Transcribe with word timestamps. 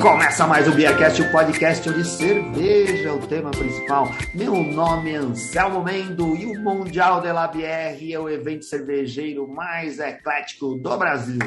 começa 0.00 0.46
mais 0.46 0.66
o 0.66 0.72
Beercast, 0.72 1.20
o 1.20 1.30
podcast 1.30 1.90
de 1.92 2.04
cerveja, 2.06 3.12
o 3.12 3.18
tema 3.26 3.50
principal. 3.50 4.10
Meu 4.34 4.54
nome 4.54 5.12
é 5.12 5.16
Anselmo 5.16 5.84
Mendo 5.84 6.34
e 6.34 6.46
o 6.46 6.58
Mundial 6.58 7.20
de 7.20 7.30
la 7.30 7.46
Bière 7.46 8.14
é 8.14 8.18
o 8.18 8.28
evento 8.28 8.64
cervejeiro 8.64 9.46
mais 9.46 9.98
eclético 9.98 10.74
do 10.76 10.96
Brasil. 10.96 11.38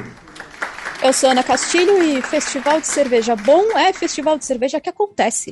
Eu 1.02 1.12
sou 1.12 1.32
Ana 1.32 1.42
Castilho 1.42 2.04
e 2.04 2.22
festival 2.22 2.80
de 2.80 2.88
cerveja 2.88 3.36
bom 3.36 3.76
é 3.76 3.92
festival 3.92 4.38
de 4.38 4.46
cerveja 4.46 4.80
que 4.80 4.90
acontece. 4.90 5.52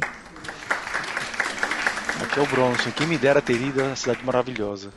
Aqui 2.24 2.39
é 2.39 2.43
o 2.43 2.46
Bronson, 2.46 2.92
quem 2.92 3.07
me 3.07 3.18
dera 3.18 3.42
ter 3.42 3.60
ido 3.60 3.83
a 3.83 3.96
cidade 3.96 4.24
maravilhosa. 4.24 4.92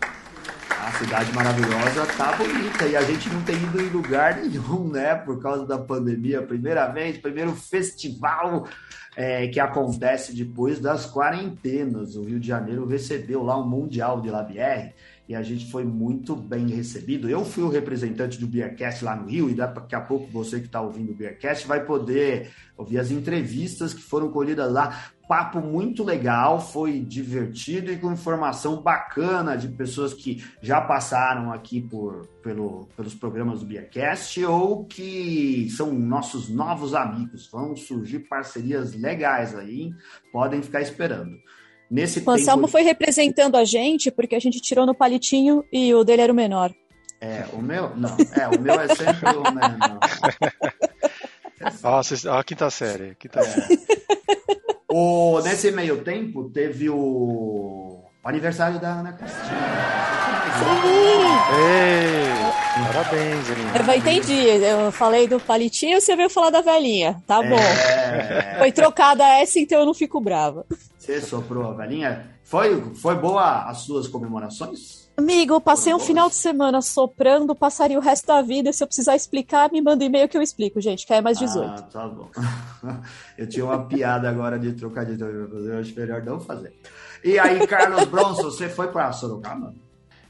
A 0.85 0.93
cidade 0.93 1.33
maravilhosa 1.33 2.05
tá 2.15 2.33
bonita 2.33 2.85
e 2.85 2.95
a 2.95 3.01
gente 3.01 3.31
não 3.31 3.43
tem 3.43 3.57
ido 3.57 3.81
em 3.81 3.89
lugar 3.89 4.37
nenhum, 4.37 4.87
né? 4.87 5.15
Por 5.15 5.41
causa 5.41 5.65
da 5.65 5.79
pandemia. 5.79 6.43
Primeira 6.43 6.87
vez, 6.89 7.17
primeiro 7.17 7.53
festival 7.53 8.69
é, 9.17 9.49
que 9.49 9.59
acontece 9.59 10.35
depois 10.35 10.79
das 10.79 11.11
quarentenas. 11.11 12.17
O 12.17 12.25
Rio 12.25 12.39
de 12.39 12.49
Janeiro 12.49 12.87
recebeu 12.87 13.43
lá 13.43 13.57
o 13.57 13.67
Mundial 13.67 14.21
de 14.21 14.29
Labière 14.29 14.93
e 15.29 15.35
a 15.35 15.43
gente 15.43 15.71
foi 15.71 15.85
muito 15.85 16.37
bem 16.37 16.69
recebido. 16.69 17.29
Eu 17.29 17.45
fui 17.45 17.65
o 17.65 17.69
representante 17.69 18.39
do 18.39 18.47
Beercast 18.47 19.05
lá 19.05 19.17
no 19.17 19.27
Rio 19.27 19.49
e 19.49 19.55
daqui 19.55 19.95
a 19.95 20.01
pouco 20.01 20.31
você 20.31 20.61
que 20.61 20.67
está 20.67 20.81
ouvindo 20.81 21.13
o 21.13 21.15
Beercast 21.15 21.67
vai 21.67 21.85
poder 21.85 22.51
ouvir 22.77 22.99
as 22.99 23.11
entrevistas 23.11 23.95
que 23.95 24.03
foram 24.03 24.31
colhidas 24.31 24.71
lá. 24.71 25.13
Papo 25.27 25.63
muito 25.63 26.05
legal, 26.05 26.61
foi 26.61 27.01
divertido 27.01 27.91
e 27.91 27.97
com 27.97 28.13
informação 28.13 28.83
bacana 28.83 29.57
de 29.57 29.69
pessoas 29.69 30.13
que 30.13 30.45
já 30.61 30.83
passaram 30.83 31.51
aqui 31.51 31.81
por, 31.81 32.27
pelo, 32.43 32.87
pelos 32.95 33.15
programas 33.15 33.61
do 33.61 33.67
Beercast 33.67 34.45
ou 34.45 34.85
que 34.85 35.71
são 35.71 35.95
nossos 35.95 36.51
novos 36.51 36.95
amigos. 36.95 37.49
Vão 37.51 37.75
surgir 37.75 38.29
parcerias 38.29 38.95
legais 38.95 39.55
aí, 39.55 39.95
podem 40.31 40.61
ficar 40.61 40.83
esperando. 40.83 41.39
Nesse 41.95 42.21
o 42.27 42.29
Anselmo 42.29 42.63
tempo... 42.63 42.73
foi 42.73 42.83
representando 42.83 43.55
a 43.55 43.65
gente 43.65 44.11
porque 44.11 44.35
a 44.35 44.41
gente 44.41 44.61
tirou 44.61 44.85
no 44.85 44.97
palitinho 44.97 45.65
e 45.73 45.95
o 45.95 46.03
dele 46.03 46.23
era 46.23 46.33
o 46.33 46.35
menor. 46.35 46.75
É, 47.21 47.45
o 47.53 47.63
meu? 47.63 47.95
Não, 47.95 48.17
é, 48.33 48.49
o 48.49 48.61
meu 48.61 48.81
é 48.81 48.89
sempre 48.89 49.29
o 49.31 49.43
menor. 49.43 50.01
Nossa, 51.81 52.37
a 52.37 52.43
quinta 52.43 52.69
série. 52.69 53.15
Quinta 53.15 53.39
é. 53.39 53.43
série. 53.45 53.81
O, 54.91 55.41
nesse 55.41 55.71
meio 55.71 56.03
tempo, 56.03 56.51
teve 56.51 56.91
o, 56.91 56.97
o 56.97 58.29
aniversário 58.29 58.81
da 58.81 58.95
Ana 58.95 59.13
Cristina. 59.13 59.45
Sim! 60.59 61.15
Ei, 61.57 62.85
parabéns, 62.87 63.51
Aninha. 63.51 63.93
Eu 63.93 63.95
entendi. 63.97 64.47
Eu 64.65 64.91
falei 64.91 65.29
do 65.29 65.39
palitinho, 65.39 66.01
você 66.01 66.17
veio 66.17 66.29
falar 66.29 66.51
da 66.51 66.61
velhinha. 66.61 67.23
Tá 67.25 67.41
bom. 67.41 67.55
É... 67.55 68.57
Foi 68.59 68.73
trocada 68.73 69.25
essa, 69.25 69.61
então 69.61 69.79
eu 69.79 69.87
não 69.87 69.95
fico 69.95 70.21
brava. 70.21 70.67
Você 71.05 71.21
soprou 71.21 71.69
a 71.69 71.75
velhinha? 71.75 72.31
Foi, 72.43 72.81
foi 72.95 73.15
boa 73.15 73.69
as 73.69 73.79
suas 73.83 74.09
comemorações? 74.09 75.07
Amigo, 75.19 75.61
passei 75.61 75.93
um 75.93 75.99
final 75.99 76.31
de 76.31 76.35
semana 76.35 76.81
soprando, 76.81 77.55
passaria 77.55 77.99
o 77.99 78.01
resto 78.01 78.27
da 78.27 78.41
vida. 78.41 78.73
Se 78.73 78.83
eu 78.83 78.87
precisar 78.87 79.15
explicar, 79.15 79.71
me 79.71 79.83
manda 79.83 80.03
um 80.03 80.07
e-mail 80.07 80.27
que 80.31 80.37
eu 80.37 80.41
explico, 80.41 80.81
gente, 80.81 81.07
que 81.07 81.13
é 81.13 81.21
mais 81.21 81.39
18. 81.39 81.71
Ah, 81.71 81.83
tá 81.83 82.09
bom. 82.09 82.31
Eu 83.37 83.47
tinha 83.47 83.67
uma 83.67 83.85
piada 83.85 84.31
agora 84.31 84.59
de 84.59 84.73
trocadilho, 84.73 85.27
eu 85.67 85.79
acho 85.79 85.95
melhor 85.95 86.23
não 86.23 86.41
fazer. 86.41 86.73
E 87.23 87.39
aí, 87.39 87.67
Carlos 87.67 88.05
Bronson, 88.05 88.45
você 88.45 88.69
foi 88.69 88.89
para 88.89 89.13
Sorocaba? 89.13 89.75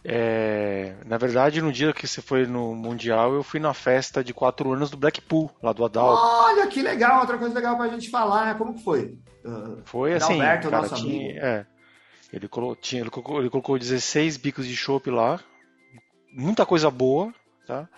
É, 0.07 0.97
na 1.07 1.17
verdade, 1.17 1.63
no 1.63 1.73
dia 1.73 1.93
que 1.95 2.07
você 2.07 2.21
foi 2.21 2.47
no 2.47 2.75
Mundial, 2.75 3.33
eu 3.33 3.43
fui 3.43 3.59
na 3.59 3.73
festa 3.73 4.23
de 4.23 4.35
quatro 4.35 4.71
anos 4.73 4.91
do 4.91 4.99
Blackpool, 4.99 5.51
lá 5.63 5.73
do 5.73 5.83
Adalto. 5.83 6.23
Olha 6.23 6.67
que 6.67 6.83
legal, 6.83 7.21
outra 7.21 7.39
coisa 7.39 7.55
legal 7.55 7.77
pra 7.77 7.89
gente 7.89 8.11
falar. 8.11 8.59
Como 8.59 8.75
que 8.75 8.85
foi? 8.85 9.17
Foi 9.85 10.15
assim, 10.15 10.35
Alberto, 10.35 10.71
cara, 10.71 10.83
nosso 10.83 10.95
tinha, 10.97 11.31
amigo. 11.31 11.45
É, 11.45 11.67
ele, 12.33 12.49
colocou, 12.49 12.77
tinha, 12.77 13.01
ele, 13.01 13.11
colocou, 13.11 13.41
ele 13.41 13.51
colocou 13.51 13.79
16 13.79 14.37
bicos 14.37 14.67
de 14.67 14.77
chopp 14.77 15.11
lá, 15.11 15.41
muita 16.33 16.67
coisa 16.67 16.91
boa, 16.91 17.33
tá? 17.67 17.89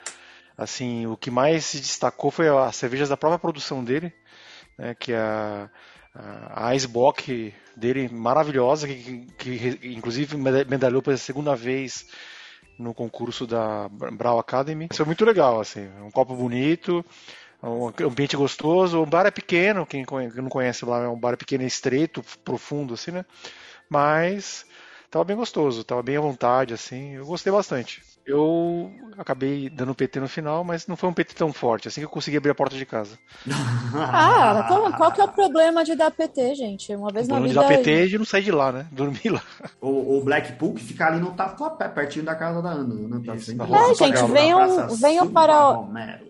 Assim, 0.56 1.06
o 1.06 1.16
que 1.16 1.30
mais 1.30 1.64
se 1.64 1.78
destacou 1.78 2.30
foi 2.30 2.48
as 2.48 2.76
cervejas 2.76 3.09
da 3.09 3.16
própria 3.16 3.38
produção 3.38 3.82
dele, 3.82 4.12
né, 4.78 4.94
que 4.94 5.12
é 5.12 5.19
a, 5.19 5.70
a 6.54 6.75
Icebox 6.75 7.53
dele 7.77 8.09
maravilhosa, 8.09 8.87
que, 8.87 9.27
que, 9.38 9.77
que 9.77 9.88
inclusive 9.88 10.37
medalhou 10.37 11.03
pela 11.03 11.16
segunda 11.16 11.54
vez 11.54 12.06
no 12.78 12.94
concurso 12.94 13.47
da 13.47 13.88
Brau 13.88 14.38
Academy. 14.38 14.88
Isso 14.91 15.03
é 15.03 15.04
muito 15.04 15.25
legal, 15.25 15.60
assim, 15.60 15.88
um 16.03 16.10
copo 16.10 16.34
bonito, 16.34 17.04
um 17.62 17.88
ambiente 18.06 18.37
gostoso. 18.37 19.00
O 19.00 19.06
bar 19.06 19.27
é 19.27 19.31
pequeno, 19.31 19.87
quem 19.87 20.04
não 20.37 20.49
conhece 20.49 20.84
lá, 20.84 21.04
é 21.04 21.09
um 21.09 21.19
bar 21.19 21.37
pequeno 21.37 21.65
e 21.65 21.66
estreito, 21.66 22.22
profundo, 22.44 22.94
assim, 22.94 23.10
né? 23.10 23.25
Mas 23.88 24.65
tava 25.10 25.25
bem 25.25 25.37
gostoso, 25.37 25.84
tava 25.84 26.03
bem 26.03 26.16
à 26.16 26.21
vontade, 26.21 26.75
assim. 26.75 27.15
Eu 27.15 27.27
gostei 27.27 27.53
bastante. 27.53 28.03
Eu 28.26 28.91
acabei 29.16 29.70
dando 29.70 29.94
PT 29.94 30.19
no 30.19 30.28
final, 30.28 30.64
mas 30.64 30.87
não 30.87 30.97
foi 30.97 31.09
um 31.09 31.12
PT 31.12 31.34
tão 31.34 31.53
forte, 31.53 31.87
assim 31.87 32.00
que 32.00 32.06
eu 32.06 32.10
consegui 32.10 32.37
abrir 32.37 32.50
a 32.50 32.54
porta 32.54 32.76
de 32.76 32.84
casa. 32.84 33.16
ah, 33.94 34.64
qual, 34.66 34.92
qual 34.94 35.12
que 35.12 35.20
é 35.20 35.25
o 35.25 35.28
problema 35.28 35.84
de 35.84 35.94
dar 35.94 36.10
PT, 36.10 36.56
gente? 36.56 36.92
Uma 36.94 37.12
vez 37.12 37.28
na 37.28 37.36
vida... 37.36 37.48
de 37.48 37.54
dar 37.54 37.69
PT 37.69 37.91
é 37.91 38.06
de 38.06 38.19
não 38.19 38.25
sair 38.25 38.42
de 38.42 38.50
lá, 38.50 38.72
né? 38.72 38.86
Dormir 38.92 39.31
lá. 39.31 39.42
O, 39.81 40.19
o 40.19 40.25
Blackpool 40.25 40.75
que 40.75 40.82
fica 40.82 41.06
ali 41.06 41.20
no 41.20 41.31
Tatuapé, 41.31 41.88
pertinho 41.88 42.25
da 42.25 42.34
casa 42.34 42.60
da 42.60 42.70
Ana, 42.70 42.94
né? 42.94 43.22
Tá 43.25 43.36
Isso, 43.36 43.53
é, 43.53 43.94
gente, 43.94 44.32
venham, 44.32 44.88
venham 44.97 45.31
para... 45.31 45.84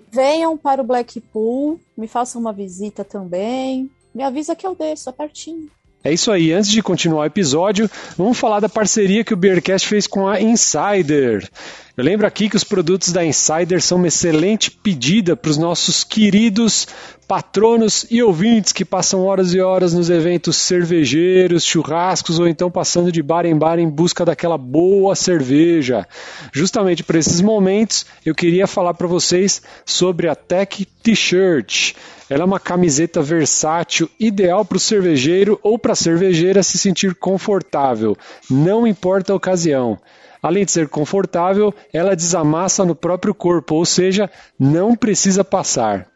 Venham 0.08 0.56
para 0.56 0.80
o 0.80 0.84
Blackpool, 0.84 1.80
me 1.96 2.06
façam 2.06 2.40
uma 2.40 2.52
visita 2.52 3.04
também. 3.04 3.90
Me 4.14 4.22
avisa 4.22 4.54
que 4.54 4.66
eu 4.66 4.74
desço, 4.74 5.10
é 5.10 5.12
pertinho. 5.12 5.68
É 6.06 6.12
isso 6.12 6.30
aí, 6.30 6.52
antes 6.52 6.70
de 6.70 6.82
continuar 6.82 7.22
o 7.22 7.26
episódio, 7.26 7.90
vamos 8.16 8.38
falar 8.38 8.60
da 8.60 8.68
parceria 8.68 9.24
que 9.24 9.34
o 9.34 9.36
Beercast 9.36 9.88
fez 9.88 10.06
com 10.06 10.28
a 10.28 10.40
Insider. 10.40 11.50
Eu 11.96 12.04
lembro 12.04 12.26
aqui 12.26 12.50
que 12.50 12.56
os 12.56 12.62
produtos 12.62 13.10
da 13.10 13.24
Insider 13.24 13.80
são 13.80 13.96
uma 13.96 14.08
excelente 14.08 14.70
pedida 14.70 15.34
para 15.34 15.50
os 15.50 15.56
nossos 15.56 16.04
queridos 16.04 16.86
patronos 17.26 18.04
e 18.10 18.22
ouvintes 18.22 18.70
que 18.70 18.84
passam 18.84 19.24
horas 19.24 19.54
e 19.54 19.60
horas 19.60 19.94
nos 19.94 20.10
eventos 20.10 20.56
cervejeiros, 20.56 21.64
churrascos 21.64 22.38
ou 22.38 22.46
então 22.46 22.70
passando 22.70 23.10
de 23.10 23.22
bar 23.22 23.46
em 23.46 23.56
bar 23.56 23.78
em 23.78 23.88
busca 23.88 24.26
daquela 24.26 24.58
boa 24.58 25.14
cerveja. 25.14 26.06
Justamente 26.52 27.02
para 27.02 27.18
esses 27.18 27.40
momentos, 27.40 28.04
eu 28.26 28.34
queria 28.34 28.66
falar 28.66 28.92
para 28.92 29.06
vocês 29.06 29.62
sobre 29.86 30.28
a 30.28 30.34
Tech 30.34 30.84
T-shirt. 31.02 31.94
Ela 32.28 32.42
é 32.42 32.44
uma 32.44 32.60
camiseta 32.60 33.22
versátil, 33.22 34.10
ideal 34.20 34.66
para 34.66 34.76
o 34.76 34.80
cervejeiro 34.80 35.58
ou 35.62 35.78
para 35.78 35.94
a 35.94 35.96
cervejeira 35.96 36.62
se 36.62 36.76
sentir 36.76 37.14
confortável, 37.14 38.14
não 38.50 38.86
importa 38.86 39.32
a 39.32 39.36
ocasião. 39.36 39.98
Além 40.42 40.64
de 40.64 40.72
ser 40.72 40.88
confortável, 40.88 41.74
ela 41.92 42.16
desamassa 42.16 42.84
no 42.84 42.94
próprio 42.94 43.34
corpo, 43.34 43.74
ou 43.74 43.84
seja, 43.84 44.30
não 44.58 44.94
precisa 44.94 45.44
passar. 45.44 46.08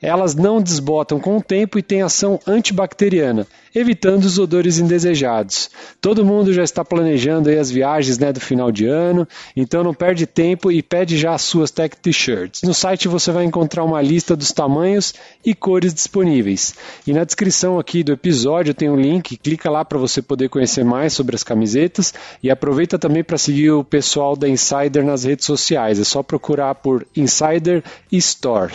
Elas 0.00 0.34
não 0.34 0.60
desbotam 0.60 1.20
com 1.20 1.36
o 1.36 1.42
tempo 1.42 1.78
e 1.78 1.82
têm 1.82 2.02
ação 2.02 2.40
antibacteriana, 2.46 3.46
evitando 3.74 4.24
os 4.24 4.38
odores 4.38 4.78
indesejados. 4.78 5.70
Todo 6.00 6.24
mundo 6.24 6.52
já 6.52 6.62
está 6.62 6.84
planejando 6.84 7.50
as 7.50 7.70
viagens 7.70 8.18
né, 8.18 8.32
do 8.32 8.40
final 8.40 8.70
de 8.70 8.86
ano, 8.86 9.26
então 9.56 9.82
não 9.82 9.94
perde 9.94 10.26
tempo 10.26 10.70
e 10.70 10.82
pede 10.82 11.16
já 11.16 11.34
as 11.34 11.42
suas 11.42 11.70
Tech 11.70 11.96
T-shirts. 11.96 12.62
No 12.62 12.74
site 12.74 13.08
você 13.08 13.30
vai 13.30 13.44
encontrar 13.44 13.84
uma 13.84 14.00
lista 14.02 14.36
dos 14.36 14.52
tamanhos 14.52 15.14
e 15.44 15.54
cores 15.54 15.94
disponíveis. 15.94 16.74
E 17.06 17.12
na 17.12 17.24
descrição 17.24 17.78
aqui 17.78 18.02
do 18.02 18.12
episódio 18.12 18.74
tem 18.74 18.90
um 18.90 18.96
link, 18.96 19.36
clica 19.36 19.70
lá 19.70 19.84
para 19.84 19.98
você 19.98 20.20
poder 20.20 20.48
conhecer 20.48 20.84
mais 20.84 21.12
sobre 21.12 21.34
as 21.34 21.42
camisetas 21.42 22.12
e 22.42 22.50
aproveita 22.50 22.98
também 22.98 23.24
para 23.24 23.38
seguir 23.38 23.70
o 23.70 23.84
pessoal 23.84 24.36
da 24.36 24.48
Insider 24.48 25.04
nas 25.04 25.24
redes 25.24 25.46
sociais. 25.46 25.98
É 25.98 26.04
só 26.04 26.22
procurar 26.22 26.74
por 26.76 27.06
Insider 27.16 27.82
Store. 28.10 28.72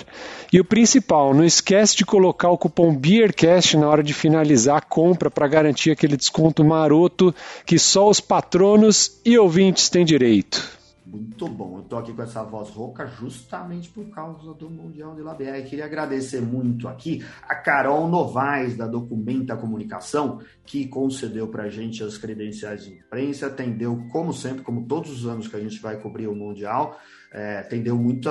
E 0.52 0.60
o 0.60 0.66
principal, 0.66 1.34
não 1.34 1.44
esquece 1.44 1.96
de 1.98 2.06
colocar 2.06 2.50
o 2.50 2.58
cupom 2.58 2.96
BEERCAST 2.96 3.76
na 3.76 3.88
hora 3.88 4.02
de 4.02 4.14
finalizar 4.14 4.87
compra 4.90 5.30
para 5.30 5.48
garantir 5.48 5.92
aquele 5.92 6.18
desconto 6.18 6.64
maroto 6.64 7.34
que 7.66 7.78
só 7.78 8.10
os 8.10 8.20
patronos 8.20 9.20
e 9.26 9.38
ouvintes 9.38 9.90
têm 9.90 10.06
direito. 10.06 10.78
Muito 11.08 11.48
bom. 11.48 11.78
Eu 11.78 11.84
tô 11.84 11.98
aqui 11.98 12.12
com 12.12 12.22
essa 12.22 12.44
voz 12.44 12.70
rouca 12.70 13.08
justamente 13.08 13.88
por 13.88 14.10
causa 14.10 14.54
do 14.54 14.70
Mundial 14.70 15.16
de 15.16 15.22
Labé. 15.22 15.62
Queria 15.62 15.86
agradecer 15.86 16.42
muito 16.42 16.86
aqui 16.86 17.26
a 17.48 17.56
Carol 17.56 18.10
Novaes, 18.10 18.76
da 18.76 18.86
Documenta 18.86 19.56
Comunicação, 19.56 20.42
que 20.66 20.86
concedeu 20.86 21.48
para 21.48 21.64
a 21.64 21.70
gente 21.70 22.04
as 22.04 22.18
credenciais 22.18 22.84
de 22.84 22.96
imprensa, 22.96 23.48
atendeu, 23.48 24.06
como 24.12 24.34
sempre, 24.34 24.64
como 24.64 24.86
todos 24.86 25.10
os 25.10 25.26
anos 25.26 25.48
que 25.48 25.56
a 25.56 25.62
gente 25.62 25.80
vai 25.80 25.96
cobrir 25.98 26.28
o 26.28 26.36
Mundial, 26.36 27.00
é, 27.32 27.60
atendeu 27.60 27.98
muito, 27.98 28.30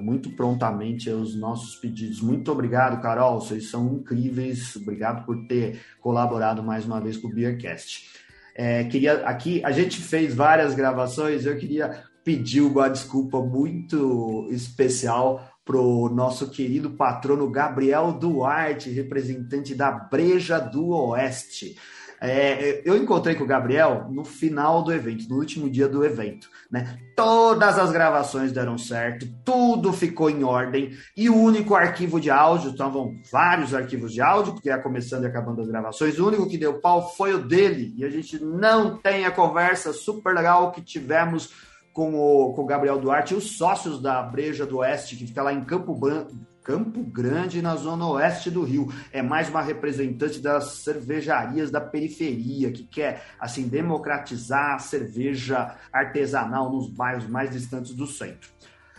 muito 0.00 0.30
prontamente 0.30 1.10
os 1.10 1.36
nossos 1.36 1.76
pedidos. 1.76 2.20
Muito 2.20 2.50
obrigado, 2.50 3.00
Carol. 3.00 3.40
Vocês 3.40 3.70
são 3.70 3.94
incríveis. 3.94 4.74
Obrigado 4.76 5.24
por 5.24 5.46
ter 5.46 5.80
colaborado 6.00 6.62
mais 6.62 6.84
uma 6.84 7.00
vez 7.00 7.16
com 7.16 7.28
o 7.28 7.34
Beercast. 7.34 8.10
É, 8.54 8.84
queria 8.84 9.26
aqui, 9.26 9.64
a 9.64 9.72
gente 9.72 10.00
fez 10.00 10.32
várias 10.34 10.74
gravações, 10.74 11.44
eu 11.44 11.56
queria 11.56 12.04
pedir 12.22 12.60
uma 12.60 12.88
desculpa 12.88 13.42
muito 13.42 14.48
especial 14.50 15.50
pro 15.64 16.08
nosso 16.08 16.50
querido 16.50 16.90
patrono 16.90 17.50
Gabriel 17.50 18.12
Duarte, 18.12 18.90
representante 18.90 19.74
da 19.74 19.90
Breja 19.90 20.58
do 20.58 20.88
Oeste. 20.88 21.76
É, 22.20 22.82
eu 22.84 22.96
encontrei 22.96 23.34
com 23.34 23.44
o 23.44 23.46
Gabriel 23.46 24.06
no 24.10 24.24
final 24.24 24.82
do 24.82 24.92
evento, 24.92 25.28
no 25.28 25.36
último 25.36 25.68
dia 25.68 25.88
do 25.88 26.04
evento. 26.04 26.48
Né? 26.70 26.98
Todas 27.16 27.78
as 27.78 27.92
gravações 27.92 28.52
deram 28.52 28.78
certo, 28.78 29.26
tudo 29.44 29.92
ficou 29.92 30.30
em 30.30 30.42
ordem 30.42 30.90
e 31.16 31.28
o 31.28 31.36
único 31.36 31.74
arquivo 31.74 32.20
de 32.20 32.30
áudio, 32.30 32.70
estavam 32.70 33.14
vários 33.30 33.74
arquivos 33.74 34.12
de 34.12 34.20
áudio, 34.20 34.54
porque 34.54 34.68
ia 34.68 34.78
começando 34.78 35.24
e 35.24 35.26
acabando 35.26 35.60
as 35.60 35.68
gravações, 35.68 36.18
o 36.18 36.26
único 36.26 36.48
que 36.48 36.58
deu 36.58 36.80
pau 36.80 37.14
foi 37.14 37.34
o 37.34 37.42
dele 37.42 37.94
e 37.96 38.04
a 38.04 38.08
gente 38.08 38.42
não 38.42 38.96
tem 38.96 39.26
a 39.26 39.30
conversa 39.30 39.92
super 39.92 40.34
legal 40.34 40.72
que 40.72 40.80
tivemos 40.80 41.52
com 41.92 42.14
o, 42.14 42.52
com 42.54 42.62
o 42.62 42.66
Gabriel 42.66 42.98
Duarte 42.98 43.34
e 43.34 43.36
os 43.36 43.56
sócios 43.56 44.02
da 44.02 44.22
Breja 44.22 44.66
do 44.66 44.78
Oeste, 44.78 45.16
que 45.16 45.26
fica 45.26 45.42
lá 45.42 45.52
em 45.52 45.64
Campo 45.64 45.94
Branco 45.94 46.34
Campo 46.64 47.02
Grande, 47.02 47.60
na 47.60 47.76
zona 47.76 48.08
oeste 48.08 48.50
do 48.50 48.64
Rio. 48.64 48.90
É 49.12 49.20
mais 49.20 49.50
uma 49.50 49.60
representante 49.60 50.40
das 50.40 50.78
cervejarias 50.78 51.70
da 51.70 51.78
periferia, 51.78 52.72
que 52.72 52.84
quer, 52.84 53.22
assim, 53.38 53.68
democratizar 53.68 54.74
a 54.74 54.78
cerveja 54.78 55.76
artesanal 55.92 56.72
nos 56.72 56.88
bairros 56.88 57.28
mais 57.28 57.50
distantes 57.50 57.94
do 57.94 58.06
centro. 58.06 58.48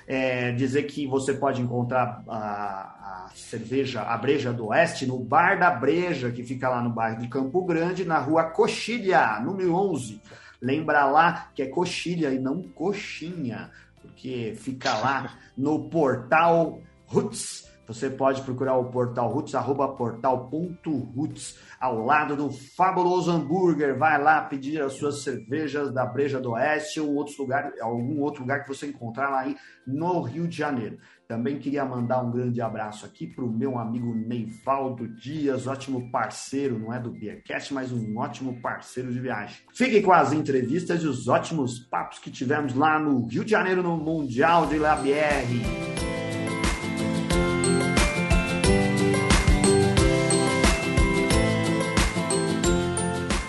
É, 0.07 0.51
dizer 0.51 0.83
que 0.83 1.07
você 1.07 1.33
pode 1.33 1.59
encontrar 1.59 2.23
a, 2.27 3.25
a, 3.25 3.29
cerveja, 3.33 4.03
a 4.03 4.15
Breja 4.15 4.53
do 4.53 4.67
Oeste, 4.67 5.07
no 5.07 5.17
Bar 5.17 5.57
da 5.57 5.71
Breja, 5.71 6.29
que 6.29 6.43
fica 6.43 6.69
lá 6.69 6.79
no 6.83 6.91
bairro 6.91 7.19
de 7.19 7.27
Campo 7.27 7.65
Grande, 7.65 8.05
na 8.05 8.19
rua 8.19 8.43
Coxilha, 8.43 9.39
número 9.39 9.73
11. 9.73 10.21
Lembra 10.61 11.05
lá 11.05 11.49
que 11.55 11.63
é 11.63 11.65
coxilha 11.65 12.29
e 12.29 12.37
não 12.37 12.61
coxinha, 12.61 13.71
porque 13.99 14.53
fica 14.55 14.95
lá 14.99 15.33
no 15.57 15.89
portal 15.89 16.79
Roots. 17.07 17.65
Você 17.87 18.09
pode 18.09 18.41
procurar 18.41 18.77
o 18.77 18.85
portal 18.85 19.31
Roots, 19.31 19.53
arroba 19.53 19.87
portal.roots, 19.89 21.59
ao 21.79 22.03
lado 22.03 22.35
do 22.35 22.49
fabuloso 22.49 23.31
hambúrguer. 23.31 23.97
Vai 23.97 24.21
lá 24.21 24.41
pedir 24.41 24.81
as 24.81 24.93
suas 24.93 25.21
cervejas 25.21 25.93
da 25.93 26.03
Breja 26.03 26.39
do 26.39 26.51
Oeste 26.51 26.99
ou 26.99 27.13
outros 27.13 27.37
lugar, 27.37 27.71
algum 27.79 28.21
outro 28.21 28.41
lugar 28.41 28.63
que 28.63 28.69
você 28.69 28.87
encontrar 28.87 29.29
lá 29.29 29.41
aí 29.41 29.55
no 29.85 30.19
Rio 30.21 30.47
de 30.47 30.57
Janeiro. 30.57 30.97
Também 31.27 31.59
queria 31.59 31.85
mandar 31.85 32.21
um 32.21 32.31
grande 32.31 32.59
abraço 32.61 33.05
aqui 33.05 33.27
para 33.27 33.43
o 33.43 33.51
meu 33.51 33.77
amigo 33.77 34.13
Neivaldo 34.13 35.07
Dias, 35.07 35.65
ótimo 35.65 36.11
parceiro, 36.11 36.77
não 36.77 36.93
é 36.93 36.99
do 36.99 37.11
Beercast, 37.11 37.73
mas 37.73 37.91
um 37.91 38.17
ótimo 38.17 38.59
parceiro 38.61 39.11
de 39.11 39.19
viagem. 39.19 39.57
Fiquem 39.73 40.01
com 40.01 40.11
as 40.11 40.33
entrevistas 40.33 41.01
e 41.01 41.07
os 41.07 41.27
ótimos 41.27 41.79
papos 41.79 42.19
que 42.19 42.31
tivemos 42.31 42.75
lá 42.75 42.99
no 42.99 43.27
Rio 43.27 43.43
de 43.43 43.51
Janeiro 43.51 43.81
no 43.81 43.97
Mundial 43.97 44.67
de 44.67 44.77
La 44.77 44.95
Bière. 44.95 46.24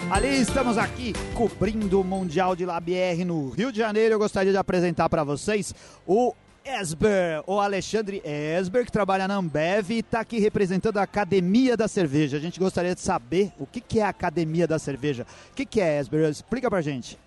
Ali 0.08 0.41
estamos 0.41 0.79
aqui 0.79 1.12
cobrindo 1.35 2.00
o 2.00 2.05
Mundial 2.05 2.55
de 2.55 2.64
Labier 2.64 3.26
no 3.26 3.50
Rio 3.50 3.73
de 3.73 3.79
Janeiro. 3.79 4.14
Eu 4.14 4.19
gostaria 4.20 4.53
de 4.53 4.56
apresentar 4.56 5.08
para 5.08 5.25
vocês 5.25 5.75
o 6.06 6.32
Esber, 6.64 7.43
o 7.44 7.58
Alexandre 7.58 8.23
Esber, 8.25 8.85
que 8.85 8.93
trabalha 8.93 9.26
na 9.26 9.35
Ambev 9.35 9.91
e 9.91 9.99
está 9.99 10.20
aqui 10.20 10.38
representando 10.38 10.99
a 10.99 11.03
Academia 11.03 11.76
da 11.76 11.88
Cerveja. 11.88 12.37
A 12.37 12.41
gente 12.41 12.61
gostaria 12.61 12.94
de 12.94 13.00
saber 13.00 13.53
o 13.58 13.67
que, 13.67 13.81
que 13.81 13.99
é 13.99 14.05
a 14.05 14.08
Academia 14.08 14.67
da 14.67 14.79
Cerveja. 14.79 15.26
O 15.50 15.55
que, 15.56 15.67
que 15.67 15.81
é, 15.81 15.99
Esber? 15.99 16.31
Explica 16.31 16.70
para 16.70 16.81
gente. 16.81 17.19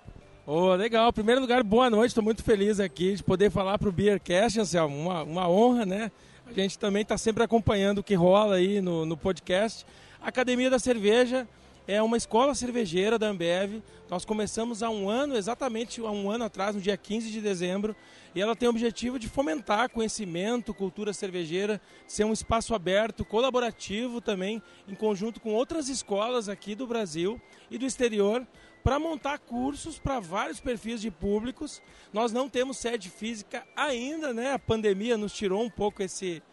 Oh, 0.47 0.73
legal. 0.73 1.09
Em 1.09 1.13
primeiro 1.13 1.41
lugar, 1.41 1.61
boa 1.63 1.89
noite. 1.89 2.11
Estou 2.11 2.23
muito 2.23 2.41
feliz 2.43 2.79
aqui 2.79 3.13
de 3.13 3.23
poder 3.23 3.51
falar 3.51 3.77
para 3.77 3.89
o 3.89 3.91
Beercast. 3.91 4.57
Anselmo. 4.57 4.95
Uma, 4.95 5.23
uma 5.23 5.49
honra, 5.49 5.85
né? 5.85 6.11
A 6.47 6.53
gente 6.53 6.79
também 6.79 7.01
está 7.01 7.17
sempre 7.17 7.43
acompanhando 7.43 7.97
o 7.97 8.03
que 8.03 8.15
rola 8.15 8.55
aí 8.55 8.79
no, 8.79 9.05
no 9.05 9.17
podcast. 9.17 9.85
Academia 10.21 10.69
da 10.69 10.79
Cerveja 10.79 11.45
é 11.91 12.03
uma 12.03 12.18
escola 12.18 12.53
cervejeira 12.53 13.18
da 13.18 13.30
Ambev. 13.30 13.81
Nós 14.12 14.24
começamos 14.24 14.83
há 14.83 14.91
um 14.91 15.09
ano, 15.09 15.36
exatamente 15.36 16.00
há 16.00 16.12
um 16.12 16.30
ano 16.30 16.44
atrás, 16.44 16.75
no 16.75 16.81
dia 16.81 16.95
15 16.95 17.31
de 17.31 17.41
dezembro, 17.41 17.95
e 18.36 18.39
ela 18.39 18.56
tem 18.56 18.68
o 18.68 18.69
objetivo 18.69 19.18
de 19.18 19.27
fomentar 19.27 19.89
conhecimento, 19.89 20.71
cultura 20.71 21.13
cervejeira, 21.13 21.81
ser 22.06 22.25
um 22.25 22.31
espaço 22.31 22.75
aberto, 22.75 23.25
colaborativo 23.25 24.21
também, 24.21 24.62
em 24.88 24.94
conjunto 24.94 25.39
com 25.39 25.51
outras 25.51 25.89
escolas 25.89 26.47
aqui 26.47 26.75
do 26.75 26.86
Brasil 26.86 27.41
e 27.71 27.77
do 27.80 27.88
exterior, 27.88 28.45
para 28.83 29.00
montar 29.00 29.39
cursos 29.39 29.97
para 29.97 30.19
vários 30.19 30.59
perfis 30.59 31.01
de 31.01 31.09
públicos. 31.09 31.81
Nós 32.13 32.31
não 32.31 32.47
temos 32.47 32.77
sede 32.77 33.09
física 33.09 33.65
ainda, 33.75 34.31
né? 34.31 34.53
A 34.53 34.59
pandemia 34.59 35.18
nos 35.18 35.33
tirou 35.33 35.63
um 35.63 35.71
pouco 35.71 36.03
esse, 36.03 36.44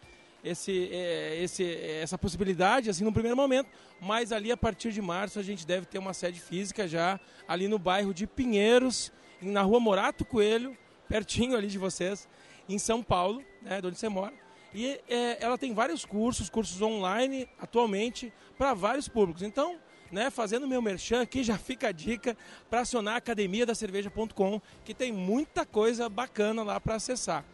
esse, 0.47 0.89
é, 0.91 1.41
esse, 1.41 1.63
essa 1.63 2.17
possibilidade, 2.17 2.89
assim, 2.89 3.03
no 3.03 3.11
primeiro 3.11 3.35
momento, 3.35 3.69
mas 3.99 4.31
ali 4.31 4.51
a 4.51 4.57
partir 4.57 4.91
de 4.91 5.01
março 5.01 5.39
a 5.39 5.43
gente 5.43 5.65
deve 5.65 5.85
ter 5.85 5.99
uma 5.99 6.13
sede 6.13 6.39
física 6.39 6.87
já 6.87 7.19
ali 7.47 7.67
no 7.67 7.77
bairro 7.77 8.13
de 8.13 8.25
Pinheiros, 8.25 9.11
na 9.41 9.61
rua 9.61 9.79
Morato 9.79 10.25
Coelho, 10.25 10.77
pertinho 11.07 11.55
ali 11.55 11.67
de 11.67 11.77
vocês, 11.77 12.27
em 12.67 12.77
São 12.77 13.01
Paulo, 13.03 13.43
né, 13.61 13.79
de 13.81 13.87
onde 13.87 13.97
você 13.97 14.09
mora. 14.09 14.33
E 14.73 14.99
é, 15.07 15.37
ela 15.39 15.57
tem 15.57 15.73
vários 15.73 16.05
cursos, 16.05 16.49
cursos 16.49 16.81
online 16.81 17.47
atualmente, 17.59 18.31
para 18.57 18.73
vários 18.73 19.07
públicos. 19.07 19.41
Então, 19.41 19.77
né, 20.11 20.29
fazendo 20.29 20.67
meu 20.67 20.81
merchan 20.81 21.21
aqui, 21.21 21.43
já 21.43 21.57
fica 21.57 21.89
a 21.89 21.91
dica 21.91 22.37
para 22.69 22.81
acionar 22.81 23.15
a 23.15 23.17
academia 23.17 23.65
da 23.65 23.75
cerveja.com, 23.75 24.61
que 24.83 24.93
tem 24.93 25.11
muita 25.11 25.65
coisa 25.65 26.09
bacana 26.09 26.63
lá 26.63 26.79
para 26.79 26.95
acessar. 26.95 27.45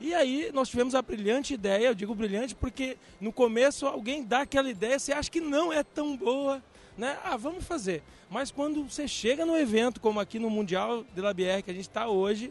E 0.00 0.14
aí 0.14 0.50
nós 0.54 0.70
tivemos 0.70 0.94
a 0.94 1.02
brilhante 1.02 1.52
ideia, 1.52 1.88
eu 1.88 1.94
digo 1.94 2.14
brilhante 2.14 2.54
porque 2.54 2.96
no 3.20 3.32
começo 3.32 3.86
alguém 3.86 4.24
dá 4.24 4.40
aquela 4.40 4.70
ideia, 4.70 4.98
você 4.98 5.12
acha 5.12 5.30
que 5.30 5.40
não 5.40 5.70
é 5.70 5.82
tão 5.82 6.16
boa, 6.16 6.62
né? 6.96 7.18
Ah, 7.22 7.36
vamos 7.36 7.64
fazer. 7.64 8.02
Mas 8.30 8.50
quando 8.50 8.82
você 8.84 9.06
chega 9.06 9.44
no 9.44 9.56
evento, 9.58 10.00
como 10.00 10.18
aqui 10.18 10.38
no 10.38 10.48
Mundial 10.48 11.04
de 11.14 11.20
la 11.20 11.34
Bière 11.34 11.62
que 11.62 11.70
a 11.70 11.74
gente 11.74 11.88
está 11.88 12.08
hoje, 12.08 12.50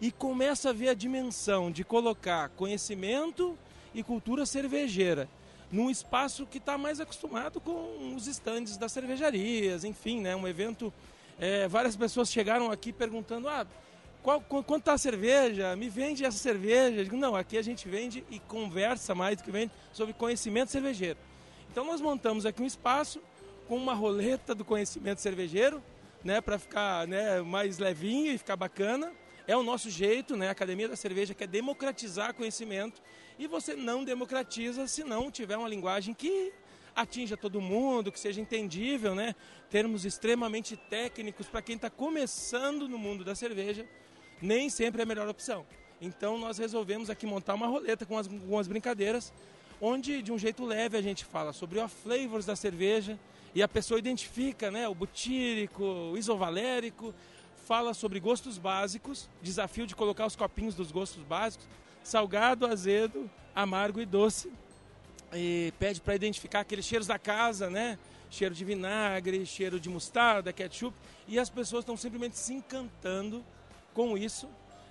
e 0.00 0.10
começa 0.10 0.70
a 0.70 0.72
ver 0.72 0.88
a 0.88 0.94
dimensão 0.94 1.70
de 1.70 1.84
colocar 1.84 2.48
conhecimento 2.50 3.58
e 3.94 4.02
cultura 4.02 4.46
cervejeira 4.46 5.28
num 5.70 5.90
espaço 5.90 6.46
que 6.46 6.58
está 6.58 6.78
mais 6.78 7.00
acostumado 7.00 7.60
com 7.60 8.14
os 8.14 8.26
estandes 8.26 8.76
das 8.76 8.92
cervejarias, 8.92 9.84
enfim, 9.84 10.20
né? 10.20 10.34
Um 10.36 10.46
evento. 10.46 10.92
É, 11.38 11.68
várias 11.68 11.96
pessoas 11.96 12.30
chegaram 12.30 12.70
aqui 12.70 12.92
perguntando: 12.92 13.48
ah, 13.48 13.66
qual, 14.26 14.40
quanto 14.40 14.78
está 14.78 14.94
a 14.94 14.98
cerveja? 14.98 15.76
Me 15.76 15.88
vende 15.88 16.24
essa 16.24 16.36
cerveja. 16.36 17.04
Digo, 17.04 17.16
não, 17.16 17.36
aqui 17.36 17.56
a 17.56 17.62
gente 17.62 17.88
vende 17.88 18.24
e 18.28 18.40
conversa 18.40 19.14
mais 19.14 19.36
do 19.36 19.44
que 19.44 19.52
vende 19.52 19.70
sobre 19.92 20.12
conhecimento 20.12 20.72
cervejeiro. 20.72 21.16
Então 21.70 21.84
nós 21.84 22.00
montamos 22.00 22.44
aqui 22.44 22.60
um 22.60 22.66
espaço 22.66 23.22
com 23.68 23.76
uma 23.76 23.94
roleta 23.94 24.52
do 24.52 24.64
conhecimento 24.64 25.20
cervejeiro, 25.20 25.80
né, 26.24 26.40
para 26.40 26.58
ficar 26.58 27.06
né, 27.06 27.40
mais 27.40 27.78
levinho 27.78 28.32
e 28.32 28.36
ficar 28.36 28.56
bacana. 28.56 29.12
É 29.46 29.56
o 29.56 29.62
nosso 29.62 29.88
jeito, 29.88 30.36
né? 30.36 30.48
A 30.48 30.50
Academia 30.50 30.88
da 30.88 30.96
Cerveja 30.96 31.32
quer 31.32 31.46
democratizar 31.46 32.34
conhecimento 32.34 33.00
e 33.38 33.46
você 33.46 33.76
não 33.76 34.02
democratiza 34.02 34.88
se 34.88 35.04
não 35.04 35.30
tiver 35.30 35.56
uma 35.56 35.68
linguagem 35.68 36.12
que 36.12 36.52
atinja 36.96 37.36
todo 37.36 37.60
mundo, 37.60 38.10
que 38.10 38.18
seja 38.18 38.40
entendível, 38.40 39.14
né? 39.14 39.36
Termos 39.70 40.04
extremamente 40.04 40.76
técnicos 40.76 41.46
para 41.46 41.62
quem 41.62 41.76
está 41.76 41.88
começando 41.88 42.88
no 42.88 42.98
mundo 42.98 43.22
da 43.22 43.36
cerveja 43.36 43.86
nem 44.40 44.68
sempre 44.70 45.00
é 45.00 45.04
a 45.04 45.06
melhor 45.06 45.28
opção. 45.28 45.64
Então 46.00 46.38
nós 46.38 46.58
resolvemos 46.58 47.08
aqui 47.08 47.26
montar 47.26 47.54
uma 47.54 47.66
roleta 47.66 48.04
com 48.04 48.18
as, 48.18 48.26
algumas 48.26 48.68
brincadeiras, 48.68 49.32
onde 49.80 50.22
de 50.22 50.32
um 50.32 50.38
jeito 50.38 50.64
leve 50.64 50.96
a 50.96 51.02
gente 51.02 51.24
fala 51.24 51.52
sobre 51.52 51.78
os 51.78 51.92
flavors 51.92 52.44
da 52.44 52.56
cerveja 52.56 53.18
e 53.54 53.62
a 53.62 53.68
pessoa 53.68 53.98
identifica 53.98 54.70
né, 54.70 54.86
o 54.86 54.94
butírico, 54.94 55.82
o 55.82 56.18
isovalérico, 56.18 57.14
fala 57.66 57.94
sobre 57.94 58.20
gostos 58.20 58.58
básicos, 58.58 59.28
desafio 59.42 59.86
de 59.86 59.96
colocar 59.96 60.26
os 60.26 60.36
copinhos 60.36 60.74
dos 60.74 60.92
gostos 60.92 61.22
básicos, 61.22 61.66
salgado, 62.02 62.66
azedo, 62.66 63.30
amargo 63.54 64.00
e 64.00 64.06
doce. 64.06 64.52
E 65.32 65.72
pede 65.78 66.00
para 66.00 66.14
identificar 66.14 66.60
aqueles 66.60 66.84
cheiros 66.84 67.06
da 67.06 67.18
casa, 67.18 67.68
né? 67.68 67.98
Cheiro 68.30 68.54
de 68.54 68.64
vinagre, 68.64 69.44
cheiro 69.44 69.80
de 69.80 69.88
mostarda, 69.88 70.52
ketchup. 70.52 70.96
E 71.26 71.38
as 71.38 71.50
pessoas 71.50 71.82
estão 71.82 71.96
simplesmente 71.96 72.38
se 72.38 72.54
encantando 72.54 73.44
com 73.96 74.18
isso, 74.18 74.46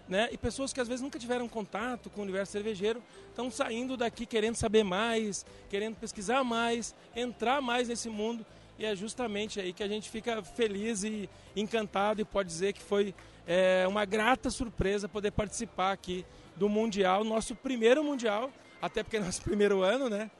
né? 0.09 0.29
E 0.31 0.37
pessoas 0.37 0.73
que 0.73 0.81
às 0.81 0.87
vezes 0.87 1.03
nunca 1.03 1.19
tiveram 1.19 1.47
contato 1.47 2.09
com 2.09 2.21
o 2.21 2.23
universo 2.23 2.53
cervejeiro 2.53 3.03
estão 3.29 3.51
saindo 3.51 3.95
daqui 3.95 4.25
querendo 4.25 4.55
saber 4.55 4.83
mais, 4.83 5.45
querendo 5.69 5.95
pesquisar 5.95 6.43
mais, 6.43 6.95
entrar 7.15 7.61
mais 7.61 7.87
nesse 7.87 8.09
mundo. 8.09 8.43
E 8.79 8.85
é 8.85 8.95
justamente 8.95 9.59
aí 9.59 9.73
que 9.73 9.83
a 9.83 9.87
gente 9.87 10.09
fica 10.09 10.41
feliz 10.41 11.03
e 11.03 11.29
encantado 11.55 12.19
e 12.19 12.25
pode 12.25 12.49
dizer 12.49 12.73
que 12.73 12.81
foi 12.81 13.13
é, 13.45 13.85
uma 13.87 14.05
grata 14.05 14.49
surpresa 14.49 15.07
poder 15.07 15.29
participar 15.29 15.91
aqui 15.91 16.25
do 16.55 16.67
Mundial, 16.67 17.23
nosso 17.23 17.53
primeiro 17.55 18.03
Mundial, 18.03 18.51
até 18.81 19.03
porque 19.03 19.17
é 19.17 19.19
nosso 19.19 19.43
primeiro 19.45 19.83
ano, 19.83 20.09
né? 20.09 20.31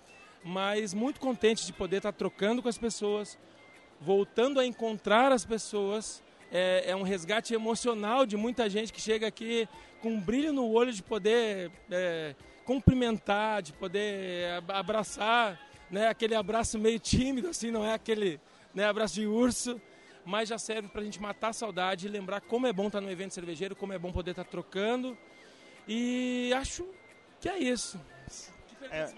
Mas 0.44 0.92
muito 0.92 1.20
contente 1.20 1.68
de 1.68 1.72
poder 1.72 1.98
estar 1.98 2.12
trocando 2.14 2.64
com 2.64 2.68
as 2.68 2.80
pessoas, 2.80 3.38
voltando 4.02 4.60
a 4.60 4.66
encontrar 4.66 5.32
as 5.32 5.46
pessoas 5.46 6.25
é, 6.58 6.92
é, 6.92 6.96
um 6.96 7.02
resgate 7.02 7.54
emocional 7.54 8.26
de 8.26 8.38
muita 8.38 8.70
gente 8.70 8.94
que 8.94 9.02
chega 9.02 9.28
aqui 9.28 9.68
com 10.02 10.12
um 10.12 10.22
brilho 10.22 10.54
no 10.54 10.72
olho 10.72 10.94
de 10.94 11.04
poder 11.04 11.70
é, 11.92 12.34
cumprimentar, 12.64 13.62
de 13.62 13.74
poder 13.74 14.64
abraçar, 14.70 15.60
né? 15.92 16.08
Aquele 16.08 16.34
abraço 16.34 16.80
meio 16.80 16.98
tímido, 16.98 17.50
assim, 17.50 17.72
não 17.72 17.84
é 17.84 17.94
aquele 17.94 18.40
né, 18.74 18.86
abraço 18.86 19.16
de 19.16 19.28
urso, 19.28 19.82
mas 20.24 20.48
já 20.48 20.58
serve 20.58 20.88
para 20.88 21.02
a 21.02 21.04
gente 21.04 21.22
matar 21.22 21.50
a 21.50 21.54
saudade 21.54 22.08
e 22.08 22.10
lembrar 22.10 22.40
como 22.40 22.66
é 22.68 22.72
bom 22.72 22.88
estar 22.88 23.00
tá 23.00 23.06
no 23.06 23.12
evento 23.12 23.34
cervejeiro, 23.34 23.76
como 23.76 23.92
é 23.92 24.00
bom 24.00 24.14
poder 24.14 24.32
estar 24.32 24.46
tá 24.46 24.50
trocando. 24.50 25.18
E 25.86 26.54
acho 26.56 26.88
que 27.42 27.50
é 27.50 27.60
isso. 27.60 28.00
É, 28.92 29.10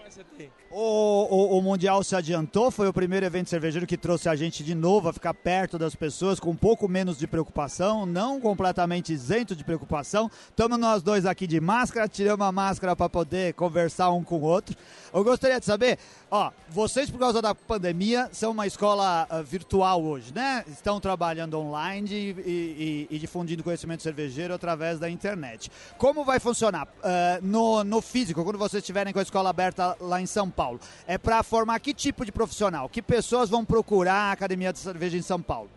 o, 0.70 0.76
o, 0.76 1.58
o, 1.58 1.62
Mundial 1.62 2.02
se 2.02 2.14
adiantou, 2.14 2.70
foi 2.70 2.88
o 2.88 2.92
primeiro 2.92 3.24
evento 3.24 3.48
cervejeiro 3.48 3.86
que 3.86 3.96
trouxe 3.96 4.28
a 4.28 4.36
gente 4.36 4.62
de 4.62 4.74
novo 4.74 5.08
a 5.08 5.12
ficar 5.12 5.34
perto 5.34 5.78
das 5.78 5.94
pessoas 5.94 6.40
com 6.40 6.50
um 6.50 6.56
pouco 6.56 6.88
menos 6.88 7.18
de 7.18 7.26
preocupação, 7.26 8.04
não 8.04 8.40
completamente 8.40 9.12
isento 9.12 9.54
de 9.54 9.64
preocupação. 9.64 10.30
Estamos 10.50 10.78
nós 10.78 11.02
dois 11.02 11.26
aqui 11.26 11.46
de 11.46 11.60
máscara, 11.60 12.08
tiramos 12.08 12.46
a 12.46 12.52
máscara 12.52 12.94
para 12.94 13.08
poder 13.08 13.54
conversar 13.54 14.10
um 14.10 14.22
com 14.22 14.36
o 14.36 14.42
outro. 14.42 14.76
Eu 15.12 15.24
gostaria 15.24 15.58
de 15.58 15.66
saber, 15.66 15.98
ó, 16.30 16.50
vocês 16.68 17.10
por 17.10 17.18
causa 17.18 17.40
da 17.40 17.54
pandemia 17.54 18.28
são 18.32 18.52
uma 18.52 18.66
escola 18.66 19.26
uh, 19.30 19.42
virtual 19.42 20.02
hoje, 20.02 20.32
né? 20.34 20.64
Estão 20.68 21.00
trabalhando 21.00 21.58
online 21.58 22.10
e, 22.10 23.08
e, 23.10 23.16
e, 23.16 23.18
difundindo 23.18 23.62
conhecimento 23.64 24.02
cervejeiro 24.02 24.54
através 24.54 24.98
da 24.98 25.08
internet. 25.08 25.70
Como 25.96 26.24
vai 26.24 26.38
funcionar 26.38 26.86
uh, 26.86 27.44
no, 27.46 27.84
no 27.84 28.00
físico, 28.00 28.44
quando 28.44 28.58
vocês 28.58 28.82
estiverem 28.82 29.12
com 29.12 29.18
a 29.18 29.22
escola 29.22 29.50
aberta 29.50 29.96
lá 30.00 30.20
em 30.20 30.26
São 30.26 30.50
Paulo? 30.50 30.80
É 31.06 31.16
para 31.18 31.42
formar 31.42 31.80
que 31.80 31.94
tipo 31.94 32.24
de 32.24 32.32
profissional? 32.32 32.88
Que 32.88 33.02
pessoas 33.02 33.48
vão 33.48 33.64
procurar 33.64 34.30
a 34.30 34.32
Academia 34.32 34.72
de 34.72 34.78
Cerveja 34.78 35.16
em 35.16 35.22
São 35.22 35.40
Paulo? 35.40 35.70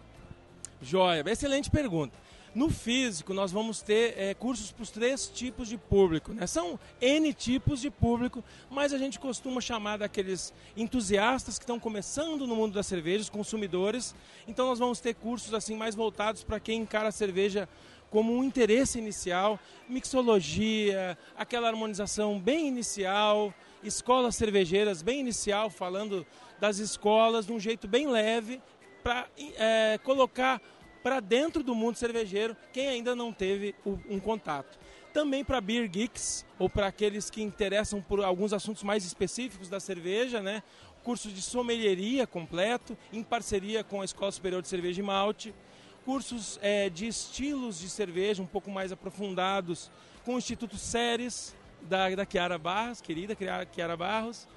Joia, 0.82 1.24
excelente 1.28 1.70
pergunta. 1.70 2.18
No 2.54 2.70
físico, 2.70 3.34
nós 3.34 3.50
vamos 3.50 3.82
ter 3.82 4.14
é, 4.18 4.34
cursos 4.34 4.74
para 4.74 4.84
os 4.84 4.92
três 4.92 5.28
tipos 5.28 5.70
de 5.70 5.78
público. 5.78 6.34
Né? 6.34 6.46
São 6.46 6.78
N 7.00 7.34
tipos 7.34 7.80
de 7.80 7.90
público, 7.90 8.44
mas 8.70 8.92
a 8.92 8.98
gente 8.98 9.18
costuma 9.18 9.62
chamar 9.62 10.00
daqueles 10.00 10.54
entusiastas 10.76 11.58
que 11.58 11.64
estão 11.64 11.80
começando 11.80 12.46
no 12.46 12.54
mundo 12.54 12.74
da 12.74 12.84
cerveja, 12.84 13.22
os 13.22 13.30
consumidores. 13.30 14.14
Então, 14.46 14.68
nós 14.68 14.80
vamos 14.80 15.00
ter 15.00 15.16
cursos 15.16 15.54
assim 15.54 15.78
mais 15.78 15.96
voltados 15.96 16.44
para 16.44 16.60
quem 16.60 16.82
encara 16.82 17.08
a 17.08 17.12
cerveja 17.12 17.70
como 18.10 18.36
um 18.36 18.44
interesse 18.44 19.00
inicial, 19.00 19.58
mixologia, 19.88 21.18
aquela 21.38 21.70
harmonização 21.70 22.38
bem 22.38 22.68
inicial, 22.68 23.54
escolas 23.82 24.36
cervejeiras 24.36 25.02
bem 25.02 25.22
inicial, 25.22 25.70
falando 25.70 26.28
das 26.60 26.80
escolas 26.80 27.46
de 27.46 27.54
um 27.54 27.60
jeito 27.60 27.88
bem 27.88 28.10
leve, 28.10 28.62
para 29.02 29.28
é, 29.58 29.98
colocar 30.04 30.62
para 31.04 31.20
dentro 31.20 31.64
do 31.64 31.76
mundo 31.76 31.98
cervejeiro 31.98 32.56
quem 32.72 32.88
ainda 32.88 33.16
não 33.16 33.34
teve 33.34 33.76
um 33.86 34.20
contato. 34.20 34.78
Também 35.14 35.44
para 35.44 35.60
beer 35.60 35.88
geeks 35.90 36.46
ou 36.58 36.70
para 36.70 36.88
aqueles 36.88 37.30
que 37.30 37.42
interessam 37.42 38.02
por 38.02 38.24
alguns 38.24 38.54
assuntos 38.54 38.84
mais 38.84 39.04
específicos 39.06 39.68
da 39.68 39.80
cerveja, 39.80 40.42
né? 40.42 40.64
Curso 41.04 41.30
de 41.30 41.42
sommelieria 41.42 42.26
completo, 42.26 42.98
em 43.12 43.24
parceria 43.24 43.84
com 43.84 44.02
a 44.02 44.06
Escola 44.06 44.32
Superior 44.32 44.62
de 44.62 44.68
Cerveja 44.68 45.02
e 45.02 45.04
Malte. 45.04 45.54
Cursos 46.06 46.58
é, 46.62 46.90
de 46.90 47.08
estilos 47.08 47.80
de 47.80 47.90
cerveja 47.90 48.42
um 48.42 48.48
pouco 48.48 48.72
mais 48.72 48.92
aprofundados 48.92 49.92
com 50.24 50.36
o 50.36 50.38
Instituto 50.38 50.78
Séries 50.78 51.56
da, 51.82 52.10
da 52.16 52.26
Chiara 52.26 52.58
Barros, 52.58 53.02
querida 53.02 53.36
Chiara 53.74 53.98
Barros. 53.98 54.48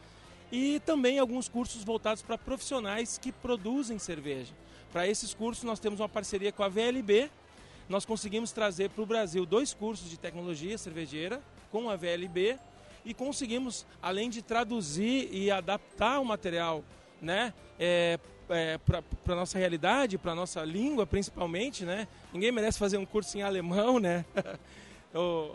E 0.57 0.79
também 0.79 1.19
alguns 1.19 1.49
cursos 1.49 1.83
voltados 1.83 2.23
para 2.23 2.39
profissionais 2.39 3.19
que 3.19 3.33
produzem 3.33 3.99
cerveja. 3.99 4.53
Para 4.93 5.05
esses 5.05 5.35
cursos, 5.35 5.65
nós 5.65 5.81
temos 5.81 5.99
uma 5.99 6.09
parceria 6.09 6.53
com 6.53 6.63
a 6.63 6.69
VLB. 6.69 7.29
Nós 7.89 8.05
conseguimos 8.05 8.53
trazer 8.53 8.89
para 8.91 9.03
o 9.03 9.07
Brasil 9.07 9.45
dois 9.45 9.75
cursos 9.75 10.09
de 10.09 10.17
tecnologia 10.17 10.79
cervejeira 10.79 11.43
com 11.73 11.91
a 11.91 11.97
VLB 11.97 12.57
e 13.05 13.13
conseguimos, 13.13 13.85
além 14.01 14.31
de 14.31 14.43
traduzir 14.43 15.29
e 15.33 15.51
adaptar 15.51 16.21
o 16.21 16.25
material 16.25 16.85
né, 17.21 17.53
é, 17.77 18.21
é, 18.49 18.79
para 18.79 19.03
a 19.27 19.35
nossa 19.35 19.59
realidade, 19.59 20.17
para 20.17 20.31
a 20.31 20.37
nossa 20.37 20.65
língua 20.65 21.05
principalmente, 21.05 21.85
né? 21.85 22.07
Ninguém 22.33 22.53
merece 22.53 22.79
fazer 22.79 22.97
um 22.97 23.05
curso 23.05 23.37
em 23.37 23.43
alemão, 23.43 23.99
né? 23.99 24.25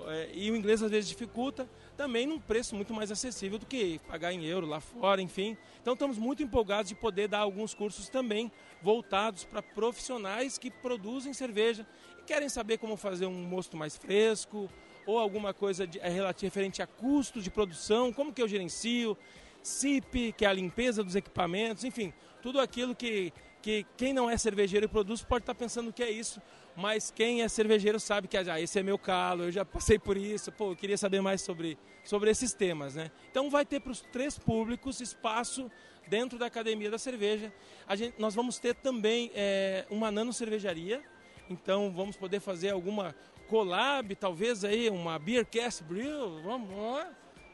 É, 0.08 0.30
e 0.34 0.50
o 0.50 0.56
inglês 0.56 0.82
às 0.82 0.90
vezes 0.90 1.10
dificulta, 1.10 1.68
também 2.00 2.26
num 2.26 2.40
preço 2.40 2.78
muito 2.78 2.94
mais 2.94 3.12
acessível 3.12 3.60
do 3.60 3.66
que 3.66 4.00
pagar 4.08 4.32
em 4.32 4.46
euro 4.46 4.66
lá 4.66 4.80
fora, 4.80 5.22
enfim. 5.22 5.58
Então 5.82 5.96
estamos 5.96 6.18
muito 6.18 6.42
empolgados 6.42 6.88
de 6.88 6.96
poder 6.96 7.28
dar 7.28 7.40
alguns 7.40 7.74
cursos 7.74 8.08
também 8.08 8.50
voltados 8.82 9.44
para 9.44 9.62
profissionais 9.62 10.58
que 10.58 10.72
produzem 10.72 11.34
cerveja 11.34 11.86
e 12.18 12.22
querem 12.24 12.48
saber 12.48 12.78
como 12.78 12.96
fazer 12.96 13.26
um 13.26 13.34
mosto 13.34 13.76
mais 13.76 13.98
fresco 13.98 14.70
ou 15.06 15.20
alguma 15.20 15.54
coisa 15.54 15.86
de, 15.86 16.00
é, 16.00 16.10
referente 16.40 16.82
a 16.82 16.88
custo 16.88 17.42
de 17.42 17.50
produção, 17.50 18.14
como 18.14 18.32
que 18.32 18.42
eu 18.42 18.48
gerencio, 18.48 19.18
SIP, 19.62 20.32
que 20.38 20.46
é 20.46 20.48
a 20.48 20.54
limpeza 20.54 21.04
dos 21.04 21.18
equipamentos, 21.18 21.84
enfim, 21.84 22.14
tudo 22.42 22.62
aquilo 22.62 22.96
que, 22.96 23.34
que 23.62 23.86
quem 23.98 24.14
não 24.14 24.30
é 24.30 24.38
cervejeiro 24.38 24.86
e 24.86 24.88
produz 24.88 25.22
pode 25.22 25.44
estar 25.44 25.54
pensando 25.54 25.92
que 25.92 26.02
é 26.02 26.10
isso, 26.10 26.42
mas 26.80 27.12
quem 27.12 27.42
é 27.42 27.50
cervejeiro 27.50 28.00
sabe 28.00 28.28
que 28.28 28.38
ah, 28.38 28.60
esse 28.60 28.80
é 28.80 28.84
meu 28.84 28.98
calo, 28.98 29.44
eu 29.44 29.52
já 29.52 29.66
passei 29.66 30.00
por 30.00 30.16
isso, 30.16 30.50
pô, 30.50 30.72
eu 30.72 30.76
queria 30.78 30.98
saber 30.98 31.20
mais 31.22 31.42
sobre, 31.42 31.78
sobre 32.06 32.32
esses 32.32 32.54
temas, 32.54 32.96
né? 32.96 33.12
Então 33.30 33.50
vai 33.50 33.66
ter 33.66 33.82
para 33.82 33.92
os 33.92 34.00
três 34.00 34.40
públicos 34.40 35.02
espaço 35.02 35.70
dentro 36.08 36.40
da 36.40 36.46
Academia 36.46 36.90
da 36.90 36.98
Cerveja. 36.98 37.54
A 37.86 37.98
gente, 37.98 38.16
nós 38.18 38.34
vamos 38.34 38.60
ter 38.60 38.76
também 38.76 39.30
é, 39.36 39.86
uma 39.90 40.10
nano 40.10 40.32
cervejaria, 40.32 41.04
então 41.50 41.92
vamos 41.92 42.16
poder 42.16 42.40
fazer 42.40 42.70
alguma 42.70 43.14
collab, 43.50 44.16
talvez 44.16 44.64
aí 44.64 44.90
uma 44.90 45.20
Beercast 45.20 45.84
Brew, 45.84 46.42
vamos 46.44 46.70
lá. 46.78 47.12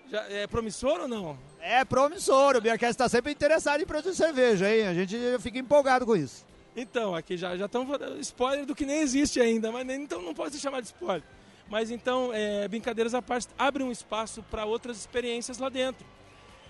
Já, 0.07 0.21
é 0.29 0.45
promissor 0.45 1.01
ou 1.01 1.07
não? 1.07 1.39
É 1.59 1.83
promissor, 1.83 2.55
o 2.55 2.61
Beercast 2.61 2.91
está 2.91 3.09
sempre 3.09 3.31
interessado 3.31 3.81
em 3.81 3.87
produzir 3.87 4.15
cerveja, 4.15 4.69
hein? 4.69 4.85
A 4.85 4.93
gente 4.93 5.17
fica 5.39 5.57
empolgado 5.57 6.05
com 6.05 6.15
isso. 6.15 6.45
Então, 6.75 7.15
aqui 7.15 7.37
já 7.37 7.55
já 7.55 7.65
estão 7.65 7.87
spoiler 8.19 8.65
do 8.65 8.75
que 8.75 8.85
nem 8.85 8.99
existe 8.99 9.39
ainda, 9.39 9.71
mas 9.71 9.85
nem, 9.85 10.03
então 10.03 10.21
não 10.21 10.33
pode 10.33 10.55
se 10.55 10.61
chamar 10.61 10.81
de 10.81 10.87
spoiler. 10.87 11.23
Mas 11.69 11.89
então, 11.89 12.31
é, 12.33 12.67
brincadeiras 12.67 13.13
à 13.13 13.21
parte, 13.21 13.47
abre 13.57 13.81
um 13.81 13.91
espaço 13.91 14.43
para 14.51 14.65
outras 14.65 14.97
experiências 14.97 15.57
lá 15.57 15.69
dentro. 15.69 16.05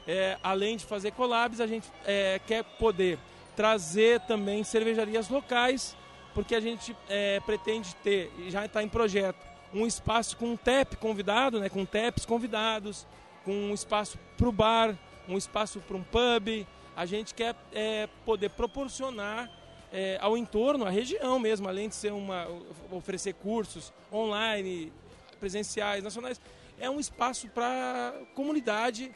É, 0.08 0.38
além 0.44 0.78
de 0.78 0.86
fazer 0.86 1.12
collabs, 1.12 1.60
a 1.60 1.68
gente 1.68 1.92
é, 2.06 2.40
quer 2.46 2.64
poder 2.64 3.18
trazer 3.56 4.20
também 4.22 4.64
cervejarias 4.64 5.30
locais, 5.30 5.98
porque 6.34 6.54
a 6.54 6.60
gente 6.60 6.96
é, 7.10 7.40
pretende 7.40 7.96
ter, 7.96 8.32
já 8.50 8.66
está 8.66 8.84
em 8.84 8.90
projeto, 8.90 9.40
um 9.74 9.88
espaço 9.88 10.38
com 10.38 10.52
um 10.52 10.58
TEP 10.58 10.98
convidado, 10.98 11.60
né, 11.60 11.68
com 11.68 11.84
TEPs 11.86 12.26
convidados, 12.26 13.08
com 13.44 13.52
um 13.52 13.74
espaço 13.74 14.18
para 14.38 14.48
o 14.48 14.52
bar, 14.52 14.98
um 15.28 15.38
espaço 15.38 15.80
para 15.82 15.98
um 15.98 16.04
pub. 16.04 16.66
A 16.96 17.06
gente 17.06 17.34
quer 17.34 17.56
é, 17.74 18.08
poder 18.26 18.50
proporcionar 18.52 19.50
é, 19.92 20.18
ao 20.22 20.38
entorno, 20.38 20.86
à 20.86 20.90
região 20.90 21.40
mesmo, 21.40 21.68
além 21.68 21.90
de 21.90 21.96
ser 21.96 22.12
uma 22.12 22.48
oferecer 22.92 23.34
cursos 23.34 23.94
online, 24.12 24.92
presenciais, 25.40 26.04
nacionais, 26.04 26.40
é 26.80 26.90
um 26.90 27.00
espaço 27.00 27.48
para 27.50 28.14
comunidade, 28.34 29.12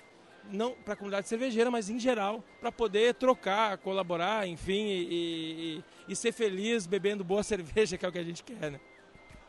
não 0.52 0.74
para 0.74 0.94
a 0.94 0.98
comunidade 0.98 1.28
cervejeira, 1.28 1.70
mas 1.70 1.90
em 1.90 2.00
geral, 2.00 2.44
para 2.60 2.72
poder 2.72 3.14
trocar, 3.16 3.78
colaborar, 3.78 4.48
enfim, 4.48 4.88
e, 4.88 5.84
e, 6.08 6.12
e, 6.12 6.16
ser 6.16 6.32
feliz 6.32 6.88
bebendo 6.88 7.24
boa 7.24 7.44
cerveja, 7.44 7.98
que 7.98 8.06
é 8.06 8.10
o 8.10 8.12
que 8.12 8.20
a 8.20 8.24
gente 8.24 8.44
quer, 8.44 8.72
né? 8.72 8.80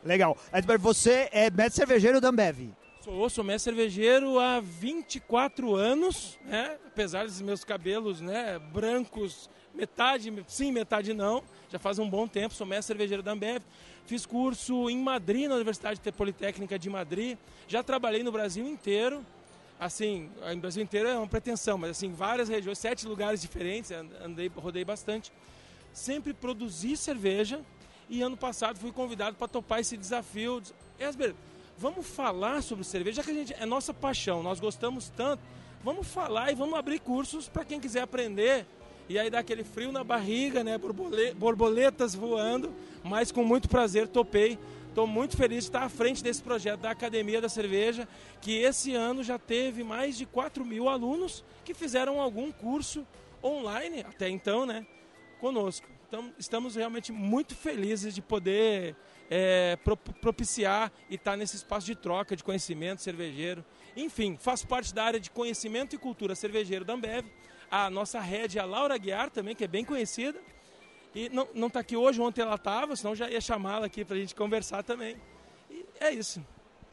Legal. 0.03 0.37
Edberto, 0.53 0.83
você 0.83 1.29
é 1.31 1.51
mestre 1.51 1.77
cervejeiro 1.77 2.21
da 2.21 2.29
Ambev. 2.29 2.71
Sou, 3.03 3.31
sou 3.31 3.45
mestre 3.45 3.75
cervejeiro 3.75 4.39
há 4.39 4.61
24 4.61 5.75
anos, 5.75 6.39
né? 6.45 6.79
apesar 6.87 7.25
dos 7.25 7.41
meus 7.41 7.65
cabelos 7.65 8.21
né, 8.21 8.59
brancos 8.59 9.49
metade 9.75 10.33
sim, 10.47 10.73
metade 10.73 11.13
não. 11.13 11.43
Já 11.71 11.79
faz 11.79 11.99
um 11.99 12.09
bom 12.09 12.27
tempo, 12.27 12.55
sou 12.55 12.67
mestre 12.67 12.89
cervejeiro 12.89 13.23
da 13.23 13.33
Ambev. 13.33 13.63
Fiz 14.07 14.27
curso 14.27 14.91
em 14.91 14.99
Madrid, 14.99 15.49
na 15.49 15.55
Universidade 15.55 16.01
Politécnica 16.13 16.79
de 16.79 16.91
Madrid. 16.91 17.39
Já 17.69 17.83
trabalhei 17.83 18.23
no 18.23 18.33
Brasil 18.33 18.67
inteiro. 18.67 19.25
Assim, 19.79 20.29
no 20.55 20.61
Brasil 20.61 20.83
inteiro 20.83 21.09
é 21.09 21.17
uma 21.17 21.27
pretensão, 21.27 21.79
mas 21.79 21.91
assim, 21.93 22.13
várias 22.13 22.49
regiões, 22.49 22.79
sete 22.79 23.07
lugares 23.07 23.41
diferentes, 23.41 23.91
andei, 23.91 24.51
rodei 24.55 24.85
bastante. 24.85 25.33
Sempre 25.93 26.35
produzi 26.35 26.97
cerveja 26.97 27.61
e 28.09 28.21
ano 28.21 28.37
passado 28.37 28.79
fui 28.79 28.93
convidado 28.93 29.37
para 29.37 29.49
topar 29.49 29.81
esse 29.81 29.97
desafio. 29.97 30.61
Esber, 30.99 31.35
vamos 31.79 32.07
falar 32.07 32.63
sobre 32.63 32.85
cerveja, 32.85 33.17
já 33.17 33.23
que 33.23 33.31
a 33.31 33.35
gente 33.35 33.55
é 33.55 33.65
nossa 33.65 33.95
paixão, 33.95 34.43
nós 34.43 34.61
gostamos 34.61 35.09
tanto. 35.09 35.43
Vamos 35.83 36.07
falar 36.09 36.53
e 36.53 36.55
vamos 36.55 36.79
abrir 36.79 36.99
cursos 36.99 37.49
para 37.49 37.65
quem 37.65 37.81
quiser 37.81 38.03
aprender 38.03 38.67
e 39.11 39.19
aí 39.19 39.29
dá 39.29 39.41
aquele 39.41 39.65
frio 39.65 39.91
na 39.91 40.05
barriga, 40.05 40.63
né? 40.63 40.79
Borboletas 41.35 42.15
voando, 42.15 42.73
mas 43.03 43.33
com 43.33 43.43
muito 43.43 43.69
prazer 43.69 44.07
topei. 44.07 44.57
Estou 44.89 45.05
muito 45.05 45.37
feliz 45.37 45.65
de 45.65 45.71
estar 45.71 45.83
à 45.83 45.89
frente 45.89 46.23
desse 46.23 46.41
projeto 46.41 46.79
da 46.79 46.93
Academia 46.93 47.41
da 47.41 47.49
Cerveja, 47.49 48.09
que 48.41 48.57
esse 48.57 48.95
ano 48.95 49.25
já 49.25 49.37
teve 49.37 49.83
mais 49.83 50.17
de 50.17 50.27
4 50.27 50.65
mil 50.65 50.89
alunos 50.89 51.45
que 51.65 51.75
fizeram 51.75 52.21
algum 52.21 52.53
curso 52.53 53.05
online, 53.43 54.05
até 54.09 54.29
então, 54.29 54.65
né? 54.65 54.87
conosco. 55.41 55.89
Então, 56.07 56.33
estamos 56.39 56.77
realmente 56.77 57.11
muito 57.11 57.55
felizes 57.57 58.15
de 58.15 58.21
poder 58.23 58.95
é, 59.29 59.77
propiciar 60.21 60.93
e 61.09 61.15
estar 61.15 61.37
nesse 61.37 61.57
espaço 61.57 61.87
de 61.87 61.97
troca 61.97 62.37
de 62.37 62.45
conhecimento 62.45 63.01
cervejeiro. 63.01 63.65
Enfim, 63.97 64.37
faço 64.39 64.67
parte 64.69 64.95
da 64.95 65.03
área 65.03 65.19
de 65.19 65.31
conhecimento 65.31 65.97
e 65.97 65.99
cultura 65.99 66.35
cervejeiro 66.35 66.85
da 66.85 66.93
Ambev. 66.95 67.27
A 67.71 67.89
nossa 67.89 68.21
head 68.21 68.59
a 68.59 68.65
Laura 68.65 68.99
Guiar 68.99 69.31
também, 69.31 69.55
que 69.55 69.65
é 69.65 69.69
bem 69.69 69.85
conhecida. 69.85 70.39
E 71.15 71.29
não 71.29 71.67
está 71.67 71.81
aqui 71.81 71.97
hoje, 71.97 72.21
ontem 72.21 72.41
ela 72.41 72.55
estava, 72.55 72.95
senão 72.95 73.15
já 73.15 73.29
ia 73.29 73.41
chamá-la 73.41 73.87
aqui 73.87 74.05
para 74.05 74.17
a 74.17 74.19
gente 74.19 74.35
conversar 74.35 74.83
também. 74.83 75.17
E 75.71 75.85
é 76.01 76.11
isso. 76.13 76.41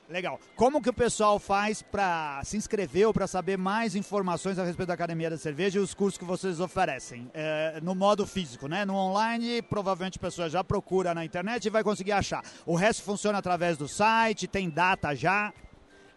Legal. 0.10 0.40
Como 0.56 0.82
que 0.82 0.90
o 0.90 0.94
pessoal 0.94 1.38
faz 1.38 1.82
para 1.82 2.42
se 2.46 2.56
inscrever 2.56 3.08
ou 3.08 3.14
para 3.14 3.28
saber 3.28 3.58
mais 3.58 3.94
informações 3.94 4.58
a 4.58 4.64
respeito 4.64 4.88
da 4.88 4.94
Academia 4.94 5.30
da 5.30 5.38
Cerveja 5.38 5.80
e 5.80 5.82
os 5.82 5.94
cursos 5.94 6.18
que 6.18 6.24
vocês 6.24 6.62
oferecem? 6.62 7.30
É, 7.34 7.80
no 7.84 7.94
modo 7.94 8.26
físico, 8.26 8.68
né? 8.68 8.86
No 8.86 8.96
online, 8.96 9.62
provavelmente 9.62 10.18
a 10.18 10.22
pessoa 10.22 10.50
já 10.50 10.64
procura 10.64 11.14
na 11.14 11.26
internet 11.26 11.66
e 11.66 11.70
vai 11.70 11.84
conseguir 11.84 12.14
achar. 12.14 12.42
O 12.66 12.74
resto 12.74 13.04
funciona 13.04 13.38
através 13.38 13.78
do 13.78 13.88
site, 13.88 14.48
tem 14.48 14.70
data 14.70 15.14
já? 15.14 15.54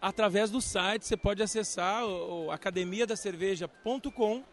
Através 0.01 0.49
do 0.49 0.59
site, 0.59 1.05
você 1.05 1.15
pode 1.15 1.43
acessar 1.43 2.03
o, 2.03 2.49
academiadacerveja.com, 2.49 4.43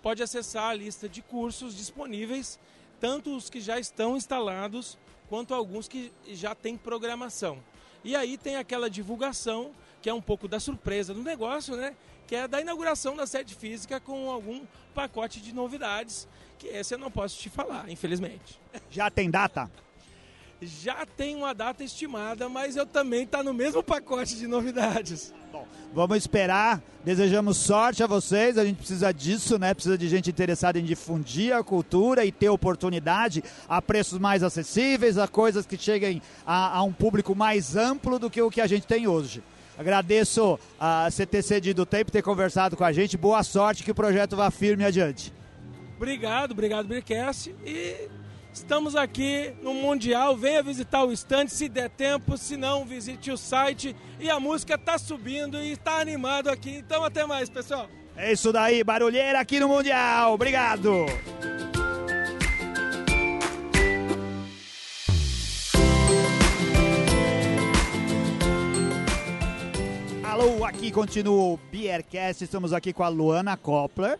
pode 0.00 0.22
acessar 0.22 0.70
a 0.70 0.74
lista 0.74 1.08
de 1.08 1.20
cursos 1.20 1.76
disponíveis, 1.76 2.56
tanto 3.00 3.36
os 3.36 3.50
que 3.50 3.60
já 3.60 3.80
estão 3.80 4.16
instalados, 4.16 4.96
quanto 5.28 5.54
alguns 5.54 5.88
que 5.88 6.12
já 6.28 6.54
têm 6.54 6.76
programação. 6.76 7.58
E 8.04 8.14
aí 8.14 8.38
tem 8.38 8.54
aquela 8.54 8.88
divulgação, 8.88 9.72
que 10.00 10.08
é 10.08 10.14
um 10.14 10.22
pouco 10.22 10.46
da 10.46 10.60
surpresa 10.60 11.12
do 11.12 11.22
negócio, 11.22 11.74
né? 11.76 11.96
Que 12.28 12.36
é 12.36 12.46
da 12.46 12.60
inauguração 12.60 13.16
da 13.16 13.26
sede 13.26 13.56
física 13.56 13.98
com 13.98 14.30
algum 14.30 14.64
pacote 14.94 15.40
de 15.40 15.52
novidades, 15.52 16.28
que 16.60 16.68
esse 16.68 16.94
eu 16.94 16.98
não 16.98 17.10
posso 17.10 17.36
te 17.38 17.50
falar, 17.50 17.90
infelizmente. 17.90 18.60
Já 18.88 19.10
tem 19.10 19.28
data? 19.28 19.68
Já 20.64 21.04
tem 21.04 21.34
uma 21.34 21.52
data 21.52 21.82
estimada, 21.82 22.48
mas 22.48 22.76
eu 22.76 22.86
também 22.86 23.24
está 23.24 23.42
no 23.42 23.52
mesmo 23.52 23.82
pacote 23.82 24.36
de 24.36 24.46
novidades. 24.46 25.34
Bom, 25.52 25.66
vamos 25.92 26.18
esperar. 26.18 26.80
Desejamos 27.04 27.56
sorte 27.56 28.00
a 28.02 28.06
vocês. 28.06 28.56
A 28.56 28.64
gente 28.64 28.76
precisa 28.76 29.12
disso, 29.12 29.58
né? 29.58 29.74
Precisa 29.74 29.98
de 29.98 30.08
gente 30.08 30.30
interessada 30.30 30.78
em 30.78 30.84
difundir 30.84 31.52
a 31.52 31.64
cultura 31.64 32.24
e 32.24 32.30
ter 32.30 32.48
oportunidade 32.48 33.42
a 33.68 33.82
preços 33.82 34.20
mais 34.20 34.44
acessíveis, 34.44 35.18
a 35.18 35.26
coisas 35.26 35.66
que 35.66 35.76
cheguem 35.76 36.22
a, 36.46 36.78
a 36.78 36.82
um 36.84 36.92
público 36.92 37.34
mais 37.34 37.74
amplo 37.74 38.18
do 38.18 38.30
que 38.30 38.40
o 38.40 38.50
que 38.50 38.60
a 38.60 38.66
gente 38.68 38.86
tem 38.86 39.08
hoje. 39.08 39.42
Agradeço 39.76 40.60
a 40.78 41.10
você 41.10 41.26
ter 41.26 41.42
cedido 41.42 41.82
o 41.82 41.86
tempo, 41.86 42.12
ter 42.12 42.22
conversado 42.22 42.76
com 42.76 42.84
a 42.84 42.92
gente. 42.92 43.16
Boa 43.16 43.42
sorte, 43.42 43.82
que 43.82 43.90
o 43.90 43.94
projeto 43.94 44.36
vá 44.36 44.48
firme 44.48 44.84
adiante. 44.84 45.32
Obrigado, 45.96 46.52
obrigado, 46.52 46.86
Bircast. 46.86 47.54
E 47.64 48.08
Estamos 48.52 48.94
aqui 48.94 49.54
no 49.62 49.72
Mundial. 49.72 50.36
Venha 50.36 50.62
visitar 50.62 51.04
o 51.04 51.12
estande 51.12 51.50
se 51.50 51.68
der 51.68 51.88
tempo, 51.88 52.36
se 52.36 52.56
não, 52.56 52.84
visite 52.84 53.30
o 53.30 53.36
site. 53.36 53.96
E 54.20 54.28
a 54.28 54.38
música 54.38 54.74
está 54.74 54.98
subindo 54.98 55.58
e 55.58 55.72
está 55.72 55.98
animado 55.98 56.50
aqui. 56.50 56.76
Então, 56.76 57.02
até 57.02 57.24
mais, 57.24 57.48
pessoal. 57.48 57.88
É 58.14 58.30
isso 58.30 58.52
daí, 58.52 58.84
barulheira 58.84 59.40
aqui 59.40 59.58
no 59.58 59.68
Mundial. 59.68 60.34
Obrigado. 60.34 61.06
Alô, 70.22 70.64
aqui 70.66 70.90
continua 70.90 71.54
o 71.54 71.60
Beercast. 71.70 72.44
Estamos 72.44 72.74
aqui 72.74 72.92
com 72.92 73.02
a 73.02 73.08
Luana 73.08 73.56
Koppler 73.56 74.18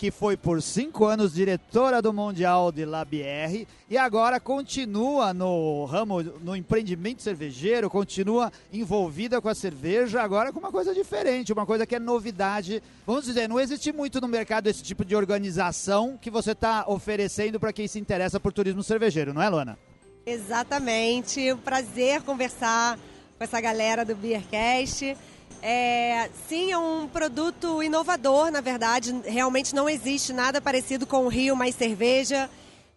que 0.00 0.10
foi 0.10 0.34
por 0.34 0.62
cinco 0.62 1.04
anos 1.04 1.34
diretora 1.34 2.00
do 2.00 2.10
Mundial 2.10 2.72
de 2.72 2.86
Labier 2.86 3.66
e 3.86 3.98
agora 3.98 4.40
continua 4.40 5.34
no 5.34 5.84
ramo, 5.84 6.22
no 6.22 6.56
empreendimento 6.56 7.20
cervejeiro, 7.20 7.90
continua 7.90 8.50
envolvida 8.72 9.42
com 9.42 9.48
a 9.50 9.54
cerveja, 9.54 10.22
agora 10.22 10.54
com 10.54 10.58
uma 10.58 10.72
coisa 10.72 10.94
diferente, 10.94 11.52
uma 11.52 11.66
coisa 11.66 11.84
que 11.84 11.94
é 11.94 11.98
novidade. 11.98 12.82
Vamos 13.06 13.26
dizer, 13.26 13.46
não 13.46 13.60
existe 13.60 13.92
muito 13.92 14.22
no 14.22 14.26
mercado 14.26 14.68
esse 14.68 14.82
tipo 14.82 15.04
de 15.04 15.14
organização 15.14 16.18
que 16.18 16.30
você 16.30 16.52
está 16.52 16.86
oferecendo 16.88 17.60
para 17.60 17.70
quem 17.70 17.86
se 17.86 17.98
interessa 17.98 18.40
por 18.40 18.54
turismo 18.54 18.82
cervejeiro, 18.82 19.34
não 19.34 19.42
é, 19.42 19.50
Luana? 19.50 19.78
Exatamente, 20.24 21.52
um 21.52 21.58
prazer 21.58 22.22
conversar 22.22 22.98
com 23.36 23.44
essa 23.44 23.60
galera 23.60 24.02
do 24.02 24.16
Beercast. 24.16 25.14
É, 25.62 26.30
sim, 26.48 26.72
é 26.72 26.78
um 26.78 27.06
produto 27.06 27.82
inovador, 27.82 28.50
na 28.50 28.60
verdade. 28.60 29.14
Realmente 29.24 29.74
não 29.74 29.88
existe 29.88 30.32
nada 30.32 30.60
parecido 30.60 31.06
com 31.06 31.26
o 31.26 31.28
Rio 31.28 31.54
Mais 31.54 31.74
Cerveja. 31.74 32.48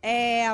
É, 0.02 0.48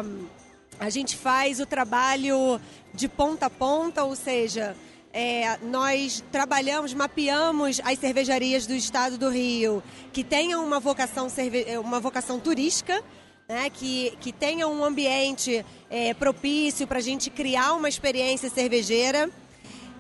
a 0.80 0.90
gente 0.90 1.16
faz 1.16 1.60
o 1.60 1.66
trabalho 1.66 2.60
de 2.94 3.08
ponta 3.08 3.46
a 3.46 3.50
ponta, 3.50 4.04
ou 4.04 4.16
seja, 4.16 4.76
é, 5.14 5.58
nós 5.64 6.24
trabalhamos, 6.32 6.94
mapeamos 6.94 7.82
as 7.84 8.00
cervejarias 8.00 8.66
do 8.66 8.74
estado 8.74 9.18
do 9.18 9.30
Rio 9.30 9.84
que 10.14 10.24
tenham 10.24 10.66
uma 10.66 10.80
vocação, 10.80 11.28
uma 11.84 12.00
vocação 12.00 12.40
turística, 12.40 13.04
né, 13.48 13.70
que, 13.70 14.16
que 14.20 14.32
tenham 14.32 14.72
um 14.72 14.86
ambiente 14.86 15.66
é, 15.90 16.14
propício 16.14 16.86
para 16.88 17.00
a 17.00 17.02
gente 17.02 17.30
criar 17.30 17.74
uma 17.74 17.90
experiência 17.90 18.50
cervejeira 18.50 19.30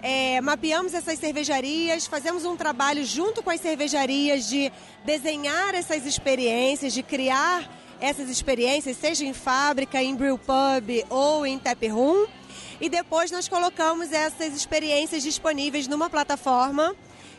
é, 0.02 0.40
mapeamos 0.42 0.94
essas 0.94 1.20
cervejarias, 1.20 2.06
fazemos 2.08 2.46
um 2.46 2.56
trabalho 2.56 3.06
junto 3.06 3.44
com 3.44 3.50
as 3.50 3.60
cervejarias 3.60 4.48
de 4.48 4.72
desenhar 5.04 5.76
essas 5.76 6.06
experiências, 6.06 6.94
de 6.94 7.04
criar 7.04 7.70
essas 8.00 8.30
experiências, 8.30 8.98
seja 8.98 9.26
em 9.26 9.34
fábrica, 9.34 10.02
em 10.02 10.16
brew 10.16 10.38
pub 10.38 11.06
ou 11.10 11.46
em 11.46 11.60
tap 11.60 11.86
room. 11.88 12.28
E 12.80 12.88
depois 12.88 13.30
nós 13.30 13.50
colocamos 13.50 14.14
essas 14.14 14.54
experiências 14.54 15.22
disponíveis 15.22 15.88
numa 15.88 16.10
plataforma 16.10 16.96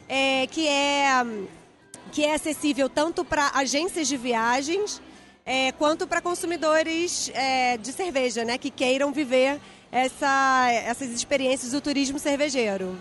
é, 0.07 0.46
que, 0.46 0.68
é, 0.68 1.25
que 2.12 2.25
é 2.25 2.35
acessível 2.35 2.90
tanto 2.90 3.25
para 3.25 3.51
agências 3.55 4.07
de 4.07 4.18
viagens 4.18 5.01
é, 5.46 5.73
quanto 5.73 6.07
para 6.07 6.20
consumidores 6.20 7.31
é, 7.35 7.79
de 7.79 7.92
cerveja, 7.92 8.44
né, 8.44 8.59
que 8.59 8.70
queiram 8.70 9.12
viver 9.12 9.59
essa, 9.90 10.70
essas 10.70 11.11
experiências 11.11 11.72
do 11.72 11.81
turismo 11.81 12.18
cervejeiro. 12.18 12.96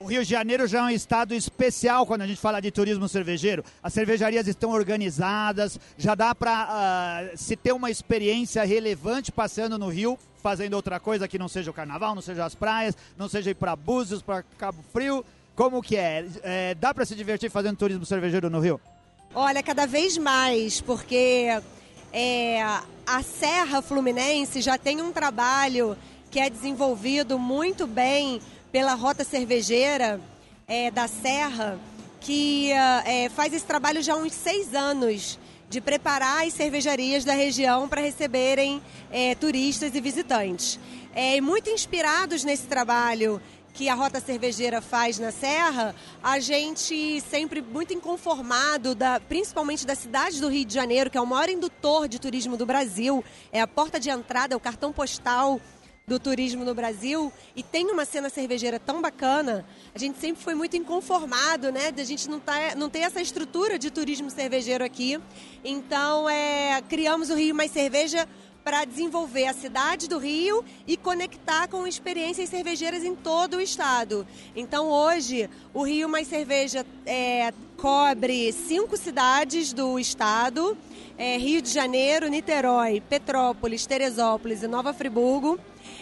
O 0.00 0.06
Rio 0.06 0.22
de 0.22 0.30
Janeiro 0.30 0.64
já 0.68 0.78
é 0.78 0.82
um 0.82 0.90
estado 0.90 1.34
especial 1.34 2.06
quando 2.06 2.22
a 2.22 2.26
gente 2.26 2.40
fala 2.40 2.60
de 2.60 2.70
turismo 2.70 3.08
cervejeiro. 3.08 3.64
As 3.82 3.92
cervejarias 3.92 4.46
estão 4.46 4.70
organizadas, 4.70 5.76
já 5.96 6.14
dá 6.14 6.32
para 6.36 6.52
uh, 6.52 6.66
ah, 6.68 7.30
se 7.34 7.56
ter 7.56 7.72
uma 7.72 7.90
experiência 7.90 8.62
relevante 8.64 9.32
passeando 9.32 9.76
no 9.76 9.88
Rio, 9.88 10.16
fazendo 10.40 10.74
outra 10.74 11.00
coisa 11.00 11.26
que 11.26 11.36
não 11.36 11.48
seja 11.48 11.72
o 11.72 11.74
carnaval, 11.74 12.14
não 12.14 12.22
seja 12.22 12.44
as 12.44 12.54
praias, 12.54 12.96
não 13.16 13.28
seja 13.28 13.50
ir 13.50 13.54
para 13.54 13.74
Búzios, 13.74 14.22
para 14.22 14.44
Cabo 14.56 14.84
Frio. 14.92 15.24
Como 15.56 15.82
que 15.82 15.96
é? 15.96 16.24
é 16.44 16.74
dá 16.76 16.94
para 16.94 17.04
se 17.04 17.16
divertir 17.16 17.50
fazendo 17.50 17.76
turismo 17.76 18.06
cervejeiro 18.06 18.48
no 18.48 18.60
Rio? 18.60 18.80
Olha, 19.34 19.64
cada 19.64 19.84
vez 19.84 20.16
mais, 20.16 20.80
porque 20.80 21.48
é, 22.12 22.62
a 22.62 23.22
Serra 23.24 23.82
Fluminense 23.82 24.60
já 24.60 24.78
tem 24.78 25.02
um 25.02 25.10
trabalho 25.10 25.96
que 26.30 26.38
é 26.38 26.50
desenvolvido 26.50 27.38
muito 27.38 27.86
bem 27.86 28.40
pela 28.70 28.94
Rota 28.94 29.24
Cervejeira 29.24 30.20
é, 30.66 30.90
da 30.90 31.08
Serra, 31.08 31.78
que 32.20 32.70
é, 32.72 33.28
faz 33.30 33.52
esse 33.52 33.64
trabalho 33.64 34.02
já 34.02 34.12
há 34.12 34.16
uns 34.16 34.32
seis 34.32 34.74
anos 34.74 35.38
de 35.70 35.80
preparar 35.80 36.46
as 36.46 36.54
cervejarias 36.54 37.24
da 37.24 37.32
região 37.32 37.88
para 37.88 38.00
receberem 38.00 38.82
é, 39.10 39.34
turistas 39.34 39.94
e 39.94 40.00
visitantes. 40.00 40.78
É, 41.14 41.40
muito 41.40 41.70
inspirados 41.70 42.44
nesse 42.44 42.66
trabalho 42.66 43.40
que 43.74 43.88
a 43.88 43.94
Rota 43.94 44.18
Cervejeira 44.18 44.80
faz 44.80 45.20
na 45.20 45.30
Serra, 45.30 45.94
a 46.20 46.40
gente 46.40 47.20
sempre 47.20 47.62
muito 47.62 47.94
inconformado, 47.94 48.92
da, 48.92 49.20
principalmente 49.20 49.86
da 49.86 49.94
cidade 49.94 50.40
do 50.40 50.48
Rio 50.48 50.64
de 50.64 50.74
Janeiro, 50.74 51.08
que 51.08 51.16
é 51.16 51.20
o 51.20 51.26
maior 51.26 51.48
indutor 51.48 52.08
de 52.08 52.18
turismo 52.18 52.56
do 52.56 52.66
Brasil, 52.66 53.24
é 53.52 53.60
a 53.60 53.68
porta 53.68 54.00
de 54.00 54.10
entrada, 54.10 54.52
é 54.52 54.56
o 54.56 54.60
cartão 54.60 54.92
postal 54.92 55.60
do 56.08 56.18
turismo 56.18 56.64
no 56.64 56.74
Brasil 56.74 57.30
e 57.54 57.62
tem 57.62 57.86
uma 57.90 58.04
cena 58.04 58.30
cervejeira 58.30 58.80
tão 58.80 59.00
bacana, 59.00 59.64
a 59.94 59.98
gente 59.98 60.18
sempre 60.18 60.42
foi 60.42 60.54
muito 60.54 60.76
inconformado, 60.76 61.70
né? 61.70 61.92
A 61.96 62.04
gente 62.04 62.28
não, 62.28 62.40
tá, 62.40 62.74
não 62.76 62.88
ter 62.88 63.00
essa 63.00 63.20
estrutura 63.20 63.78
de 63.78 63.90
turismo 63.90 64.30
cervejeiro 64.30 64.82
aqui. 64.82 65.20
Então, 65.62 66.28
é, 66.28 66.82
criamos 66.88 67.28
o 67.28 67.34
Rio 67.34 67.54
Mais 67.54 67.70
Cerveja 67.70 68.26
para 68.64 68.84
desenvolver 68.84 69.46
a 69.46 69.54
cidade 69.54 70.08
do 70.08 70.18
Rio 70.18 70.62
e 70.86 70.96
conectar 70.96 71.68
com 71.68 71.86
experiências 71.86 72.50
cervejeiras 72.50 73.02
em 73.02 73.14
todo 73.14 73.56
o 73.56 73.60
estado. 73.60 74.26
Então, 74.54 74.90
hoje, 74.90 75.48
o 75.72 75.82
Rio 75.82 76.08
Mais 76.08 76.28
Cerveja 76.28 76.84
é, 77.06 77.52
cobre 77.78 78.52
cinco 78.52 78.96
cidades 78.96 79.72
do 79.72 79.98
estado: 79.98 80.76
é, 81.16 81.38
Rio 81.38 81.62
de 81.62 81.70
Janeiro, 81.70 82.28
Niterói, 82.28 83.00
Petrópolis, 83.00 83.86
Teresópolis 83.86 84.62
e 84.62 84.66
Nova 84.66 84.92
Friburgo. 84.92 85.58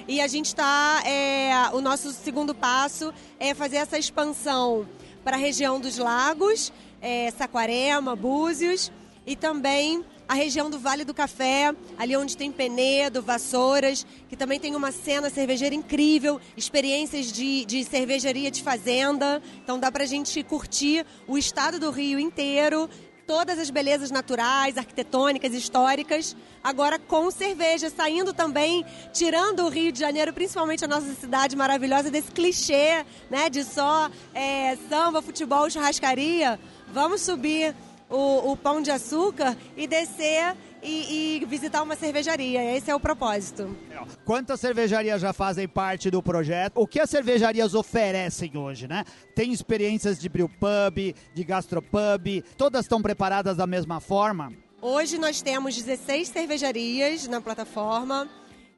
E 0.09 0.21
a 0.21 0.29
gente 0.29 0.47
está. 0.47 1.03
É, 1.05 1.51
o 1.73 1.81
nosso 1.81 2.13
segundo 2.13 2.55
passo 2.55 3.13
é 3.41 3.53
fazer 3.55 3.77
essa 3.77 3.99
expansão 3.99 4.87
para 5.25 5.37
a 5.37 5.39
região 5.39 5.81
dos 5.81 5.99
lagos, 5.99 6.73
é, 7.03 7.33
Saquarema, 7.33 8.15
Búzios 8.15 8.93
e 9.27 9.35
também 9.35 10.05
a 10.29 10.35
região 10.35 10.71
do 10.71 10.79
Vale 10.79 11.05
do 11.05 11.13
Café, 11.13 11.75
ali 11.99 12.17
onde 12.17 12.37
tem 12.37 12.53
Penedo, 12.53 13.21
Vassouras, 13.21 14.07
que 14.29 14.37
também 14.37 14.61
tem 14.61 14.77
uma 14.77 14.93
cena 14.93 15.29
cervejeira 15.29 15.75
incrível, 15.75 16.41
experiências 16.57 17.33
de, 17.33 17.65
de 17.65 17.83
cervejaria 17.83 18.51
de 18.51 18.63
fazenda. 18.63 19.43
Então 19.63 19.79
dá 19.79 19.91
pra 19.91 20.05
gente 20.05 20.41
curtir 20.45 21.05
o 21.27 21.37
estado 21.37 21.81
do 21.81 21.91
Rio 21.91 22.21
inteiro, 22.21 22.89
todas 23.27 23.59
as 23.59 23.71
belezas 23.71 24.11
naturais, 24.11 24.79
arquitetônicas, 24.79 25.53
históricas, 25.53 26.37
agora 26.63 26.99
com 26.99 27.31
cerveja, 27.31 27.91
saindo 27.91 28.33
também, 28.33 28.85
tirando 29.13 29.65
o 29.65 29.69
Rio 29.69 29.91
de 29.91 29.99
Janeiro, 29.99 30.33
principalmente 30.33 30.85
a 30.85 30.89
nossa 30.89 31.13
cidade 31.15 31.57
maravilhosa, 31.57 32.11
desse 32.11 32.31
clichê 32.31 33.05
né, 33.29 33.51
de 33.51 33.65
só 33.65 34.11
é, 34.33 34.77
samba, 34.89 35.21
futebol, 35.21 35.69
churrascaria. 35.69 36.59
Vamos 36.93 37.23
subir 37.23 37.75
o, 38.09 38.53
o 38.53 38.57
pão 38.57 38.81
de 38.81 38.91
açúcar 38.91 39.57
e 39.77 39.87
descer 39.87 40.57
e, 40.87 41.39
e, 41.43 41.45
visitar 41.45 41.83
uma 41.83 41.97
cervejaria. 41.97 42.77
Esse 42.77 42.91
é 42.91 42.95
o 42.95 43.01
propósito. 43.01 43.77
Quantas 44.25 44.61
cervejarias 44.61 45.21
já 45.21 45.33
fazem 45.33 45.67
parte 45.67 46.11
do 46.11 46.23
projeto? 46.23 46.73
O 46.77 46.87
que 46.87 47.01
as 47.01 47.11
cervejarias 47.11 47.75
oferecem 47.75 48.57
hoje, 48.57 48.87
né? 48.87 49.05
Tem 49.35 49.53
experiências 49.53 50.19
de 50.19 50.29
brewpub, 50.29 51.15
de 51.35 51.45
gastropub, 51.45 52.45
todas 52.57 52.85
estão 52.85 53.03
preparadas 53.03 53.57
da 53.57 53.67
mesma 53.67 54.01
forma? 54.01 54.53
Hoje 54.81 55.19
nós 55.19 55.43
temos 55.43 55.75
16 55.75 56.29
cervejarias 56.29 57.27
na 57.27 57.41
plataforma, 57.41 58.29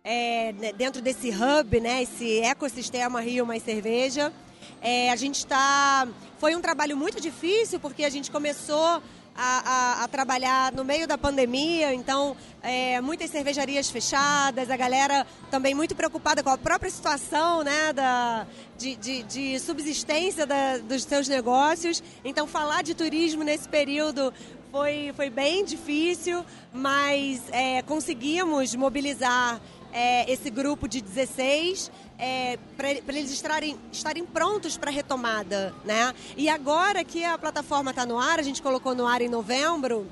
é, 0.02 0.52
né, 0.52 0.72
dentro 0.72 1.02
desse 1.02 1.28
hub, 1.28 1.80
né, 1.80 2.02
esse 2.02 2.40
ecossistema 2.40 3.20
Rio 3.20 3.44
Mais 3.44 3.62
Cerveja. 3.62 4.32
É, 4.80 5.10
a 5.10 5.16
gente 5.16 5.38
está. 5.38 6.08
Foi 6.38 6.54
um 6.54 6.60
trabalho 6.60 6.96
muito 6.96 7.20
difícil 7.20 7.78
porque 7.80 8.04
a 8.04 8.10
gente 8.10 8.30
começou 8.30 9.02
a, 9.40 10.00
a, 10.00 10.04
a, 10.04 10.08
trabalhar 10.08 10.72
no 10.72 10.84
meio 10.84 11.06
da 11.06 11.16
pandemia, 11.16 11.94
então 11.94 12.36
é, 12.60 13.00
muitas 13.00 13.30
cervejarias 13.30 13.88
fechadas, 13.88 14.68
a 14.68 14.76
galera 14.76 15.24
também 15.48 15.76
muito 15.76 15.94
preocupada 15.94 16.42
com 16.42 16.50
a 16.50 16.58
própria 16.58 16.90
situação 16.90 17.62
né, 17.62 17.92
da, 17.92 18.44
de, 18.76 18.96
de, 18.96 19.22
de 19.22 19.60
subsistência 19.60 20.44
da, 20.44 20.78
dos 20.78 21.04
seus 21.04 21.28
negócios. 21.28 22.02
Então 22.24 22.48
falar 22.48 22.82
de 22.82 22.94
turismo 22.94 23.44
nesse 23.44 23.68
período 23.68 24.34
foi, 24.72 25.12
foi 25.14 25.30
bem 25.30 25.64
difícil, 25.64 26.44
mas 26.72 27.40
é, 27.52 27.80
conseguimos 27.82 28.74
mobilizar 28.74 29.60
é, 29.92 30.30
esse 30.30 30.50
grupo 30.50 30.88
de 30.88 31.00
16 31.00 31.92
é, 32.18 32.58
para 32.76 32.90
eles 32.90 33.30
estarem, 33.30 33.78
estarem 33.92 34.24
prontos 34.26 34.76
para 34.76 34.90
a 34.90 34.92
retomada. 34.92 35.74
Né? 35.84 36.12
E 36.36 36.48
agora 36.48 37.04
que 37.04 37.24
a 37.24 37.38
plataforma 37.38 37.90
está 37.90 38.04
no 38.04 38.18
ar, 38.18 38.38
a 38.38 38.42
gente 38.42 38.60
colocou 38.60 38.94
no 38.94 39.06
ar 39.06 39.22
em 39.22 39.28
novembro, 39.28 40.06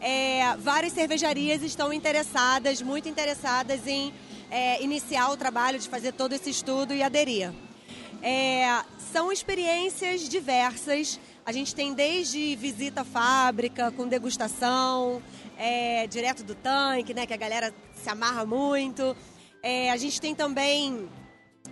é, 0.00 0.56
várias 0.56 0.92
cervejarias 0.92 1.62
estão 1.62 1.92
interessadas, 1.92 2.82
muito 2.82 3.08
interessadas 3.08 3.86
em 3.86 4.12
é, 4.50 4.82
iniciar 4.82 5.30
o 5.30 5.36
trabalho 5.36 5.78
de 5.78 5.88
fazer 5.88 6.12
todo 6.12 6.32
esse 6.32 6.50
estudo 6.50 6.92
e 6.92 7.02
aderir. 7.02 7.52
É, 8.20 8.82
são 9.12 9.30
experiências 9.30 10.28
diversas. 10.28 11.20
A 11.46 11.52
gente 11.52 11.74
tem 11.74 11.94
desde 11.94 12.56
visita 12.56 13.02
à 13.02 13.04
fábrica, 13.04 13.92
com 13.92 14.06
degustação, 14.08 15.22
é, 15.56 16.06
direto 16.08 16.42
do 16.42 16.54
tanque, 16.54 17.14
né, 17.14 17.24
que 17.24 17.34
a 17.34 17.36
galera 17.36 17.72
se 17.94 18.08
amarra 18.08 18.44
muito. 18.44 19.16
É, 19.62 19.92
a 19.92 19.96
gente 19.96 20.20
tem 20.20 20.34
também 20.34 21.08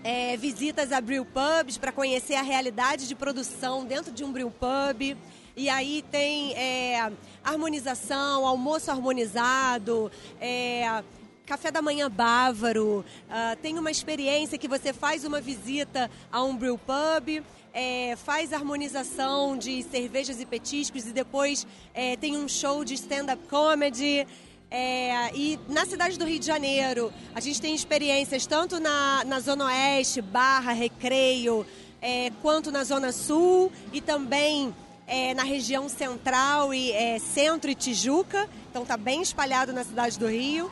é, 0.03 0.37
visitas 0.37 0.93
a 0.93 1.01
brew 1.01 1.25
pubs 1.25 1.79
para 1.79 1.93
conhecer 1.93 2.35
a 2.35 2.43
realidade 2.43 3.07
de 3.07 3.15
produção 3.15 3.85
dentro 3.85 4.13
de 4.13 4.25
um 4.25 4.33
brew 4.33 4.51
pub. 4.51 5.17
E 5.57 5.69
aí 5.69 6.05
tem 6.11 6.55
é, 6.55 7.13
harmonização, 7.45 8.47
almoço 8.47 8.91
harmonizado, 8.91 10.11
é, 10.41 11.03
café 11.51 11.73
da 11.73 11.83
manhã 11.83 12.09
bávaro. 12.09 13.05
Uh, 13.29 13.57
tem 13.61 13.77
uma 13.77 13.91
experiência 13.91 14.57
que 14.57 14.69
você 14.69 14.93
faz 14.93 15.25
uma 15.25 15.41
visita 15.41 16.09
a 16.31 16.45
um 16.45 16.57
brew 16.57 16.79
pub. 16.79 17.45
É, 17.73 18.15
faz 18.17 18.53
harmonização 18.53 19.57
de 19.57 19.83
cervejas 19.83 20.41
e 20.41 20.47
petiscos 20.47 21.07
e 21.07 21.13
depois 21.13 21.67
é, 21.93 22.17
tem 22.17 22.37
um 22.37 22.49
show 22.49 22.85
de 22.85 22.95
stand-up 22.95 23.43
comedy. 23.49 24.27
É, 24.71 25.35
e 25.35 25.59
na 25.69 25.85
cidade 25.85 26.17
do 26.17 26.25
Rio 26.25 26.39
de 26.39 26.47
Janeiro, 26.47 27.13
a 27.35 27.41
gente 27.41 27.61
tem 27.61 27.75
experiências 27.75 28.47
tanto 28.47 28.79
na, 28.79 29.25
na 29.25 29.41
Zona 29.41 29.65
Oeste, 29.65 30.23
Barra, 30.23 30.73
Recreio, 30.73 31.67
é, 32.01 32.31
quanto 32.41 32.71
na 32.71 32.85
Zona 32.85 33.11
Sul 33.11 33.73
e 33.93 34.01
também 34.01 34.73
é, 35.09 35.35
na 35.35 35.43
região 35.43 35.89
central 35.89 36.73
e 36.73 36.93
é, 36.93 37.19
centro 37.19 37.69
e 37.69 37.75
Tijuca. 37.75 38.49
Então 38.71 38.83
está 38.83 38.97
bem 38.97 39.21
espalhado 39.23 39.73
na 39.73 39.83
cidade 39.83 40.17
do 40.17 40.29
Rio. 40.29 40.71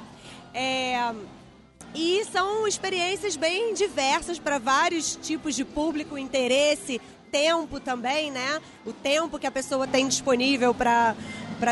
É, 0.54 1.12
e 1.92 2.24
são 2.26 2.68
experiências 2.68 3.34
bem 3.34 3.74
diversas 3.74 4.38
para 4.38 4.58
vários 4.58 5.18
tipos 5.20 5.56
de 5.56 5.64
público, 5.64 6.16
interesse, 6.16 7.00
tempo 7.32 7.80
também, 7.80 8.30
né? 8.30 8.60
O 8.86 8.92
tempo 8.92 9.38
que 9.38 9.46
a 9.46 9.50
pessoa 9.50 9.86
tem 9.88 10.06
disponível 10.06 10.72
para 10.72 11.16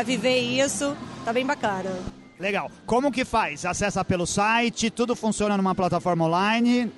viver 0.03 0.39
isso. 0.39 0.95
Tá 1.23 1.31
bem 1.31 1.45
bacana. 1.45 2.16
Legal. 2.39 2.71
Como 2.85 3.11
que 3.11 3.25
faz? 3.25 3.65
Acessa 3.65 4.05
pelo 4.05 4.27
site, 4.27 4.89
tudo 4.91 5.15
funciona 5.15 5.57
numa 5.57 5.73
plataforma 5.73 6.25
online? 6.25 6.91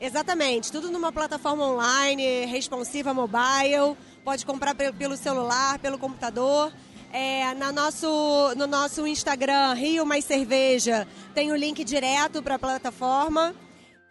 Exatamente, 0.00 0.70
tudo 0.70 0.90
numa 0.90 1.10
plataforma 1.10 1.64
online, 1.66 2.44
responsiva 2.46 3.14
mobile, 3.14 3.96
pode 4.24 4.44
comprar 4.44 4.74
pelo 4.74 5.16
celular, 5.16 5.78
pelo 5.78 5.98
computador. 5.98 6.72
É, 7.12 7.54
na 7.54 7.70
nosso, 7.70 8.52
no 8.56 8.66
nosso 8.66 9.06
Instagram, 9.06 9.72
Rio 9.74 10.04
Mais 10.04 10.24
Cerveja, 10.24 11.06
tem 11.32 11.52
o 11.52 11.56
link 11.56 11.84
direto 11.84 12.42
para 12.42 12.56
a 12.56 12.58
plataforma 12.58 13.54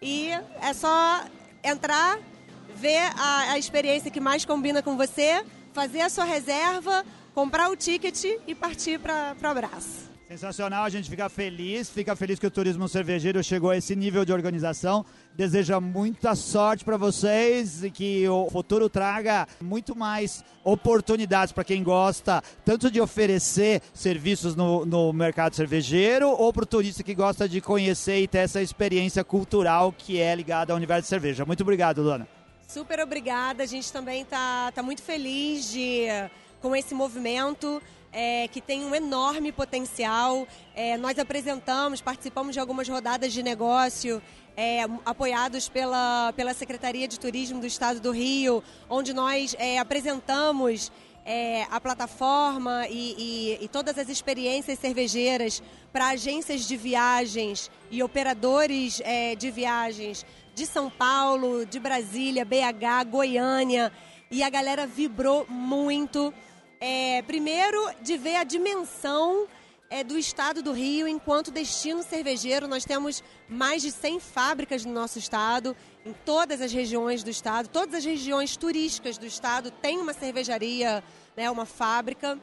e 0.01 0.29
é 0.61 0.73
só 0.73 1.25
entrar, 1.63 2.17
ver 2.75 3.11
a, 3.17 3.51
a 3.51 3.59
experiência 3.59 4.09
que 4.09 4.21
mais 4.21 4.45
combina 4.45 4.81
com 4.81 4.95
você, 4.95 5.43
fazer 5.73 6.01
a 6.01 6.09
sua 6.09 6.23
reserva, 6.23 7.05
comprar 7.35 7.69
o 7.69 7.75
ticket 7.75 8.23
e 8.47 8.55
partir 8.55 8.99
para 8.99 9.35
o 9.41 9.47
abraço. 9.47 10.12
Sensacional, 10.33 10.83
a 10.83 10.89
gente 10.89 11.07
fica 11.07 11.29
feliz, 11.29 11.91
fica 11.91 12.15
feliz 12.15 12.39
que 12.39 12.47
o 12.47 12.49
turismo 12.49 12.89
cervejeiro 12.89 13.43
chegou 13.43 13.69
a 13.69 13.77
esse 13.77 13.95
nível 13.95 14.25
de 14.25 14.33
organização. 14.33 15.05
Deseja 15.35 15.79
muita 15.79 16.33
sorte 16.33 16.83
para 16.83 16.97
vocês 16.97 17.83
e 17.83 17.91
que 17.91 18.27
o 18.27 18.49
futuro 18.49 18.89
traga 18.89 19.47
muito 19.61 19.95
mais 19.95 20.43
oportunidades 20.63 21.51
para 21.51 21.63
quem 21.63 21.83
gosta 21.83 22.41
tanto 22.65 22.89
de 22.89 22.99
oferecer 22.99 23.83
serviços 23.93 24.55
no, 24.55 24.83
no 24.87 25.13
mercado 25.13 25.55
cervejeiro 25.55 26.27
ou 26.27 26.51
para 26.51 26.63
o 26.63 26.65
turista 26.65 27.03
que 27.03 27.13
gosta 27.13 27.47
de 27.47 27.61
conhecer 27.61 28.23
e 28.23 28.27
ter 28.27 28.39
essa 28.39 28.59
experiência 28.59 29.23
cultural 29.23 29.93
que 29.95 30.19
é 30.19 30.33
ligada 30.33 30.73
ao 30.73 30.77
universo 30.77 31.03
de 31.03 31.09
cerveja. 31.09 31.45
Muito 31.45 31.61
obrigado, 31.61 32.01
Luana. 32.01 32.27
Super 32.67 33.01
obrigada. 33.01 33.61
A 33.61 33.67
gente 33.67 33.93
também 33.93 34.23
está 34.23 34.71
tá 34.71 34.81
muito 34.81 35.03
feliz 35.03 35.71
de 35.71 36.07
com 36.59 36.75
esse 36.75 36.95
movimento 36.95 37.79
é, 38.13 38.47
que 38.47 38.61
tem 38.61 38.85
um 38.85 38.93
enorme 38.93 39.51
potencial. 39.51 40.47
É, 40.75 40.95
nós 40.97 41.17
apresentamos, 41.17 41.99
participamos 41.99 42.53
de 42.53 42.59
algumas 42.59 42.87
rodadas 42.87 43.33
de 43.33 43.41
negócio 43.41 44.21
é, 44.55 44.83
apoiados 45.03 45.67
pela, 45.67 46.31
pela 46.33 46.53
Secretaria 46.53 47.07
de 47.07 47.19
Turismo 47.19 47.59
do 47.59 47.67
Estado 47.67 47.99
do 47.99 48.11
Rio, 48.11 48.63
onde 48.87 49.13
nós 49.13 49.55
é, 49.57 49.79
apresentamos 49.79 50.91
é, 51.25 51.63
a 51.71 51.79
plataforma 51.79 52.85
e, 52.89 53.15
e, 53.17 53.65
e, 53.65 53.67
todas 53.67 53.97
as 53.97 54.09
experiências 54.09 54.77
cervejeiras 54.77 55.63
para 55.91 56.09
agências 56.09 56.67
de 56.67 56.75
viagens 56.75 57.71
e 57.89 58.03
operadores 58.03 59.01
é, 59.05 59.33
de 59.35 59.49
viagens 59.49 60.25
de 60.53 60.65
São 60.65 60.89
Paulo, 60.89 61.65
de 61.65 61.79
Brasília, 61.79 62.45
BH, 62.45 63.09
Goiânia. 63.09 63.91
E 64.29 64.43
a 64.43 64.49
galera 64.49 64.85
vibrou 64.85 65.45
muito. 65.47 66.33
É, 66.85 67.21
primeiro, 67.21 67.79
de 68.01 68.17
ver 68.17 68.35
a 68.35 68.43
dimensão 68.43 69.47
é, 69.89 70.03
do 70.03 70.17
estado 70.17 70.61
do 70.61 70.73
Rio 70.73 71.07
enquanto 71.07 71.49
destino 71.49 72.03
cervejeiro. 72.03 72.67
Nós 72.67 72.83
temos 72.83 73.23
mais 73.47 73.81
de 73.81 73.89
100 73.89 74.19
fábricas 74.19 74.83
no 74.83 74.91
nosso 74.91 75.17
estado, 75.17 75.77
em 76.05 76.11
todas 76.11 76.59
as 76.59 76.73
regiões 76.73 77.23
do 77.23 77.29
estado. 77.29 77.69
Todas 77.69 77.95
as 77.95 78.03
regiões 78.03 78.57
turísticas 78.57 79.17
do 79.17 79.25
estado 79.25 79.71
têm 79.71 79.97
uma 79.97 80.11
cervejaria, 80.11 81.01
né, 81.37 81.49
uma 81.49 81.65
fábrica. 81.65 82.37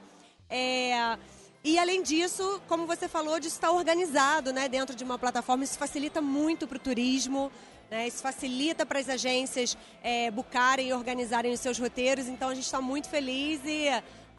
É, 0.48 1.18
e 1.62 1.78
além 1.78 2.02
disso, 2.02 2.62
como 2.66 2.86
você 2.86 3.08
falou, 3.08 3.38
de 3.38 3.48
estar 3.48 3.70
organizado 3.72 4.54
né, 4.54 4.70
dentro 4.70 4.96
de 4.96 5.04
uma 5.04 5.18
plataforma, 5.18 5.64
isso 5.64 5.76
facilita 5.76 6.22
muito 6.22 6.66
para 6.66 6.76
o 6.76 6.80
turismo. 6.80 7.52
Né, 7.90 8.06
isso 8.06 8.22
facilita 8.22 8.86
para 8.86 9.00
as 9.00 9.08
agências 9.08 9.76
é, 10.02 10.30
bucarem 10.30 10.88
e 10.88 10.92
organizarem 10.94 11.52
os 11.52 11.58
seus 11.58 11.76
roteiros, 11.76 12.28
então 12.28 12.48
a 12.48 12.54
gente 12.54 12.64
está 12.64 12.80
muito 12.80 13.08
feliz 13.08 13.60
e 13.64 13.88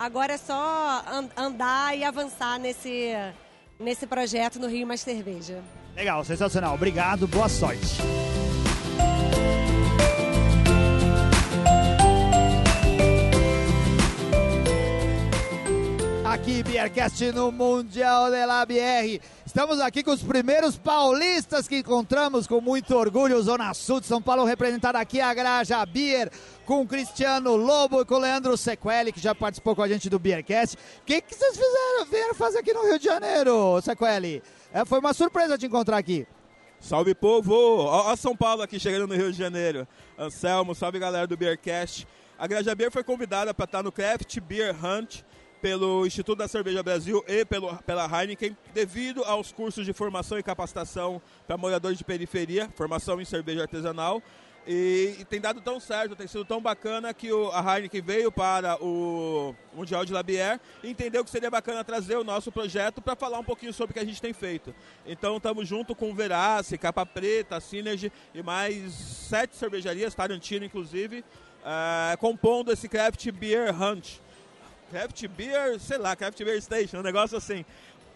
Agora 0.02 0.34
é 0.34 0.38
só 0.38 1.04
andar 1.38 1.96
e 1.96 2.04
avançar 2.04 2.58
nesse, 2.58 3.12
nesse 3.80 4.08
projeto 4.08 4.58
no 4.58 4.68
Rio 4.68 4.88
Mais 4.88 5.02
Cerveja. 5.02 5.62
Legal, 5.96 6.26
sensacional. 6.26 6.74
Obrigado, 6.74 7.28
boa 7.28 7.48
sorte. 7.48 8.02
aqui, 16.42 16.64
Beercast 16.64 17.32
no 17.32 17.52
Mundial 17.52 18.32
de 18.32 18.46
la 18.46 18.66
BR. 18.66 19.22
Estamos 19.52 19.82
aqui 19.82 20.02
com 20.02 20.12
os 20.12 20.24
primeiros 20.24 20.78
paulistas 20.78 21.68
que 21.68 21.80
encontramos 21.80 22.48
com 22.48 22.62
muito 22.62 22.96
orgulho. 22.96 23.42
Zona 23.42 23.74
Sul 23.74 24.00
de 24.00 24.06
São 24.08 24.22
Paulo, 24.22 24.46
representada 24.46 24.98
aqui 24.98 25.20
a 25.20 25.34
Graja 25.34 25.86
Beer, 25.86 26.32
com 26.66 26.80
o 26.80 26.88
Cristiano 26.88 27.58
Lobo 27.58 28.00
e 28.00 28.06
com 28.06 28.16
o 28.16 28.20
Leandro 28.20 28.56
Sequeli, 28.56 29.12
que 29.12 29.20
já 29.20 29.36
participou 29.36 29.76
com 29.76 29.82
a 29.82 29.90
gente 29.90 30.10
do 30.10 30.18
Beercast. 30.18 30.78
O 31.02 31.06
que, 31.06 31.20
que 31.22 31.36
vocês 31.36 31.52
fizeram, 31.52 32.06
vieram 32.10 32.34
fazer 32.34 32.60
aqui 32.60 32.74
no 32.74 32.82
Rio 32.86 32.98
de 32.98 33.04
Janeiro, 33.04 33.82
Sequeli? 33.82 34.42
É, 34.72 34.86
foi 34.86 35.00
uma 35.00 35.14
surpresa 35.14 35.58
te 35.58 35.66
encontrar 35.66 35.98
aqui. 35.98 36.26
Salve 36.80 37.14
povo! 37.14 37.54
Ó, 37.54 38.10
ó, 38.10 38.16
São 38.16 38.34
Paulo 38.34 38.62
aqui 38.62 38.80
chegando 38.80 39.06
no 39.06 39.16
Rio 39.16 39.34
de 39.34 39.38
Janeiro. 39.38 39.86
Anselmo, 40.18 40.74
salve 40.74 40.98
galera 40.98 41.28
do 41.28 41.36
Beercast. 41.36 42.08
A 42.40 42.48
Graja 42.48 42.74
Beer 42.74 42.90
foi 42.90 43.04
convidada 43.04 43.54
para 43.54 43.66
estar 43.66 43.84
no 43.84 43.92
Craft 43.92 44.40
Beer 44.40 44.74
Hunt 44.74 45.24
pelo 45.62 46.06
Instituto 46.06 46.40
da 46.40 46.48
Cerveja 46.48 46.82
Brasil 46.82 47.24
e 47.28 47.46
pelo, 47.46 47.76
pela 47.84 48.06
Heineken, 48.06 48.58
devido 48.74 49.24
aos 49.24 49.52
cursos 49.52 49.86
de 49.86 49.94
formação 49.94 50.40
e 50.40 50.44
capacitação 50.44 51.22
para 51.46 51.58
moradores 51.58 51.98
de 51.98 52.04
periferia, 52.04 52.70
formação 52.76 53.22
em 53.22 53.26
cerveja 53.26 53.62
artesanal. 53.62 54.22
E, 54.66 55.16
e, 55.20 55.26
tem 55.26 55.42
dado 55.42 55.60
tão 55.60 55.80
certo, 55.80 56.16
tem 56.16 56.28
sido 56.28 56.46
tão 56.46 56.62
bacana 56.62 57.12
que 57.16 57.32
o, 57.32 57.50
a 57.52 57.78
Heineken 57.78 58.02
veio 58.02 58.32
para 58.32 58.78
o 58.84 59.56
Mundial 59.74 60.06
de 60.06 60.14
Labier 60.14 60.60
e 60.84 60.92
entendeu 60.92 61.24
que 61.24 61.32
seria 61.32 61.50
bacana 61.50 61.84
trazer 61.84 62.16
o 62.18 62.24
nosso 62.24 62.52
projeto 62.52 63.02
para 63.02 63.16
falar 63.16 63.40
um 63.40 63.44
pouquinho 63.44 63.74
sobre 63.74 63.92
o 63.92 63.94
que 63.96 64.00
a 64.00 64.06
gente 64.06 64.22
tem 64.22 64.34
feito. 64.34 64.74
Então 65.06 65.38
estamos 65.38 65.68
junto 65.68 65.96
com 65.96 66.14
Verace, 66.14 66.78
Capa 66.78 67.04
Preta, 67.06 67.60
Synergy 67.60 68.12
e 68.36 68.44
mais 68.44 68.94
sete 68.94 69.56
cervejarias, 69.56 70.14
Tarantino 70.14 70.64
inclusive, 70.64 71.26
uh, 71.62 72.18
compondo 72.20 72.72
esse 72.72 72.88
Craft 72.88 73.32
Beer 73.32 73.74
Hunt. 73.74 74.20
Craft 74.92 75.26
Beer, 75.30 75.80
sei 75.80 75.98
lá, 75.98 76.16
Craft 76.18 76.44
Beer 76.44 76.62
Station, 76.62 76.98
um 77.00 77.02
negócio 77.02 77.38
assim. 77.38 77.64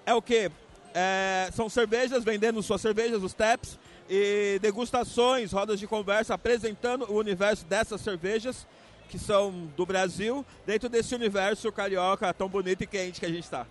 É 0.06 0.14
o 0.14 0.22
que? 0.22 0.52
É, 0.94 1.50
são 1.54 1.70
cervejas, 1.70 2.24
vendendo 2.24 2.62
suas 2.62 2.82
cervejas, 2.82 3.24
os 3.24 3.34
taps, 3.34 3.80
e 4.10 4.60
degustações, 4.62 5.54
rodas 5.54 5.80
de 5.80 5.88
conversa, 5.88 6.34
apresentando 6.34 7.06
o 7.10 7.16
universo 7.18 7.66
dessas 7.66 8.02
cervejas, 8.02 8.68
que 9.10 9.18
são 9.18 9.70
do 9.78 9.86
Brasil, 9.86 10.46
dentro 10.66 10.90
desse 10.90 11.16
universo 11.16 11.72
carioca 11.72 12.34
tão 12.34 12.50
bonito 12.50 12.84
e 12.84 12.88
quente 12.88 13.22
que 13.22 13.26
a 13.26 13.30
gente 13.30 13.46
está. 13.46 13.66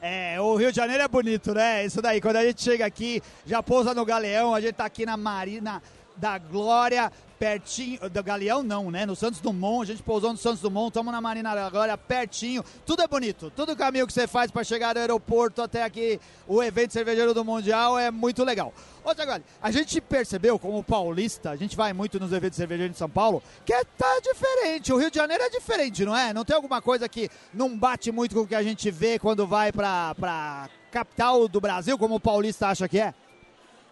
É, 0.00 0.40
o 0.40 0.56
Rio 0.56 0.70
de 0.70 0.76
Janeiro 0.76 1.02
é 1.02 1.08
bonito, 1.08 1.54
né? 1.54 1.84
Isso 1.84 2.02
daí, 2.02 2.20
quando 2.20 2.36
a 2.36 2.44
gente 2.44 2.62
chega 2.62 2.84
aqui, 2.84 3.22
já 3.46 3.62
pousa 3.62 3.94
no 3.94 4.04
Galeão, 4.04 4.54
a 4.54 4.60
gente 4.60 4.74
tá 4.74 4.84
aqui 4.84 5.06
na 5.06 5.16
Marina 5.16 5.82
da 6.18 6.38
Glória, 6.38 7.10
pertinho, 7.38 8.10
do 8.10 8.22
Galeão 8.22 8.62
não, 8.62 8.90
né? 8.90 9.06
No 9.06 9.14
Santos 9.14 9.40
Dumont, 9.40 9.82
a 9.82 9.94
gente 9.94 10.02
pousou 10.02 10.32
no 10.32 10.38
Santos 10.38 10.60
Dumont, 10.60 10.88
estamos 10.88 11.12
na 11.12 11.20
Marina 11.20 11.54
da 11.54 11.70
Glória, 11.70 11.96
pertinho. 11.96 12.64
Tudo 12.84 13.02
é 13.02 13.08
bonito, 13.08 13.50
todo 13.54 13.72
o 13.72 13.76
caminho 13.76 14.06
que 14.06 14.12
você 14.12 14.26
faz 14.26 14.50
para 14.50 14.64
chegar 14.64 14.92
do 14.92 14.98
aeroporto 14.98 15.62
até 15.62 15.82
aqui, 15.82 16.20
o 16.46 16.62
evento 16.62 16.92
cervejeiro 16.92 17.32
do 17.32 17.44
Mundial 17.44 17.98
é 17.98 18.10
muito 18.10 18.44
legal. 18.44 18.72
Outra 19.04 19.24
coisa, 19.24 19.42
a 19.62 19.70
gente 19.70 20.00
percebeu 20.00 20.58
como 20.58 20.82
paulista, 20.82 21.50
a 21.50 21.56
gente 21.56 21.76
vai 21.76 21.92
muito 21.92 22.18
nos 22.18 22.32
eventos 22.32 22.56
cervejeiros 22.56 22.92
de 22.92 22.98
São 22.98 23.08
Paulo, 23.08 23.42
que 23.64 23.72
é, 23.72 23.84
tá 23.84 24.20
diferente. 24.20 24.92
O 24.92 24.98
Rio 24.98 25.10
de 25.10 25.16
Janeiro 25.16 25.42
é 25.42 25.48
diferente, 25.48 26.04
não 26.04 26.14
é? 26.14 26.34
Não 26.34 26.44
tem 26.44 26.54
alguma 26.54 26.82
coisa 26.82 27.08
que 27.08 27.30
não 27.54 27.76
bate 27.76 28.10
muito 28.10 28.34
com 28.34 28.42
o 28.42 28.46
que 28.46 28.54
a 28.54 28.62
gente 28.62 28.90
vê 28.90 29.18
quando 29.18 29.46
vai 29.46 29.72
pra, 29.72 30.14
pra 30.16 30.68
capital 30.90 31.46
do 31.48 31.60
Brasil, 31.60 31.96
como 31.96 32.16
o 32.16 32.20
paulista 32.20 32.68
acha 32.68 32.88
que 32.88 32.98
é? 32.98 33.14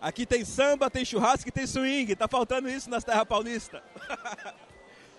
Aqui 0.00 0.26
tem 0.26 0.44
samba, 0.44 0.90
tem 0.90 1.04
churrasco 1.04 1.48
e 1.48 1.52
tem 1.52 1.66
swing. 1.66 2.14
Tá 2.14 2.28
faltando 2.28 2.68
isso 2.68 2.88
nas 2.90 3.04
terras 3.04 3.24
paulistas. 3.24 3.80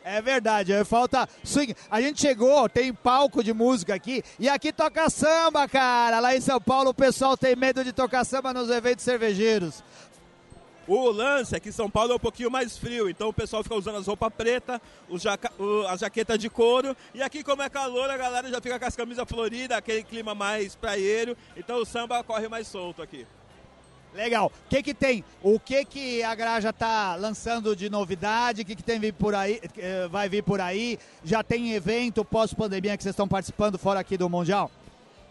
É 0.10 0.22
verdade, 0.22 0.72
falta 0.86 1.28
swing. 1.44 1.76
A 1.92 2.00
gente 2.00 2.22
chegou, 2.22 2.70
tem 2.70 2.94
palco 2.94 3.44
de 3.44 3.52
música 3.52 3.94
aqui 3.94 4.24
e 4.40 4.48
aqui 4.48 4.72
toca 4.72 5.10
samba, 5.10 5.68
cara. 5.68 6.22
Lá 6.22 6.34
em 6.34 6.40
São 6.40 6.62
Paulo 6.62 6.92
o 6.92 6.94
pessoal 6.94 7.36
tem 7.36 7.58
medo 7.58 7.84
de 7.84 7.92
tocar 7.92 8.24
samba 8.24 8.54
nos 8.54 8.70
eventos 8.70 9.04
cervejeiros. 9.04 9.84
O 10.88 11.10
lance 11.10 11.54
é 11.54 11.60
que 11.60 11.74
São 11.74 11.90
Paulo 11.90 12.14
é 12.14 12.16
um 12.16 12.20
pouquinho 12.20 12.50
mais 12.50 12.78
frio, 12.78 13.10
então 13.10 13.28
o 13.28 13.34
pessoal 13.34 13.62
fica 13.62 13.76
usando 13.76 13.98
as 13.98 14.08
roupas 14.08 14.32
pretas, 14.34 14.80
jaca 15.16 15.52
a 15.90 15.98
jaqueta 15.98 16.38
de 16.38 16.50
couro. 16.50 16.96
E 17.14 17.22
aqui, 17.22 17.44
como 17.44 17.62
é 17.62 17.70
calor, 17.70 18.10
a 18.10 18.16
galera 18.16 18.50
já 18.50 18.62
fica 18.62 18.80
com 18.80 18.86
as 18.86 18.96
camisas 18.96 19.26
floridas, 19.28 19.78
aquele 19.78 20.04
clima 20.04 20.34
mais 20.34 20.74
praieiro. 20.74 21.36
Então 21.58 21.82
o 21.82 21.86
samba 21.86 22.24
corre 22.24 22.48
mais 22.48 22.66
solto 22.70 23.02
aqui. 23.02 23.28
Legal. 24.18 24.48
O 24.48 24.70
que 24.70 24.82
que 24.82 24.96
tem? 24.96 25.24
O 25.44 25.60
que 25.60 25.86
que 25.86 26.24
a 26.24 26.34
Graja 26.34 26.74
tá 26.74 27.16
lançando 27.16 27.76
de 27.76 27.88
novidade? 27.88 28.64
O 28.64 28.66
que 28.66 28.76
que 28.76 28.82
tem 28.82 29.00
vir 29.00 29.14
por 29.14 29.36
aí? 29.36 29.62
Eh, 29.78 30.08
vai 30.10 30.28
vir 30.28 30.42
por 30.42 30.60
aí? 30.60 30.98
Já 31.24 31.44
tem 31.44 31.74
evento 31.74 32.26
pós-pandemia 32.26 32.98
que 32.98 33.04
vocês 33.04 33.14
estão 33.14 33.28
participando 33.28 33.78
fora 33.78 34.00
aqui 34.00 34.18
do 34.18 34.28
Mundial? 34.28 34.72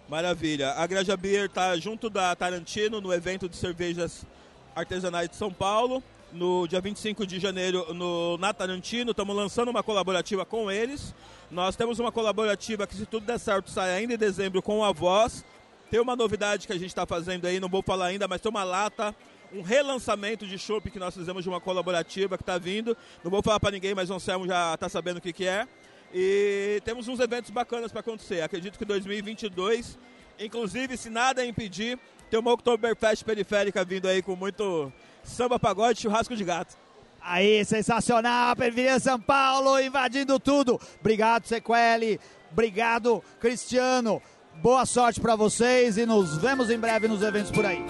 Maravilha. 0.09 0.71
A 0.75 0.87
Graja 0.87 1.17
Beer 1.17 1.49
tá 1.51 1.77
junto 1.77 2.09
da 2.09 2.37
Tarantino 2.37 3.01
no 3.01 3.13
evento 3.13 3.49
de 3.49 3.57
cervejas 3.57 4.25
artesanais 4.73 5.29
de 5.29 5.35
São 5.35 5.53
Paulo. 5.53 6.01
No 6.33 6.69
dia 6.69 6.81
25 6.81 7.27
de 7.27 7.41
janeiro, 7.41 7.93
no, 7.93 8.39
na 8.39 8.55
Tarantino, 8.55 9.11
estamos 9.11 9.35
lançando 9.35 9.69
uma 9.69 9.83
colaborativa 9.83 10.45
com 10.45 10.71
eles. 10.71 11.13
Nós 11.51 11.75
temos 11.75 11.99
uma 11.99 12.13
colaborativa 12.13 12.87
que, 12.87 12.95
se 12.95 13.05
tudo 13.05 13.27
der 13.27 13.39
certo, 13.39 13.69
sai 13.69 13.97
ainda 13.97 14.15
em 14.15 14.19
dezembro 14.19 14.63
com 14.63 14.85
a 14.85 14.93
Voz 14.93 15.45
tem 15.91 16.01
uma 16.01 16.17
novidade 16.17 16.67
que 16.67 16.73
a 16.73 16.79
gente 16.79 16.89
está 16.89 17.07
fazendo 17.07 17.47
aí, 17.47 17.61
não 17.61 17.69
vou 17.69 17.83
falar 17.83 18.07
ainda, 18.07 18.27
mas 18.27 18.41
tem 18.41 18.51
uma 18.51 18.65
lata, 18.65 19.15
um 19.53 19.63
relançamento 19.63 20.47
de 20.47 20.59
chopp 20.59 20.91
que 20.91 20.99
nós 20.99 21.15
fizemos 21.15 21.43
de 21.43 21.49
uma 21.49 21.61
colaborativa 21.61 22.37
que 22.37 22.43
está 22.43 22.59
vindo. 22.59 22.97
Não 23.23 23.31
vou 23.31 23.43
falar 23.43 23.61
para 23.61 23.71
ninguém, 23.71 23.95
mas 23.95 24.11
o 24.11 24.15
Anselmo 24.15 24.47
já 24.47 24.75
está 24.75 24.89
sabendo 24.89 25.19
o 25.19 25.21
que, 25.21 25.33
que 25.33 25.47
é. 25.47 25.67
E 26.13 26.81
temos 26.85 27.09
uns 27.09 27.21
eventos 27.21 27.51
bacanas 27.51 27.93
para 27.93 28.01
acontecer. 28.01 28.41
Acredito 28.41 28.79
que 28.79 28.85
2022, 28.85 29.99
inclusive, 30.39 30.97
se 30.97 31.11
nada 31.11 31.45
impedir, 31.45 31.99
tem 32.31 32.41
uma 32.41 32.53
Oktoberfest 32.53 33.25
periférica 33.25 33.85
vindo 33.85 34.09
aí 34.09 34.23
com 34.23 34.35
muito 34.35 34.93
samba, 35.23 35.59
pagode, 35.59 36.01
churrasco 36.01 36.35
de 36.35 36.45
gato. 36.45 36.77
Aí, 37.21 37.65
sensacional, 37.65 38.55
Periferia 38.55 39.01
São 39.01 39.21
Paulo 39.21 39.81
invadindo 39.81 40.39
tudo. 40.39 40.81
Obrigado, 41.01 41.47
Sequeli. 41.47 42.21
Obrigado, 42.53 43.23
Cristiano. 43.41 44.23
Boa 44.63 44.87
sorte 44.87 45.21
para 45.21 45.37
vocês 45.37 45.97
e 45.97 46.07
nos 46.07 46.39
vemos 46.39 46.71
em 46.71 46.79
breve 46.79 47.07
nos 47.07 47.23
eventos 47.23 47.51
por 47.53 47.65
aí. 47.65 47.85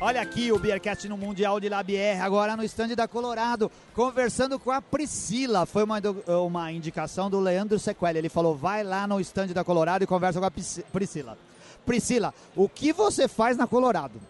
Olha 0.00 0.20
aqui 0.20 0.52
o 0.52 0.58
Beercast 0.58 1.08
no 1.08 1.16
Mundial 1.16 1.58
de 1.58 1.68
Labier, 1.68 2.22
agora 2.22 2.56
no 2.56 2.64
estande 2.64 2.94
da 2.94 3.08
Colorado, 3.08 3.70
conversando 3.94 4.58
com 4.58 4.70
a 4.70 4.82
Priscila. 4.82 5.64
Foi 5.64 5.84
uma, 5.84 5.98
uma 6.44 6.72
indicação 6.72 7.30
do 7.30 7.40
Leandro 7.40 7.78
Sequelli. 7.78 8.18
Ele 8.18 8.28
falou: 8.28 8.54
vai 8.56 8.82
lá 8.82 9.06
no 9.06 9.20
estande 9.20 9.54
da 9.54 9.64
Colorado 9.64 10.02
e 10.02 10.06
conversa 10.06 10.40
com 10.40 10.46
a 10.46 10.50
Priscila. 10.50 11.38
Priscila, 11.86 12.34
o 12.56 12.68
que 12.68 12.92
você 12.92 13.28
faz 13.28 13.56
na 13.56 13.66
Colorado? 13.66 14.20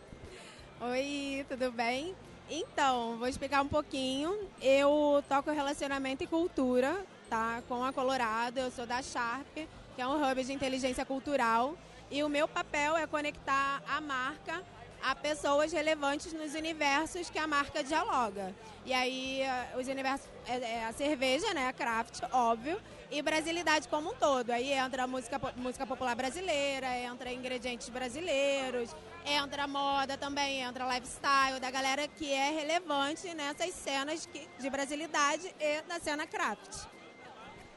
Oi, 0.81 1.45
tudo 1.49 1.73
bem? 1.73 2.15
Então, 2.57 3.17
vou 3.19 3.27
explicar 3.27 3.63
um 3.63 3.69
pouquinho. 3.69 4.49
Eu 4.63 5.25
toco 5.29 5.51
relacionamento 5.51 6.23
e 6.23 6.27
cultura, 6.27 7.05
tá? 7.29 7.61
Com 7.69 7.83
a 7.83 7.93
Colorado, 7.93 8.59
eu 8.59 8.71
sou 8.71 8.87
da 8.87 9.03
Sharp, 9.03 9.57
que 9.97 10.01
é 10.01 10.07
um 10.07 10.23
hub 10.23 10.45
de 10.45 10.53
inteligência 10.53 11.05
cultural. 11.05 11.75
E 12.13 12.23
o 12.23 12.29
meu 12.29 12.47
papel 12.47 12.97
é 12.97 13.09
conectar 13.09 13.83
a 13.89 14.01
marca 14.01 14.63
a 15.03 15.17
pessoas 15.17 15.73
relevantes 15.73 16.33
nos 16.33 16.55
universos 16.55 17.29
que 17.29 17.41
a 17.41 17.47
marca 17.47 17.83
dialoga. 17.83 18.55
E 18.87 18.95
aí, 18.95 19.43
eh, 19.43 19.75
os 19.77 19.89
universos, 19.89 20.27
é, 20.47 20.57
é 20.57 20.85
a 20.87 20.93
cerveja, 20.93 21.53
né, 21.53 21.67
a 21.69 21.73
craft, 21.73 22.23
óbvio, 22.33 22.81
e 23.15 23.23
brasilidade 23.23 23.87
como 23.89 24.11
um 24.11 24.15
todo. 24.15 24.51
Aí 24.51 24.73
entra 24.73 25.05
a 25.05 25.07
música, 25.07 25.41
música 25.57 25.87
popular 25.87 26.17
brasileira, 26.17 26.99
entra 26.99 27.33
ingredientes 27.33 27.89
brasileiros, 27.89 28.95
entra 29.25 29.69
moda 29.69 30.19
também, 30.19 30.63
entra 30.63 30.93
lifestyle 30.93 31.61
da 31.61 31.71
galera 31.71 32.09
que 32.09 32.33
é 32.33 32.51
relevante 32.51 33.33
nessas 33.35 33.73
cenas 33.73 34.29
de 34.59 34.71
brasilidade 34.71 35.55
e 35.61 35.83
da 35.83 36.01
cena 36.01 36.27
craft. 36.27 36.94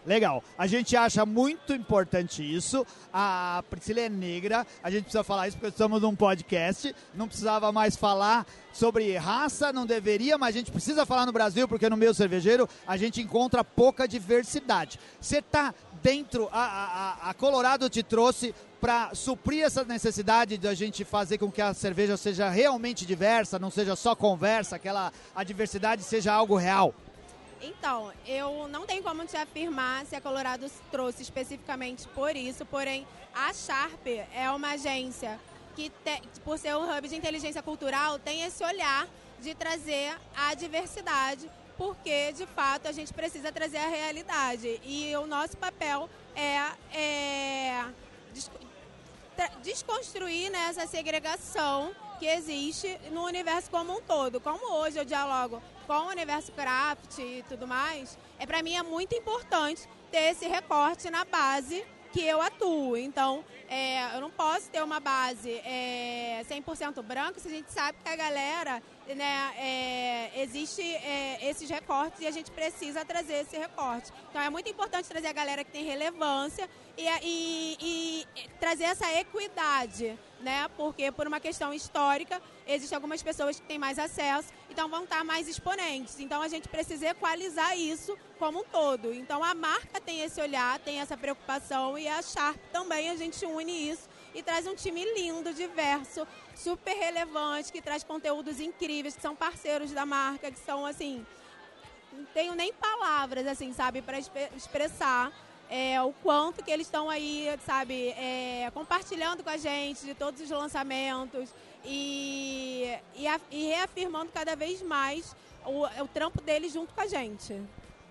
Legal. 0.08 0.42
A 0.58 0.66
gente 0.68 0.96
acha 0.96 1.26
muito 1.26 1.74
importante 1.74 2.42
isso. 2.42 2.88
A 3.12 3.62
Priscila 3.70 4.00
é 4.00 4.08
negra. 4.08 4.66
A 4.82 4.90
gente 4.90 5.04
precisa 5.04 5.22
falar 5.22 5.50
isso 5.50 5.58
porque 5.58 5.68
estamos 5.68 6.02
num 6.02 6.16
podcast. 6.16 6.96
Não 7.14 7.28
precisava 7.28 7.74
mais 7.74 7.98
falar 7.98 8.48
sobre 8.72 9.18
raça, 9.18 9.74
não 9.74 9.86
deveria, 9.86 10.38
mas 10.38 10.56
a 10.56 10.60
gente 10.60 10.72
precisa 10.72 11.06
falar 11.06 11.26
no 11.26 11.34
Brasil 11.34 11.68
porque 11.68 11.90
no 11.90 11.98
meio 11.98 12.14
cervejeiro 12.14 12.70
a 12.88 12.96
gente 12.96 13.22
encontra 13.22 13.66
pouca 13.66 14.08
diversidade. 14.08 14.98
Você 15.20 15.40
está 15.40 15.76
dentro, 16.02 16.48
a, 16.54 17.18
a, 17.26 17.30
a 17.32 17.34
Colorado 17.34 17.90
te 17.90 18.02
trouxe 18.02 18.56
para 18.80 19.14
suprir 19.14 19.66
essa 19.66 19.84
necessidade 19.84 20.58
de 20.58 20.68
a 20.70 20.74
gente 20.74 21.04
fazer 21.04 21.38
com 21.38 21.52
que 21.52 21.62
a 21.62 21.74
cerveja 21.74 22.16
seja 22.16 22.48
realmente 22.48 23.06
diversa, 23.06 23.60
não 23.60 23.72
seja 23.72 23.94
só 23.96 24.16
conversa, 24.16 24.78
aquela 24.78 25.12
a 25.36 25.44
diversidade 25.44 26.02
seja 26.04 26.32
algo 26.32 26.56
real. 26.56 26.94
Então, 27.62 28.12
eu 28.26 28.68
não 28.68 28.86
tenho 28.86 29.02
como 29.02 29.26
te 29.26 29.36
afirmar 29.36 30.06
se 30.06 30.16
a 30.16 30.22
Colorado 30.22 30.70
trouxe 30.92 31.22
especificamente 31.22 32.08
por 32.10 32.36
isso, 32.36 32.66
porém 32.66 33.08
a 33.34 33.54
Sharp 33.54 34.06
é 34.34 34.50
uma 34.52 34.72
agência 34.72 35.40
que, 35.76 35.90
te, 35.90 36.22
por 36.44 36.58
ser 36.58 36.76
um 36.76 36.84
hub 36.84 37.08
de 37.08 37.16
inteligência 37.16 37.62
cultural, 37.62 38.20
tem 38.20 38.44
esse 38.44 38.64
olhar 38.64 39.08
de 39.40 39.54
trazer 39.54 40.16
a 40.36 40.54
diversidade, 40.54 41.50
porque 41.78 42.32
de 42.34 42.46
fato 42.48 42.88
a 42.88 42.92
gente 42.92 43.14
precisa 43.14 43.52
trazer 43.52 43.78
a 43.78 43.88
realidade. 43.88 44.80
E 44.84 45.16
o 45.16 45.28
nosso 45.28 45.58
papel 45.58 46.10
é, 46.36 46.58
é 46.98 47.86
desconstruir 49.64 50.50
né, 50.52 50.68
essa 50.70 50.88
segregação 50.88 51.96
que 52.20 52.26
existe 52.26 53.00
no 53.12 53.24
universo 53.24 53.70
como 53.70 53.98
um 53.98 54.02
todo. 54.02 54.40
Como 54.40 54.74
hoje 54.74 54.98
eu 54.98 55.06
dialogo 55.06 55.62
com 55.88 55.94
o 55.94 56.10
universo 56.10 56.52
craft 56.52 57.18
e 57.18 57.44
tudo 57.48 57.66
mais, 57.66 58.20
é 58.38 58.46
para 58.46 58.62
mim 58.62 58.76
é 58.76 58.84
muito 58.84 59.16
importante 59.16 59.88
ter 60.12 60.32
esse 60.32 60.46
recorte 60.46 61.10
na 61.10 61.24
base 61.24 61.84
que 62.12 62.22
eu 62.22 62.42
atuo. 62.42 62.98
Então, 62.98 63.44
é, 63.70 64.16
eu 64.16 64.22
não 64.22 64.30
posso 64.30 64.70
ter 64.70 64.84
uma 64.84 65.00
base 65.00 65.52
é, 65.66 66.44
100% 66.50 67.02
branca 67.02 67.40
se 67.40 67.48
a 67.48 67.52
gente 67.52 67.72
sabe 67.72 67.98
que 68.04 68.10
a 68.10 68.16
galera, 68.16 68.84
né, 69.08 69.54
é, 69.58 70.42
existe 70.42 70.82
é, 70.82 71.50
esses 71.50 71.70
recortes 71.70 72.22
e 72.22 72.28
a 72.28 72.32
gente 72.32 72.52
precisa 72.52 73.06
trazer 73.06 73.42
esse 73.42 73.58
recorte. 73.58 74.12
Então, 74.30 74.42
é 74.42 74.50
muito 74.50 74.70
importante 74.70 75.08
trazer 75.08 75.28
a 75.28 75.34
galera 75.34 75.64
que 75.64 75.72
tem 75.72 75.86
relevância 75.86 76.70
e, 76.98 77.08
e, 77.24 78.28
e 78.36 78.50
trazer 78.60 78.86
essa 78.86 79.12
equidade, 79.20 80.18
né? 80.42 80.68
Porque 80.76 81.12
por 81.12 81.28
uma 81.28 81.40
questão 81.40 81.74
histórica, 81.74 82.42
existem 82.68 82.96
algumas 82.96 83.24
pessoas 83.24 83.60
que 83.60 83.66
têm 83.66 83.78
mais 83.78 83.98
acesso, 83.98 84.50
então 84.70 84.90
vão 84.90 85.04
estar 85.04 85.24
mais 85.24 85.48
exponentes. 85.48 86.20
Então 86.20 86.42
a 86.42 86.48
gente 86.48 86.68
precisa 86.68 87.08
equalizar 87.08 87.78
isso 87.78 88.18
como 88.38 88.60
um 88.60 88.64
todo. 88.64 89.14
Então 89.14 89.44
a 89.44 89.54
marca 89.54 90.00
tem 90.00 90.22
esse 90.22 90.40
olhar, 90.42 90.80
tem 90.80 91.00
essa 91.00 91.18
preocupação 91.18 91.98
e 91.98 92.08
a 92.08 92.22
Sharp 92.22 92.58
também 92.72 93.10
a 93.10 93.16
gente 93.16 93.46
une 93.46 93.90
isso 93.90 94.08
e 94.36 94.44
traz 94.44 94.68
um 94.68 94.76
time 94.76 95.04
lindo, 95.16 95.54
diverso, 95.54 96.28
super 96.56 96.96
relevante, 96.96 97.72
que 97.72 97.82
traz 97.82 98.04
conteúdos 98.04 98.60
incríveis, 98.60 99.16
que 99.16 99.22
são 99.22 99.36
parceiros 99.36 99.92
da 99.92 100.06
marca, 100.06 100.52
que 100.52 100.60
são 100.60 100.86
assim, 100.86 101.26
não 102.14 102.26
tenho 102.26 102.54
nem 102.54 102.72
palavras 102.74 103.48
assim, 103.48 103.74
sabe, 103.74 104.02
para 104.02 104.20
expressar 104.56 105.32
é, 105.70 106.02
o 106.02 106.14
quanto 106.24 106.64
que 106.64 106.72
eles 106.72 106.88
estão 106.88 107.10
aí, 107.10 107.48
sabe, 107.66 108.10
é, 108.10 108.70
compartilhando 108.74 109.44
com 109.44 109.50
a 109.50 109.58
gente 109.58 110.06
de 110.06 110.14
todos 110.14 110.40
os 110.40 110.50
lançamentos 110.50 111.50
e, 111.88 112.94
e, 113.16 113.28
a, 113.28 113.40
e 113.50 113.68
reafirmando 113.68 114.30
cada 114.32 114.56
vez 114.56 114.82
mais 114.82 115.36
o, 115.66 115.86
o 116.04 116.08
trampo 116.08 116.42
deles 116.42 116.74
junto 116.74 116.94
com 116.94 117.02
a 117.02 117.08
gente. 117.08 117.60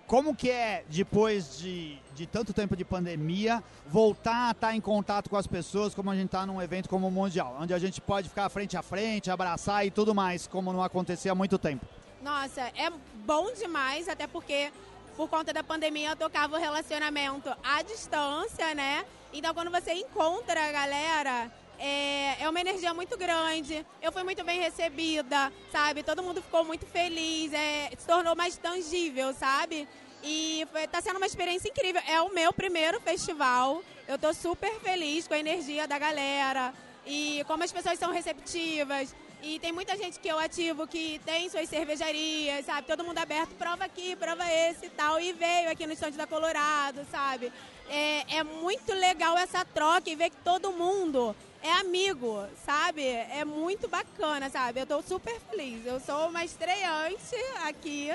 Como 0.05 0.35
que 0.35 0.49
é, 0.49 0.85
depois 0.87 1.59
de, 1.59 1.97
de 2.15 2.25
tanto 2.25 2.53
tempo 2.53 2.75
de 2.75 2.85
pandemia, 2.85 3.61
voltar 3.87 4.47
a 4.47 4.51
estar 4.51 4.73
em 4.73 4.79
contato 4.79 5.29
com 5.29 5.35
as 5.35 5.45
pessoas, 5.45 5.93
como 5.93 6.09
a 6.09 6.15
gente 6.15 6.27
está 6.27 6.45
num 6.45 6.61
evento 6.61 6.87
como 6.87 7.07
o 7.07 7.11
Mundial, 7.11 7.57
onde 7.59 7.73
a 7.73 7.79
gente 7.79 7.99
pode 7.99 8.29
ficar 8.29 8.49
frente 8.49 8.77
a 8.77 8.81
frente, 8.81 9.29
abraçar 9.29 9.85
e 9.85 9.91
tudo 9.91 10.15
mais, 10.15 10.47
como 10.47 10.71
não 10.71 10.81
acontecia 10.81 11.33
há 11.33 11.35
muito 11.35 11.57
tempo? 11.57 11.85
Nossa, 12.21 12.61
é 12.61 12.89
bom 13.25 13.53
demais, 13.53 14.07
até 14.07 14.27
porque 14.27 14.71
por 15.17 15.27
conta 15.27 15.51
da 15.51 15.63
pandemia, 15.63 16.11
eu 16.11 16.15
tocava 16.15 16.55
o 16.55 16.59
relacionamento 16.59 17.51
à 17.63 17.81
distância, 17.81 18.75
né? 18.75 19.03
Então, 19.33 19.51
quando 19.51 19.71
você 19.71 19.91
encontra 19.93 20.69
a 20.69 20.71
galera, 20.71 21.51
é, 21.79 22.43
é, 22.43 22.49
uma 22.49 22.59
energia 22.59 22.93
muito 22.93 23.17
grande. 23.17 23.85
Eu 24.01 24.11
fui 24.11 24.23
muito 24.23 24.43
bem 24.43 24.59
recebida, 24.59 25.51
sabe? 25.71 26.03
Todo 26.03 26.23
mundo 26.23 26.41
ficou 26.41 26.63
muito 26.63 26.85
feliz, 26.85 27.53
é, 27.53 27.89
se 27.97 28.05
tornou 28.05 28.35
mais 28.35 28.57
tangível, 28.57 29.33
sabe? 29.33 29.87
E 30.23 30.67
foi, 30.71 30.87
tá 30.87 31.01
sendo 31.01 31.17
uma 31.17 31.25
experiência 31.25 31.69
incrível. 31.69 32.01
É 32.07 32.21
o 32.21 32.33
meu 32.33 32.51
primeiro 32.51 32.99
festival. 32.99 33.83
Eu 34.07 34.17
tô 34.17 34.33
super 34.33 34.73
feliz 34.79 35.27
com 35.27 35.33
a 35.33 35.39
energia 35.39 35.87
da 35.87 35.99
galera 35.99 36.73
e 37.05 37.43
como 37.47 37.63
as 37.63 37.71
pessoas 37.71 37.99
são 37.99 38.11
receptivas. 38.11 39.15
E 39.41 39.59
tem 39.59 39.71
muita 39.71 39.95
gente 39.95 40.19
que 40.19 40.27
eu 40.27 40.39
ativo 40.39 40.87
que 40.87 41.21
tem 41.23 41.47
suas 41.47 41.69
cervejarias, 41.69 42.65
sabe? 42.65 42.87
Todo 42.87 43.03
mundo 43.03 43.19
aberto, 43.19 43.53
prova 43.55 43.85
aqui, 43.85 44.15
prova 44.15 44.43
esse 44.51 44.87
e 44.87 44.89
tal. 44.89 45.19
E 45.19 45.31
veio 45.31 45.69
aqui 45.69 45.85
no 45.85 45.93
estande 45.93 46.17
da 46.17 46.25
Colorado, 46.25 47.05
sabe? 47.11 47.51
É, 47.87 48.37
é 48.37 48.43
muito 48.43 48.91
legal 48.93 49.37
essa 49.37 49.63
troca 49.63 50.09
e 50.09 50.15
ver 50.15 50.31
que 50.31 50.37
todo 50.37 50.71
mundo 50.71 51.35
é 51.61 51.71
amigo, 51.73 52.45
sabe? 52.65 53.05
É 53.05 53.43
muito 53.45 53.87
bacana, 53.87 54.49
sabe? 54.49 54.81
Eu 54.81 54.85
tô 54.85 55.01
super 55.01 55.39
feliz. 55.49 55.85
Eu 55.85 55.99
sou 55.99 56.29
uma 56.29 56.43
estreante 56.43 57.35
aqui, 57.65 58.11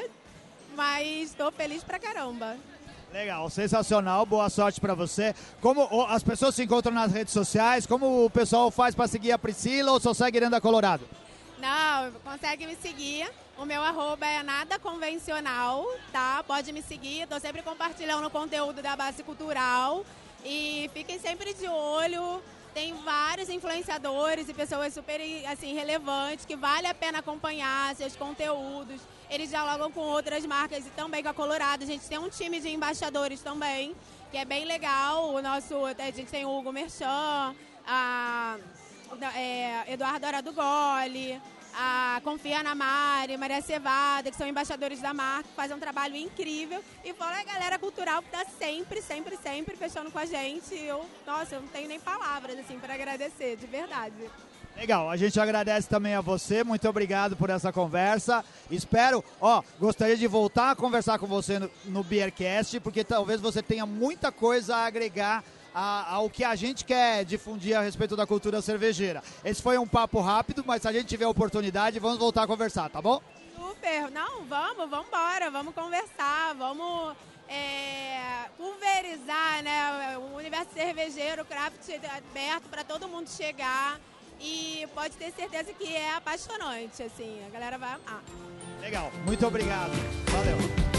mas 0.74 1.31
estou 1.31 1.50
feliz 1.52 1.83
pra 1.83 1.98
caramba. 1.98 2.57
Legal, 3.12 3.50
sensacional, 3.50 4.24
boa 4.24 4.48
sorte 4.48 4.81
para 4.81 4.94
você. 4.94 5.35
Como 5.61 6.07
as 6.07 6.22
pessoas 6.22 6.55
se 6.55 6.62
encontram 6.62 6.94
nas 6.94 7.12
redes 7.12 7.35
sociais, 7.35 7.87
como 7.87 8.24
o 8.24 8.31
pessoal 8.31 8.70
faz 8.70 8.94
para 8.94 9.07
seguir 9.07 9.33
a 9.33 9.38
Priscila 9.38 9.92
ou 9.92 10.00
só 10.00 10.14
segue 10.14 10.40
dentro 10.40 10.52
da 10.52 10.61
Colorado? 10.62 11.07
Não, 11.59 12.11
consegue 12.24 12.66
me 12.66 12.74
seguir. 12.74 13.31
O 13.59 13.66
meu 13.66 13.83
arroba 13.83 14.26
é 14.26 14.42
nada 14.42 14.78
convencional, 14.78 15.87
tá? 16.11 16.42
Pode 16.42 16.72
me 16.72 16.81
seguir, 16.83 17.28
tô 17.28 17.38
sempre 17.38 17.62
compartilhando 17.62 18.31
conteúdo 18.31 18.81
da 18.81 18.96
base 18.96 19.22
cultural. 19.22 20.07
E 20.42 20.90
fiquem 20.94 21.20
sempre 21.20 21.52
de 21.52 21.68
olho. 21.68 22.42
Tem 22.75 22.95
vários 23.03 23.49
influenciadores 23.49 24.49
e 24.49 24.55
pessoas 24.55 24.95
super 24.95 25.21
assim, 25.51 25.75
relevantes 25.75 26.47
que 26.47 26.57
vale 26.57 26.87
a 26.87 26.95
pena 26.95 27.19
acompanhar 27.19 27.95
seus 27.95 28.17
conteúdos 28.17 29.01
eles 29.33 29.49
dialogam 29.49 29.91
com 29.91 30.01
outras 30.01 30.45
marcas 30.45 30.87
e 30.87 30.91
também 30.91 31.23
com 31.23 31.31
a 31.31 31.33
Colorado. 31.33 31.83
A 31.83 31.87
gente 31.87 32.07
tem 32.07 32.19
um 32.19 32.29
time 32.29 32.61
de 32.61 32.69
embaixadores 32.69 33.41
também, 33.41 33.97
que 34.31 34.37
é 34.37 34.45
bem 34.45 34.67
legal. 34.67 35.33
O 35.35 35.41
nosso, 35.41 35.75
a 35.87 36.11
gente 36.11 36.31
tem 36.31 36.45
o 36.45 36.55
Hugo 36.55 36.71
Merchan, 36.71 37.55
a 37.87 38.59
é, 39.35 39.91
Eduardo 39.91 40.27
Arado 40.27 40.53
Gole, 40.53 41.41
a 41.75 42.21
Confia 42.23 42.63
na 42.63 42.75
Mari, 42.75 43.37
Maria 43.37 43.61
Cevada, 43.61 44.31
que 44.31 44.37
são 44.37 44.47
embaixadores 44.47 45.01
da 45.01 45.13
marca, 45.15 45.49
fazem 45.55 45.77
um 45.77 45.81
trabalho 45.81 46.17
incrível. 46.17 46.83
E 47.05 47.13
fora 47.13 47.41
a 47.41 47.45
galera 47.45 47.79
cultural 47.79 48.23
que 48.23 48.29
está 48.29 48.45
sempre, 48.59 49.01
sempre, 49.03 49.37
sempre 49.37 49.77
fechando 49.77 50.11
com 50.11 50.19
a 50.19 50.27
gente. 50.27 50.75
Eu, 50.75 51.05
nossa, 51.27 51.55
eu 51.55 51.61
não 51.61 51.69
tenho 51.69 51.89
nem 51.89 52.01
palavras 52.01 52.59
assim 52.59 52.79
para 52.79 52.95
agradecer, 52.95 53.57
de 53.57 53.67
verdade. 53.67 54.15
Legal, 54.77 55.11
a 55.11 55.17
gente 55.17 55.39
agradece 55.39 55.87
também 55.89 56.15
a 56.15 56.21
você, 56.21 56.65
muito 56.65 56.89
obrigado 56.89 57.37
por 57.37 57.51
essa 57.51 57.71
conversa. 57.71 58.43
Espero, 58.71 59.23
ó, 59.41 59.63
gostaria 59.79 60.17
de 60.17 60.27
voltar 60.27 60.71
a 60.71 60.77
conversar 60.77 61.19
com 61.19 61.27
você 61.27 61.59
no, 61.59 61.71
no 61.85 62.03
Beercast, 62.03 62.81
porque 62.81 63.05
talvez 63.05 63.41
você 63.41 63.63
tenha 63.63 63.85
muita 63.85 64.33
coisa 64.33 64.77
a 64.77 64.87
agregar 64.87 65.45
a, 65.75 66.15
ao 66.15 66.31
que 66.31 66.45
a 66.45 66.55
gente 66.55 66.85
quer 66.85 67.25
difundir 67.25 67.77
a 67.77 67.83
respeito 67.83 68.17
da 68.17 68.27
cultura 68.27 68.61
cervejeira. 68.61 69.23
Esse 69.45 69.63
foi 69.63 69.79
um 69.79 69.87
papo 69.87 70.21
rápido, 70.21 70.63
mas 70.67 70.83
se 70.83 70.89
a 70.89 70.93
gente 70.93 71.07
tiver 71.07 71.27
oportunidade, 71.27 71.99
vamos 71.99 72.19
voltar 72.19 72.45
a 72.45 72.47
conversar, 72.47 72.89
tá 72.91 73.01
bom? 73.01 73.21
Super, 73.57 74.11
não, 74.11 74.45
vamos, 74.45 74.91
vamos 74.91 75.07
embora, 75.09 75.51
vamos 75.51 75.75
conversar, 75.75 76.55
vamos 76.55 77.17
é, 77.49 78.49
pulverizar, 78.57 79.63
né, 79.63 80.19
o 80.19 80.37
universo 80.37 80.73
cervejeiro, 80.75 81.43
o 81.43 81.45
craft 81.45 81.89
aberto 82.17 82.69
para 82.71 82.85
todo 82.85 83.09
mundo 83.09 83.29
chegar. 83.29 83.99
E 84.41 84.89
pode 84.93 85.17
ter 85.17 85.33
certeza 85.33 85.73
que 85.73 85.95
é 85.95 86.15
apaixonante, 86.15 87.03
assim, 87.03 87.41
a 87.47 87.51
galera 87.51 87.79
vai 87.79 87.93
amar. 87.93 88.23
Legal, 88.81 89.13
muito 89.25 89.47
obrigado. 89.47 89.93
Valeu. 90.33 90.91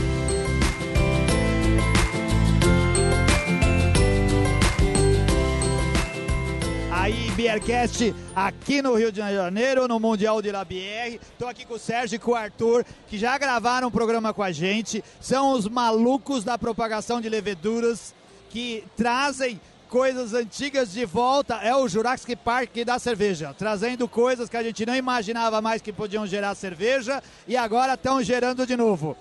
Aí, 7.04 7.30
Beercast, 7.32 8.16
aqui 8.34 8.82
no 8.82 8.96
Rio 8.96 9.12
de 9.12 9.18
Janeiro, 9.18 9.90
no 9.90 10.00
Mundial 10.00 10.42
de 10.42 10.50
La 10.54 10.64
Bière. 10.64 11.20
Estou 11.34 11.50
aqui 11.50 11.66
com 11.66 11.74
o 11.74 11.78
Sérgio 11.78 12.16
e 12.16 12.20
com 12.20 12.32
o 12.32 12.36
Arthur, 12.36 12.86
que 13.10 13.18
já 13.18 13.38
gravaram 13.38 13.90
um 13.90 13.92
programa 13.92 14.34
com 14.34 14.42
a 14.42 14.54
gente. 14.54 15.04
São 15.20 15.52
os 15.52 15.68
malucos 15.68 16.46
da 16.46 16.58
propagação 16.58 17.20
de 17.20 17.28
leveduras 17.28 18.16
que 18.50 18.86
trazem 18.96 19.60
coisas 19.90 20.34
antigas 20.34 20.94
de 20.94 21.04
volta 21.04 21.56
é 21.56 21.76
o 21.76 21.90
Jurassic 21.90 22.38
Park 22.38 22.74
da 22.86 22.98
cerveja, 22.98 23.54
trazendo 23.54 24.08
coisas 24.08 24.48
que 24.48 24.56
a 24.56 24.64
gente 24.64 24.86
não 24.86 24.96
imaginava 24.96 25.62
mais 25.62 25.82
que 25.82 25.92
podiam 25.92 26.26
gerar 26.26 26.56
cerveja 26.56 27.22
e 27.46 27.58
agora 27.58 27.96
estão 27.96 28.24
gerando 28.24 28.66
de 28.66 28.78
novo. 28.78 29.18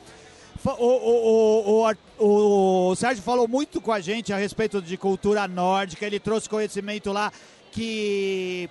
O, 0.65 0.71
o, 0.71 1.93
o, 2.21 2.91
o, 2.91 2.95
Sérgio 2.95 3.25
falou 3.25 3.49
muito 3.49 3.81
com 3.81 3.91
a 3.91 3.99
gente 3.99 4.33
a 4.33 4.37
respeito 4.37 4.81
de 4.81 4.97
cultura 4.97 5.49
nórdica, 5.49 6.07
ele 6.07 6.21
trouxe 6.21 6.49
conhecimento 6.49 7.11
lá 7.11 7.33
que 7.73 8.71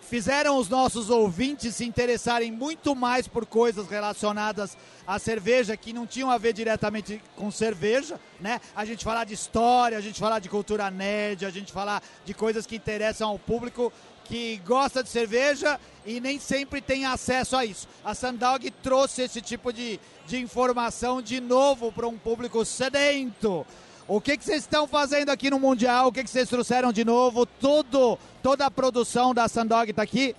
fizeram 0.00 0.58
os 0.58 0.68
nossos 0.68 1.08
ouvintes 1.08 1.76
se 1.76 1.84
interessarem 1.84 2.50
muito 2.50 2.96
mais 2.96 3.28
por 3.28 3.46
coisas 3.46 3.86
relacionadas 3.88 4.76
à 5.06 5.20
cerveja 5.20 5.76
que 5.76 5.92
não 5.92 6.04
tinham 6.04 6.28
a 6.28 6.36
ver 6.36 6.52
diretamente 6.52 7.22
com 7.36 7.48
cerveja, 7.48 8.18
né? 8.40 8.60
A 8.74 8.84
gente 8.84 9.04
falar 9.04 9.22
de 9.22 9.34
história, 9.34 9.96
a 9.96 10.00
gente 10.00 10.18
falar 10.18 10.40
de 10.40 10.48
cultura 10.48 10.90
nerd, 10.90 11.46
a 11.46 11.50
gente 11.50 11.70
falar 11.70 12.02
de 12.24 12.34
coisas 12.34 12.66
que 12.66 12.74
interessam 12.74 13.28
ao 13.28 13.38
público 13.38 13.92
que 14.24 14.60
gosta 14.66 15.02
de 15.02 15.08
cerveja 15.08 15.78
e 16.04 16.20
nem 16.20 16.40
sempre 16.40 16.80
tem 16.80 17.04
acesso 17.04 17.56
a 17.56 17.64
isso. 17.64 17.86
A 18.04 18.12
Sandog 18.12 18.68
trouxe 18.82 19.22
esse 19.22 19.40
tipo 19.40 19.72
de, 19.72 20.00
de 20.26 20.38
informação 20.38 21.22
de 21.22 21.40
novo 21.40 21.92
para 21.92 22.08
um 22.08 22.18
público 22.18 22.64
sedento. 22.64 23.64
O 24.12 24.20
que, 24.20 24.36
que 24.36 24.44
vocês 24.44 24.62
estão 24.62 24.88
fazendo 24.88 25.30
aqui 25.30 25.48
no 25.50 25.60
Mundial? 25.60 26.08
O 26.08 26.12
que, 26.12 26.24
que 26.24 26.28
vocês 26.28 26.48
trouxeram 26.48 26.92
de 26.92 27.04
novo? 27.04 27.46
Tudo, 27.46 28.18
toda 28.42 28.66
a 28.66 28.70
produção 28.70 29.32
da 29.32 29.46
Sandog 29.46 29.88
está 29.88 30.02
aqui? 30.02 30.34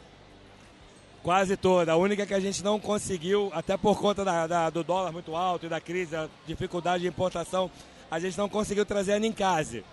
Quase 1.24 1.56
toda. 1.56 1.94
A 1.94 1.96
única 1.96 2.26
que 2.26 2.34
a 2.34 2.40
gente 2.42 2.62
não 2.66 2.78
conseguiu, 2.78 3.50
até 3.54 3.78
por 3.78 3.98
conta 3.98 4.26
da, 4.26 4.46
da, 4.46 4.70
do 4.70 4.84
dólar 4.84 5.14
muito 5.14 5.38
alto 5.38 5.68
e 5.68 5.70
da 5.70 5.80
crise, 5.80 6.12
da 6.12 6.28
dificuldade 6.46 7.04
de 7.04 7.08
importação, 7.08 7.72
a 8.12 8.20
gente 8.20 8.38
não 8.38 8.50
conseguiu 8.50 8.86
trazer 8.86 9.14
a 9.14 9.20
Ninkase. 9.20 9.86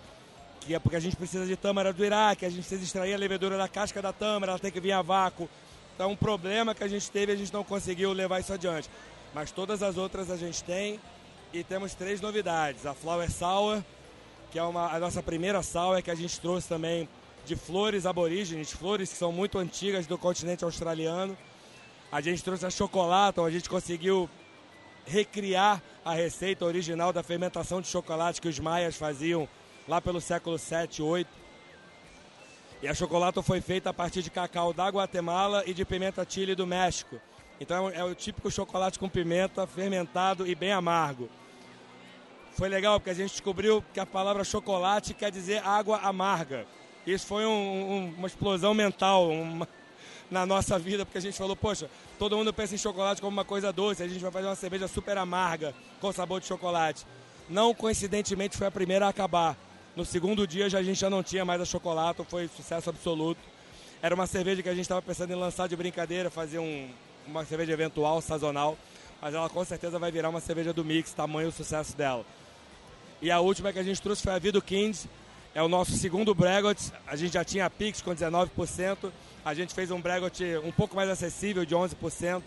Que 0.59 0.75
é 0.75 0.79
porque 0.79 0.97
a 0.97 0.99
gente 0.99 1.15
precisa 1.15 1.45
de 1.45 1.55
tâmara 1.55 1.93
do 1.93 2.03
Iraque, 2.03 2.45
a 2.45 2.49
gente 2.49 2.59
precisa 2.59 2.83
extrair 2.83 3.13
a 3.13 3.17
levedura 3.17 3.57
da 3.57 3.69
casca 3.69 4.01
da 4.01 4.11
tâmara, 4.11 4.51
ela 4.51 4.59
tem 4.59 4.73
que 4.73 4.81
vir 4.81 4.91
a 4.91 5.01
vácuo. 5.01 5.47
Então, 5.95 6.11
um 6.11 6.17
problema 6.17 6.75
que 6.75 6.83
a 6.83 6.87
gente 6.89 7.09
teve, 7.09 7.31
a 7.31 7.35
gente 7.37 7.53
não 7.53 7.63
conseguiu 7.63 8.11
levar 8.11 8.41
isso 8.41 8.51
adiante. 8.51 8.89
Mas 9.33 9.51
todas 9.51 9.81
as 9.81 9.95
outras 9.95 10.29
a 10.29 10.35
gente 10.35 10.61
tem 10.65 10.99
e 11.53 11.63
temos 11.63 11.93
três 11.95 12.21
novidades. 12.21 12.85
A 12.85 12.93
Flower 12.93 13.31
Sour, 13.31 13.81
que 14.51 14.59
é 14.59 14.63
uma, 14.63 14.93
a 14.93 14.99
nossa 14.99 15.21
primeira 15.21 15.61
sour 15.63 16.01
que 16.01 16.11
a 16.11 16.15
gente 16.15 16.39
trouxe 16.39 16.67
também 16.67 17.07
de 17.45 17.55
flores 17.55 18.05
aborígenes, 18.05 18.71
flores 18.71 19.11
que 19.11 19.17
são 19.17 19.31
muito 19.31 19.57
antigas 19.57 20.05
do 20.05 20.17
continente 20.17 20.63
australiano. 20.63 21.37
A 22.11 22.21
gente 22.21 22.43
trouxe 22.43 22.65
a 22.65 22.69
chocolate, 22.69 23.39
a 23.39 23.49
gente 23.49 23.69
conseguiu 23.69 24.29
recriar 25.05 25.81
a 26.05 26.13
receita 26.13 26.65
original 26.65 27.11
da 27.11 27.23
fermentação 27.23 27.81
de 27.81 27.87
chocolate 27.87 28.41
que 28.41 28.47
os 28.47 28.59
maias 28.59 28.95
faziam 28.95 29.47
lá 29.87 29.99
pelo 29.99 30.21
século 30.21 30.57
7, 30.57 31.01
8. 31.01 31.27
E 32.81 32.87
a 32.87 32.93
chocolate 32.93 33.41
foi 33.41 33.59
feita 33.59 33.89
a 33.89 33.93
partir 33.93 34.21
de 34.21 34.29
cacau 34.29 34.71
da 34.71 34.87
Guatemala 34.87 35.63
e 35.65 35.73
de 35.73 35.83
pimenta 35.83 36.25
chile 36.27 36.55
do 36.55 36.65
México. 36.65 37.19
Então 37.59 37.89
é 37.89 38.03
o 38.03 38.15
típico 38.15 38.49
chocolate 38.49 38.97
com 38.97 39.09
pimenta 39.09 39.67
fermentado 39.67 40.47
e 40.47 40.55
bem 40.55 40.71
amargo. 40.71 41.29
Foi 42.59 42.67
legal 42.67 42.99
porque 42.99 43.11
a 43.11 43.13
gente 43.13 43.31
descobriu 43.31 43.81
que 43.93 44.01
a 44.01 44.05
palavra 44.05 44.43
chocolate 44.43 45.13
quer 45.13 45.31
dizer 45.31 45.65
água 45.65 45.97
amarga. 45.99 46.65
Isso 47.07 47.25
foi 47.25 47.45
um, 47.45 47.49
um, 47.49 48.13
uma 48.17 48.27
explosão 48.27 48.73
mental 48.73 49.29
uma, 49.29 49.65
na 50.29 50.45
nossa 50.45 50.77
vida, 50.77 51.05
porque 51.05 51.19
a 51.19 51.21
gente 51.21 51.37
falou, 51.37 51.55
poxa, 51.55 51.89
todo 52.19 52.35
mundo 52.35 52.53
pensa 52.53 52.75
em 52.75 52.77
chocolate 52.77 53.21
como 53.21 53.31
uma 53.31 53.45
coisa 53.45 53.71
doce, 53.71 54.03
a 54.03 54.09
gente 54.09 54.19
vai 54.19 54.29
fazer 54.29 54.47
uma 54.47 54.57
cerveja 54.57 54.89
super 54.89 55.17
amarga 55.17 55.73
com 56.01 56.11
sabor 56.11 56.41
de 56.41 56.47
chocolate. 56.47 57.05
Não 57.47 57.73
coincidentemente 57.73 58.57
foi 58.57 58.67
a 58.67 58.71
primeira 58.71 59.05
a 59.05 59.09
acabar. 59.09 59.55
No 59.95 60.03
segundo 60.03 60.45
dia 60.45 60.69
já, 60.69 60.79
a 60.79 60.83
gente 60.83 60.99
já 60.99 61.09
não 61.09 61.23
tinha 61.23 61.45
mais 61.45 61.61
a 61.61 61.65
chocolate, 61.65 62.21
foi 62.27 62.49
sucesso 62.49 62.89
absoluto. 62.89 63.39
Era 64.01 64.13
uma 64.13 64.27
cerveja 64.27 64.61
que 64.61 64.67
a 64.67 64.73
gente 64.73 64.81
estava 64.81 65.01
pensando 65.01 65.31
em 65.31 65.35
lançar 65.37 65.69
de 65.69 65.77
brincadeira, 65.77 66.29
fazer 66.29 66.59
um, 66.59 66.89
uma 67.25 67.45
cerveja 67.45 67.71
eventual, 67.71 68.19
sazonal, 68.19 68.77
mas 69.21 69.33
ela 69.33 69.47
com 69.47 69.63
certeza 69.63 69.97
vai 69.97 70.11
virar 70.11 70.27
uma 70.27 70.41
cerveja 70.41 70.73
do 70.73 70.83
mix, 70.83 71.13
tamanho 71.13 71.47
o 71.47 71.53
sucesso 71.53 71.95
dela. 71.95 72.25
E 73.21 73.29
a 73.29 73.41
última 73.41 73.73
que 73.73 73.79
a 73.79 73.83
gente 73.83 74.01
trouxe 74.01 74.23
foi 74.23 74.31
a 74.31 74.39
Vido 74.39 74.61
Kings, 74.61 75.09
é 75.53 75.61
o 75.61 75.67
nosso 75.67 75.91
segundo 75.91 76.33
Bregot. 76.33 76.91
A 77.05 77.17
gente 77.17 77.33
já 77.33 77.43
tinha 77.43 77.65
a 77.65 77.69
Pix 77.69 78.01
com 78.01 78.11
19%. 78.11 79.11
A 79.43 79.53
gente 79.53 79.73
fez 79.73 79.91
um 79.91 79.99
Bregot 79.99 80.41
um 80.63 80.71
pouco 80.71 80.95
mais 80.95 81.09
acessível, 81.09 81.65
de 81.65 81.75
11%, 81.75 82.41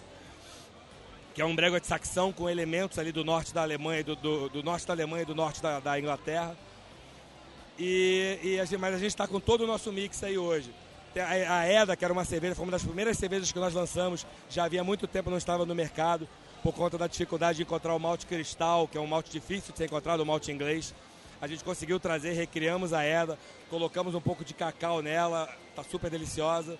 que 1.35 1.43
é 1.43 1.45
um 1.45 1.55
Bregot 1.55 1.87
saxão 1.87 2.33
com 2.33 2.49
elementos 2.49 2.99
ali 2.99 3.13
do 3.13 3.23
norte 3.23 3.53
da 3.53 3.61
Alemanha, 3.61 4.03
do, 4.03 4.17
do, 4.17 4.49
do 4.49 4.63
norte 4.63 4.87
da 4.87 4.95
Alemanha 4.95 5.23
e 5.23 5.27
do 5.27 5.35
norte 5.35 5.61
da, 5.61 5.79
da 5.79 5.99
Inglaterra. 5.99 6.57
E, 7.79 8.39
e 8.43 8.61
a 8.61 8.65
gente, 8.65 8.81
mas 8.81 8.95
a 8.95 8.99
gente 8.99 9.09
está 9.09 9.27
com 9.27 9.41
todo 9.41 9.65
o 9.65 9.67
nosso 9.67 9.93
mix 9.93 10.23
aí 10.23 10.39
hoje. 10.39 10.73
A, 11.15 11.59
a 11.59 11.69
EDA, 11.69 11.95
que 11.97 12.05
era 12.05 12.13
uma 12.15 12.25
cerveja, 12.25 12.55
foi 12.55 12.65
uma 12.65 12.73
das 12.73 12.83
primeiras 12.83 13.19
cervejas 13.19 13.53
que 13.53 13.59
nós 13.59 13.75
lançamos, 13.75 14.27
já 14.49 14.65
havia 14.65 14.83
muito 14.83 15.07
tempo 15.07 15.29
não 15.29 15.37
estava 15.37 15.67
no 15.67 15.75
mercado, 15.75 16.27
por 16.63 16.73
conta 16.73 16.97
da 16.97 17.07
dificuldade 17.07 17.57
de 17.57 17.63
encontrar 17.63 17.95
o 17.95 17.99
malte 17.99 18.27
cristal, 18.27 18.87
que 18.87 18.97
é 18.97 19.01
um 19.01 19.07
malte 19.07 19.31
difícil 19.31 19.73
de 19.73 19.79
ser 19.79 19.87
encontrado, 19.87 20.21
o 20.21 20.27
malte 20.27 20.53
inglês. 20.53 20.95
A 21.41 21.47
gente 21.49 21.65
conseguiu 21.65 21.99
trazer, 21.99 22.33
recriamos 22.33 22.93
a 22.93 23.03
Eda, 23.03 23.37
colocamos 23.69 24.15
um 24.15 24.21
pouco 24.21 24.45
de 24.45 24.55
cacau 24.55 25.03
nela, 25.03 25.49
tá 25.75 25.83
super 25.83 26.09
deliciosa. 26.09 26.79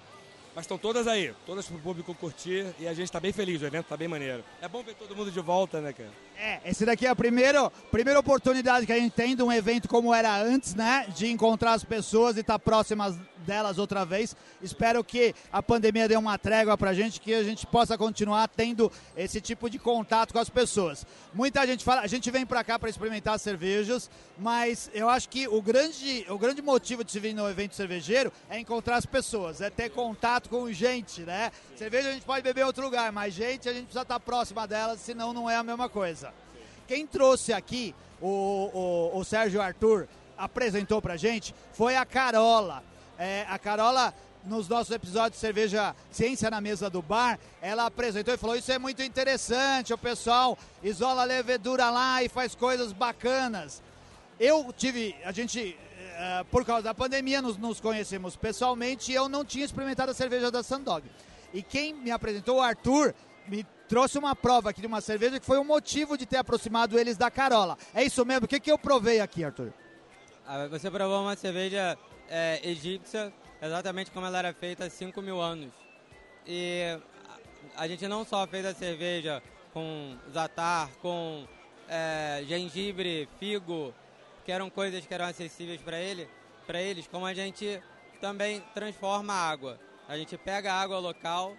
Mas 0.55 0.65
estão 0.65 0.77
todas 0.77 1.07
aí, 1.07 1.35
todas 1.47 1.67
para 1.67 1.77
o 1.77 1.81
público 1.81 2.15
curtir 2.15 2.67
e 2.79 2.87
a 2.87 2.93
gente 2.93 3.07
está 3.07 3.19
bem 3.19 3.33
feliz, 3.33 3.63
o 3.63 3.65
evento 3.65 3.85
está 3.85 3.97
bem 3.97 4.07
maneiro. 4.07 4.45
É 4.61 4.69
bom 4.69 4.83
ver 4.83 4.95
todo 4.95 5.17
mundo 5.17 5.31
de 5.31 5.41
volta, 5.41 5.81
né, 5.81 5.95
cara? 5.95 6.11
É, 6.39 6.61
esse 6.67 6.85
daqui 6.85 7.07
é 7.07 7.09
a 7.09 7.17
primeira, 7.17 7.71
primeira 7.91 8.21
oportunidade 8.21 8.85
que 8.85 8.93
a 8.93 8.99
gente 8.99 9.13
tem 9.13 9.35
de 9.35 9.43
um 9.43 9.51
evento 9.51 9.89
como 9.89 10.13
era 10.13 10.37
antes, 10.43 10.75
né? 10.75 11.07
De 11.17 11.27
encontrar 11.27 11.73
as 11.73 11.85
pessoas 11.85 12.37
e 12.37 12.41
estar 12.41 12.55
tá 12.55 12.59
próximas 12.59 13.17
delas 13.43 13.79
outra 13.79 14.05
vez. 14.05 14.35
Espero 14.63 15.03
que 15.05 15.35
a 15.53 15.63
pandemia 15.63 16.09
dê 16.09 16.17
uma 16.17 16.39
trégua 16.39 16.79
pra 16.79 16.95
gente, 16.95 17.21
que 17.21 17.35
a 17.35 17.43
gente 17.43 17.67
possa 17.67 17.99
continuar 17.99 18.49
tendo 18.49 18.91
esse 19.17 19.41
tipo 19.41 19.69
de 19.69 19.79
contato 19.79 20.33
com 20.33 20.39
as 20.39 20.49
pessoas. 20.49 21.07
Muita 21.35 21.67
gente 21.67 21.85
fala, 21.85 22.01
a 22.01 22.07
gente 22.07 22.31
vem 22.31 22.47
para 22.47 22.65
cá 22.65 22.79
para 22.79 22.89
experimentar 22.89 23.39
cervejas, 23.39 24.11
mas 24.39 24.91
eu 24.95 25.09
acho 25.09 25.29
que 25.29 25.47
o 25.49 25.61
grande, 25.61 26.25
o 26.29 26.39
grande 26.39 26.63
motivo 26.63 27.05
de 27.05 27.13
se 27.13 27.21
vir 27.21 27.35
no 27.35 27.49
evento 27.49 27.75
cervejeiro 27.75 28.33
é 28.49 28.59
encontrar 28.59 28.97
as 28.97 29.07
pessoas, 29.07 29.61
é 29.61 29.69
ter 29.69 29.91
contato 29.91 30.49
com 30.49 30.73
gente, 30.73 31.23
né? 31.23 31.51
Cerveja 31.77 32.09
a 32.09 32.13
gente 32.13 32.25
pode 32.25 32.43
beber 32.43 32.63
em 32.63 32.65
outro 32.65 32.85
lugar, 32.85 33.11
mas 33.13 33.35
gente 33.35 33.69
a 33.69 33.73
gente 33.73 33.85
precisa 33.85 34.03
estar 34.03 34.21
próxima 34.21 34.67
delas, 34.67 35.01
senão 35.01 35.33
não 35.33 35.49
é 35.51 35.57
a 35.57 35.63
mesma 35.63 35.89
coisa. 35.89 36.33
Quem 36.87 37.07
trouxe 37.07 37.53
aqui 37.53 37.95
o, 38.21 39.11
o, 39.13 39.19
o 39.19 39.25
Sérgio 39.25 39.61
Arthur 39.61 40.09
apresentou 40.39 41.03
pra 41.03 41.17
gente 41.17 41.55
foi 41.73 41.97
a 41.97 42.05
Carola. 42.05 42.83
É, 43.25 43.47
a 43.49 43.57
Carola, 43.57 44.13
nos 44.45 44.69
nossos 44.69 44.93
episódios 44.93 45.35
de 45.35 45.39
Cerveja 45.39 45.95
Ciência 46.11 46.51
na 46.51 46.61
Mesa 46.61 46.91
do 46.91 47.01
Bar, 47.01 47.39
ela 47.61 47.87
apresentou 47.87 48.35
e 48.35 48.37
falou: 48.37 48.57
Isso 48.57 48.73
é 48.73 48.81
muito 48.81 49.01
interessante, 49.01 49.95
o 49.95 49.99
pessoal 49.99 50.59
isola 50.83 51.23
a 51.23 51.25
levedura 51.25 51.89
lá 51.89 52.21
e 52.25 52.29
faz 52.29 52.57
coisas 52.57 52.93
bacanas. 52.93 53.81
Eu 54.41 54.75
tive, 54.77 55.15
a 55.25 55.31
gente, 55.31 55.79
uh, 55.79 56.45
por 56.47 56.65
causa 56.65 56.83
da 56.83 56.93
pandemia, 56.93 57.41
nos, 57.41 57.57
nos 57.57 57.81
conhecemos 57.81 58.35
pessoalmente 58.35 59.13
e 59.13 59.15
eu 59.15 59.29
não 59.29 59.45
tinha 59.45 59.65
experimentado 59.65 60.11
a 60.11 60.15
cerveja 60.15 60.51
da 60.51 60.65
Sandog. 60.65 61.09
E 61.55 61.63
quem 61.63 61.95
me 61.95 62.11
apresentou, 62.11 62.57
o 62.57 62.61
Arthur, 62.61 63.15
me 63.47 63.65
trouxe 63.89 64.19
uma 64.19 64.35
prova 64.35 64.71
aqui 64.71 64.81
de 64.81 64.89
uma 64.89 65.01
cerveja 65.01 65.39
que 65.39 65.47
foi 65.47 65.59
o 65.59 65.65
motivo 65.65 66.19
de 66.19 66.27
ter 66.27 66.39
aproximado 66.39 66.99
eles 66.99 67.17
da 67.17 67.31
Carola. 67.31 67.79
É 67.95 68.03
isso 68.03 68.27
mesmo? 68.27 68.47
O 68.47 68.49
que, 68.49 68.59
que 68.59 68.73
eu 68.73 68.79
provei 68.79 69.21
aqui, 69.21 69.45
Arthur? 69.45 69.73
Ah, 70.45 70.67
você 70.67 70.91
provou 70.91 71.23
uma 71.23 71.37
cerveja 71.37 71.97
é, 72.29 72.61
egípcia, 72.63 73.33
exatamente 73.61 74.11
como 74.11 74.27
ela 74.27 74.39
era 74.39 74.53
feita 74.53 74.85
há 74.85 74.91
5 74.91 75.21
mil 75.23 75.41
anos. 75.41 75.73
E 76.47 76.99
a 77.77 77.87
gente 77.87 78.07
não 78.09 78.25
só 78.25 78.47
fez 78.47 78.65
a 78.67 78.75
cerveja 78.75 79.43
com 79.73 80.17
zatar, 80.33 80.91
com 81.01 81.47
é, 81.89 82.43
gengibre, 82.47 83.29
figo, 83.39 83.95
que 84.45 84.53
eram 84.53 84.69
coisas 84.69 85.07
que 85.07 85.15
eram 85.15 85.27
acessíveis 85.27 85.81
para 85.81 85.99
ele, 85.99 86.29
para 86.67 86.81
eles, 86.81 87.07
como 87.07 87.27
a 87.27 87.35
gente 87.35 87.81
também 88.21 88.63
transforma 88.75 89.33
a 89.33 89.51
água. 89.51 89.79
A 90.09 90.17
gente 90.17 90.37
pega 90.37 90.73
a 90.73 90.81
água 90.81 90.99
local, 90.99 91.57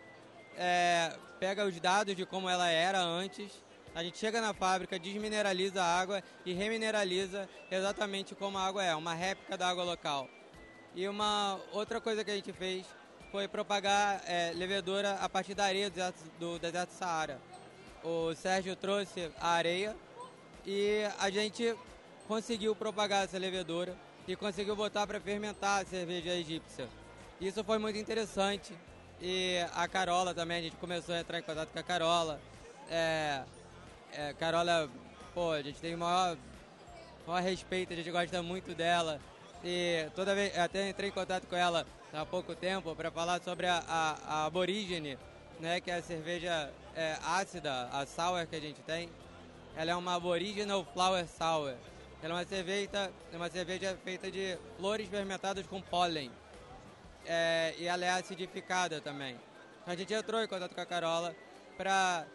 é, 0.57 1.15
pega 1.39 1.65
os 1.65 1.79
dados 1.79 2.15
de 2.15 2.25
como 2.25 2.49
ela 2.49 2.69
era 2.69 2.99
antes, 3.01 3.51
a 3.95 4.03
gente 4.03 4.17
chega 4.17 4.41
na 4.41 4.53
fábrica, 4.53 4.97
desmineraliza 4.97 5.83
a 5.83 5.99
água 5.99 6.23
e 6.45 6.53
remineraliza 6.53 7.47
exatamente 7.69 8.33
como 8.33 8.57
a 8.57 8.65
água 8.65 8.83
é, 8.83 8.95
uma 8.95 9.13
réplica 9.13 9.55
da 9.55 9.69
água 9.69 9.83
local. 9.83 10.27
E 10.95 11.07
uma 11.07 11.59
outra 11.71 11.99
coisa 11.99 12.23
que 12.23 12.29
a 12.29 12.35
gente 12.35 12.53
fez 12.53 12.85
foi 13.31 13.47
propagar 13.47 14.21
é, 14.27 14.53
levedura 14.53 15.13
a 15.13 15.27
partir 15.27 15.55
da 15.55 15.65
areia 15.65 15.89
do 15.89 15.93
deserto, 15.93 16.23
do 16.39 16.59
deserto 16.59 16.91
Saara. 16.91 17.39
O 18.03 18.35
Sérgio 18.35 18.75
trouxe 18.75 19.31
a 19.39 19.49
areia 19.49 19.95
e 20.63 21.01
a 21.17 21.31
gente 21.31 21.75
conseguiu 22.27 22.75
propagar 22.75 23.23
essa 23.23 23.39
levedura 23.39 23.97
e 24.27 24.35
conseguiu 24.35 24.75
botar 24.75 25.07
para 25.07 25.19
fermentar 25.19 25.81
a 25.81 25.85
cerveja 25.85 26.29
egípcia. 26.35 26.87
Isso 27.41 27.63
foi 27.63 27.79
muito 27.79 27.97
interessante. 27.97 28.71
E 29.19 29.57
a 29.73 29.87
Carola 29.87 30.33
também, 30.33 30.59
a 30.59 30.61
gente 30.61 30.75
começou 30.75 31.15
a 31.15 31.19
entrar 31.19 31.39
em 31.39 31.43
contato 31.43 31.69
com 31.69 31.79
a 31.79 31.83
Carola. 31.83 32.39
É, 32.87 33.43
é, 34.11 34.33
Carola, 34.33 34.87
pô, 35.33 35.51
a 35.51 35.61
gente 35.61 35.79
tem 35.79 35.95
o 35.95 35.97
maior, 35.97 36.37
maior 37.25 37.41
respeito, 37.41 37.93
a 37.93 37.95
gente 37.95 38.11
gosta 38.11 38.43
muito 38.43 38.75
dela. 38.75 39.19
E 39.63 40.09
toda 40.13 40.35
vez, 40.35 40.57
até 40.57 40.89
entrei 40.89 41.09
em 41.09 41.13
contato 41.13 41.47
com 41.47 41.55
ela 41.55 41.87
há 42.11 42.25
pouco 42.25 42.53
tempo 42.53 42.93
para 42.95 43.09
falar 43.09 43.41
sobre 43.41 43.65
a, 43.65 43.81
a, 43.87 44.17
a, 44.25 44.45
aborígene, 44.45 45.17
né, 45.59 45.79
que 45.79 45.89
é 45.89 45.95
a 45.95 46.01
cerveja 46.01 46.69
é, 46.93 47.17
ácida, 47.23 47.87
a 47.91 48.05
sour 48.05 48.45
que 48.45 48.57
a 48.57 48.59
gente 48.59 48.81
tem. 48.81 49.09
Ela 49.75 49.91
é 49.91 49.95
uma 49.95 50.15
Aboriginal 50.15 50.85
Flower 50.93 51.25
Sour. 51.27 51.75
Ela 52.21 52.33
é 52.33 52.37
uma 52.37 52.45
cerveja, 52.45 53.11
é 53.31 53.37
uma 53.37 53.49
cerveja 53.49 53.97
feita 54.03 54.29
de 54.29 54.57
flores 54.77 55.07
fermentadas 55.07 55.65
com 55.65 55.81
pólen. 55.81 56.29
É, 57.25 57.73
e 57.77 57.87
ela 57.87 58.03
é 58.03 58.09
acidificada 58.09 58.99
também. 58.99 59.39
A 59.87 59.95
gente 59.95 60.13
entrou 60.13 60.43
em 60.43 60.47
contato 60.47 60.75
com 60.75 60.81
a 60.81 60.85
Carola 60.85 61.33
para 61.77 62.25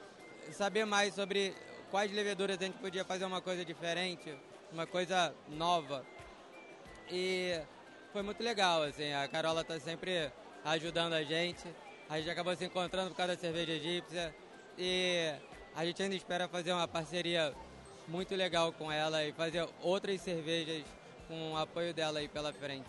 saber 0.52 0.86
mais 0.86 1.14
sobre 1.14 1.54
quais 1.90 2.10
leveduras 2.10 2.58
a 2.58 2.64
gente 2.64 2.78
podia 2.78 3.04
fazer 3.04 3.26
uma 3.26 3.40
coisa 3.42 3.64
diferente, 3.64 4.34
uma 4.72 4.86
coisa 4.86 5.34
nova. 5.48 6.04
E 7.10 7.58
foi 8.12 8.22
muito 8.22 8.42
legal, 8.42 8.82
assim, 8.82 9.12
a 9.12 9.26
Carola 9.28 9.64
tá 9.64 9.78
sempre 9.80 10.30
ajudando 10.64 11.14
a 11.14 11.22
gente. 11.22 11.64
A 12.08 12.18
gente 12.18 12.30
acabou 12.30 12.54
se 12.56 12.64
encontrando 12.64 13.10
por 13.10 13.16
causa 13.16 13.34
da 13.34 13.40
cerveja 13.40 13.72
egípcia 13.72 14.34
e 14.76 15.32
a 15.74 15.84
gente 15.84 16.02
ainda 16.02 16.14
espera 16.14 16.48
fazer 16.48 16.72
uma 16.72 16.88
parceria 16.88 17.54
muito 18.06 18.34
legal 18.34 18.72
com 18.72 18.90
ela 18.90 19.24
e 19.24 19.32
fazer 19.32 19.68
outras 19.82 20.20
cervejas 20.20 20.82
com 21.26 21.52
o 21.52 21.56
apoio 21.56 21.92
dela 21.92 22.18
aí 22.18 22.28
pela 22.28 22.52
frente. 22.52 22.88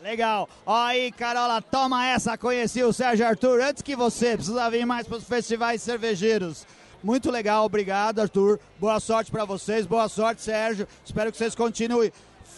Legal. 0.00 0.48
Aí, 0.64 1.10
Carola, 1.10 1.60
toma 1.60 2.06
essa. 2.06 2.38
Conheci 2.38 2.84
o 2.84 2.92
Sérgio 2.92 3.26
Arthur 3.26 3.60
antes 3.60 3.82
que 3.82 3.96
você. 3.96 4.36
Precisa 4.36 4.70
vir 4.70 4.86
mais 4.86 5.08
para 5.08 5.16
os 5.16 5.24
festivais 5.24 5.82
cervejeiros. 5.82 6.64
Muito 7.02 7.30
legal, 7.30 7.64
obrigado, 7.64 8.20
Arthur. 8.20 8.60
Boa 8.78 8.98
sorte 9.00 9.30
para 9.30 9.44
vocês, 9.44 9.86
boa 9.86 10.08
sorte, 10.08 10.42
Sérgio. 10.42 10.86
Espero 11.04 11.30
que 11.30 11.38
vocês 11.38 11.54
continuem 11.54 12.12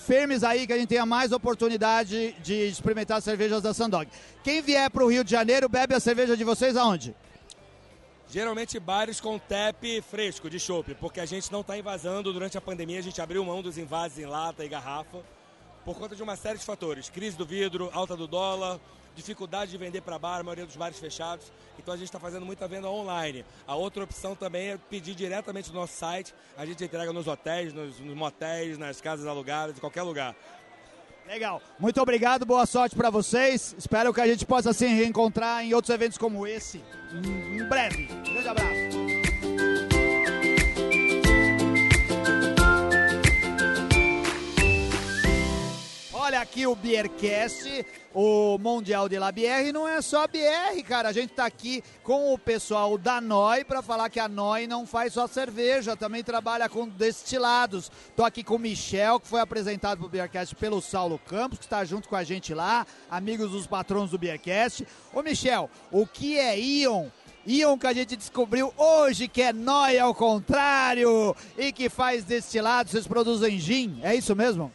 firmes 0.06 0.42
aí, 0.42 0.66
que 0.66 0.72
a 0.72 0.78
gente 0.78 0.88
tenha 0.88 1.04
mais 1.04 1.32
oportunidade 1.32 2.32
de 2.42 2.54
experimentar 2.68 3.18
as 3.18 3.24
cervejas 3.24 3.62
da 3.62 3.74
Sandog. 3.74 4.10
Quem 4.42 4.62
vier 4.62 4.90
para 4.90 5.04
o 5.04 5.10
Rio 5.10 5.24
de 5.24 5.30
Janeiro, 5.30 5.68
bebe 5.68 5.94
a 5.94 6.00
cerveja 6.00 6.36
de 6.36 6.44
vocês 6.44 6.76
aonde? 6.76 7.14
Geralmente 8.28 8.78
bares 8.78 9.20
com 9.20 9.38
tap 9.38 9.82
fresco 10.08 10.48
de 10.48 10.60
chopp, 10.60 10.94
porque 10.94 11.18
a 11.18 11.26
gente 11.26 11.50
não 11.50 11.62
está 11.62 11.76
invasando 11.76 12.32
durante 12.32 12.56
a 12.56 12.60
pandemia, 12.60 13.00
a 13.00 13.02
gente 13.02 13.20
abriu 13.20 13.44
mão 13.44 13.60
dos 13.60 13.76
invasos 13.76 14.18
em 14.18 14.26
lata 14.26 14.64
e 14.64 14.68
garrafa 14.68 15.18
por 15.84 15.96
conta 15.96 16.14
de 16.14 16.22
uma 16.22 16.36
série 16.36 16.58
de 16.58 16.64
fatores. 16.64 17.08
Crise 17.08 17.36
do 17.36 17.44
vidro, 17.44 17.90
alta 17.92 18.16
do 18.16 18.28
dólar, 18.28 18.78
dificuldade 19.14 19.70
de 19.70 19.76
vender 19.76 20.00
para 20.00 20.18
bar, 20.18 20.40
a 20.40 20.42
maioria 20.42 20.66
dos 20.66 20.76
bares 20.76 20.98
fechados. 20.98 21.52
Então 21.78 21.94
a 21.94 21.96
gente 21.96 22.06
está 22.06 22.18
fazendo 22.18 22.44
muita 22.44 22.68
venda 22.68 22.88
online. 22.88 23.44
A 23.66 23.74
outra 23.74 24.04
opção 24.04 24.34
também 24.34 24.70
é 24.70 24.78
pedir 24.78 25.14
diretamente 25.14 25.68
no 25.70 25.80
nosso 25.80 25.94
site. 25.94 26.34
A 26.56 26.66
gente 26.66 26.82
entrega 26.84 27.12
nos 27.12 27.26
hotéis, 27.26 27.72
nos, 27.72 27.98
nos 28.00 28.16
motéis, 28.16 28.78
nas 28.78 29.00
casas 29.00 29.26
alugadas, 29.26 29.76
em 29.76 29.80
qualquer 29.80 30.02
lugar. 30.02 30.34
Legal. 31.26 31.62
Muito 31.78 32.00
obrigado, 32.00 32.44
boa 32.44 32.66
sorte 32.66 32.96
para 32.96 33.08
vocês. 33.08 33.74
Espero 33.78 34.12
que 34.12 34.20
a 34.20 34.26
gente 34.26 34.44
possa 34.44 34.72
se 34.72 34.86
reencontrar 34.86 35.64
em 35.64 35.72
outros 35.74 35.94
eventos 35.94 36.18
como 36.18 36.46
esse 36.46 36.82
em 37.12 37.64
breve. 37.68 38.06
grande 38.06 38.48
abraço. 38.48 38.99
Aqui 46.40 46.66
o 46.66 46.74
Beercast, 46.74 47.84
o 48.14 48.56
Mundial 48.58 49.10
de 49.10 49.18
la 49.18 49.30
Bière, 49.30 49.72
não 49.72 49.86
é 49.86 50.00
só 50.00 50.26
BR, 50.26 50.82
cara. 50.88 51.10
A 51.10 51.12
gente 51.12 51.34
tá 51.34 51.44
aqui 51.44 51.84
com 52.02 52.32
o 52.32 52.38
pessoal 52.38 52.96
da 52.96 53.20
NOI 53.20 53.62
para 53.62 53.82
falar 53.82 54.08
que 54.08 54.18
a 54.18 54.26
NOI 54.26 54.66
não 54.66 54.86
faz 54.86 55.12
só 55.12 55.26
cerveja, 55.26 55.96
também 55.96 56.24
trabalha 56.24 56.66
com 56.66 56.88
destilados. 56.88 57.92
Tô 58.16 58.24
aqui 58.24 58.42
com 58.42 58.54
o 58.54 58.58
Michel, 58.58 59.20
que 59.20 59.28
foi 59.28 59.40
apresentado 59.40 59.98
pro 59.98 60.08
Beercast 60.08 60.54
pelo 60.54 60.80
Saulo 60.80 61.18
Campos, 61.18 61.58
que 61.58 61.66
está 61.66 61.84
junto 61.84 62.08
com 62.08 62.16
a 62.16 62.24
gente 62.24 62.54
lá, 62.54 62.86
amigos 63.10 63.50
dos 63.50 63.66
patrões 63.66 64.10
do 64.10 64.18
Beercast. 64.18 64.86
Ô 65.12 65.22
Michel, 65.22 65.68
o 65.92 66.06
que 66.06 66.38
é 66.38 66.58
Ion? 66.58 67.08
Ion 67.46 67.76
que 67.76 67.86
a 67.86 67.92
gente 67.92 68.16
descobriu 68.16 68.72
hoje 68.78 69.28
que 69.28 69.42
é 69.42 69.52
NOI 69.52 69.98
ao 69.98 70.14
contrário 70.14 71.36
e 71.58 71.70
que 71.70 71.90
faz 71.90 72.24
destilados, 72.24 72.92
vocês 72.92 73.06
produzem 73.06 73.58
gin, 73.58 74.00
é 74.02 74.14
isso 74.14 74.34
mesmo? 74.34 74.72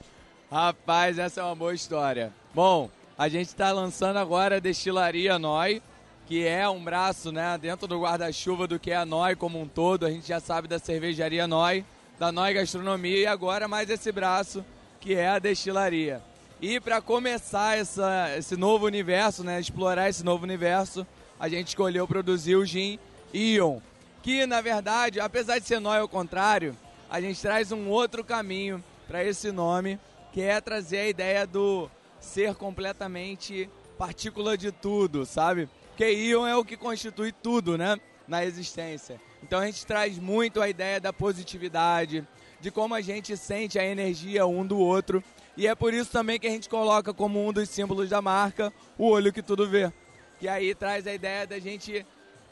Rapaz, 0.56 1.20
essa 1.20 1.42
é 1.42 1.44
uma 1.44 1.54
boa 1.54 1.74
história. 1.74 2.32
Bom, 2.54 2.90
a 3.18 3.28
gente 3.28 3.48
está 3.48 3.74
lançando 3.74 4.16
agora 4.16 4.56
a 4.56 4.60
Destilaria 4.62 5.38
Noi, 5.38 5.82
que 6.26 6.48
é 6.48 6.66
um 6.70 6.82
braço 6.82 7.30
né, 7.30 7.58
dentro 7.58 7.88
do 7.88 8.00
guarda-chuva 8.00 8.66
do 8.66 8.80
que 8.80 8.90
é 8.90 8.96
a 8.96 9.06
Noi 9.06 9.36
como 9.36 9.60
um 9.60 9.68
todo. 9.68 10.06
A 10.06 10.10
gente 10.10 10.26
já 10.26 10.40
sabe 10.40 10.70
da 10.70 10.80
cervejaria 10.80 11.46
Noi, 11.46 11.84
da 12.18 12.32
Noi 12.32 12.54
Gastronomia 12.54 13.18
e 13.18 13.28
agora 13.28 13.68
mais 13.68 13.90
esse 13.90 14.14
braço 14.14 14.64
que 15.02 15.14
é 15.14 15.28
a 15.28 15.40
destilaria. 15.40 16.24
E 16.62 16.80
para 16.80 17.02
começar 17.02 17.78
essa, 17.78 18.34
esse 18.38 18.56
novo 18.56 18.86
universo, 18.86 19.44
né, 19.44 19.60
explorar 19.60 20.08
esse 20.08 20.24
novo 20.24 20.46
universo, 20.46 21.06
a 21.38 21.50
gente 21.50 21.68
escolheu 21.68 22.08
produzir 22.08 22.56
o 22.56 22.66
gin 22.66 22.98
Ion, 23.34 23.80
que 24.24 24.46
na 24.46 24.62
verdade, 24.62 25.20
apesar 25.20 25.60
de 25.60 25.68
ser 25.68 25.82
Noi 25.82 26.00
ao 26.00 26.08
contrário, 26.08 26.78
a 27.10 27.20
gente 27.20 27.42
traz 27.42 27.74
um 27.74 27.90
outro 27.90 28.24
caminho 28.24 28.82
para 29.06 29.22
esse 29.22 29.52
nome 29.52 30.00
que 30.36 30.42
é 30.42 30.60
trazer 30.60 30.98
a 30.98 31.08
ideia 31.08 31.48
do 31.48 31.90
ser 32.20 32.56
completamente 32.56 33.70
partícula 33.98 34.58
de 34.58 34.70
tudo, 34.70 35.26
sabe? 35.26 35.70
Porque 35.88 36.12
íon 36.12 36.46
é 36.46 36.54
o 36.58 36.66
que 36.66 36.76
constitui 36.76 37.32
tudo, 37.32 37.78
né? 37.78 37.98
Na 38.28 38.44
existência. 38.44 39.18
Então 39.42 39.62
a 39.62 39.66
gente 39.66 39.86
traz 39.86 40.20
muito 40.20 40.62
a 40.62 40.68
ideia 40.68 41.00
da 41.00 41.14
positividade, 41.14 42.28
de 42.60 42.70
como 42.70 42.94
a 42.94 43.00
gente 43.00 43.38
sente 43.38 43.80
a 43.80 43.86
energia 43.86 44.46
um 44.46 44.68
do 44.68 44.78
outro. 44.78 45.24
E 45.56 45.68
é 45.68 45.74
por 45.74 45.94
isso 45.94 46.12
também 46.12 46.38
que 46.38 46.48
a 46.48 46.52
gente 46.52 46.68
coloca 46.68 47.14
como 47.14 47.48
um 47.48 47.54
dos 47.54 47.70
símbolos 47.70 48.10
da 48.10 48.22
marca 48.22 48.74
o 48.98 49.08
olho 49.08 49.32
que 49.32 49.42
tudo 49.42 49.70
vê. 49.70 49.90
Que 50.38 50.50
aí 50.50 50.76
traz 50.76 51.08
a 51.08 51.14
ideia 51.14 51.48
da 51.48 51.60
gente 51.60 52.06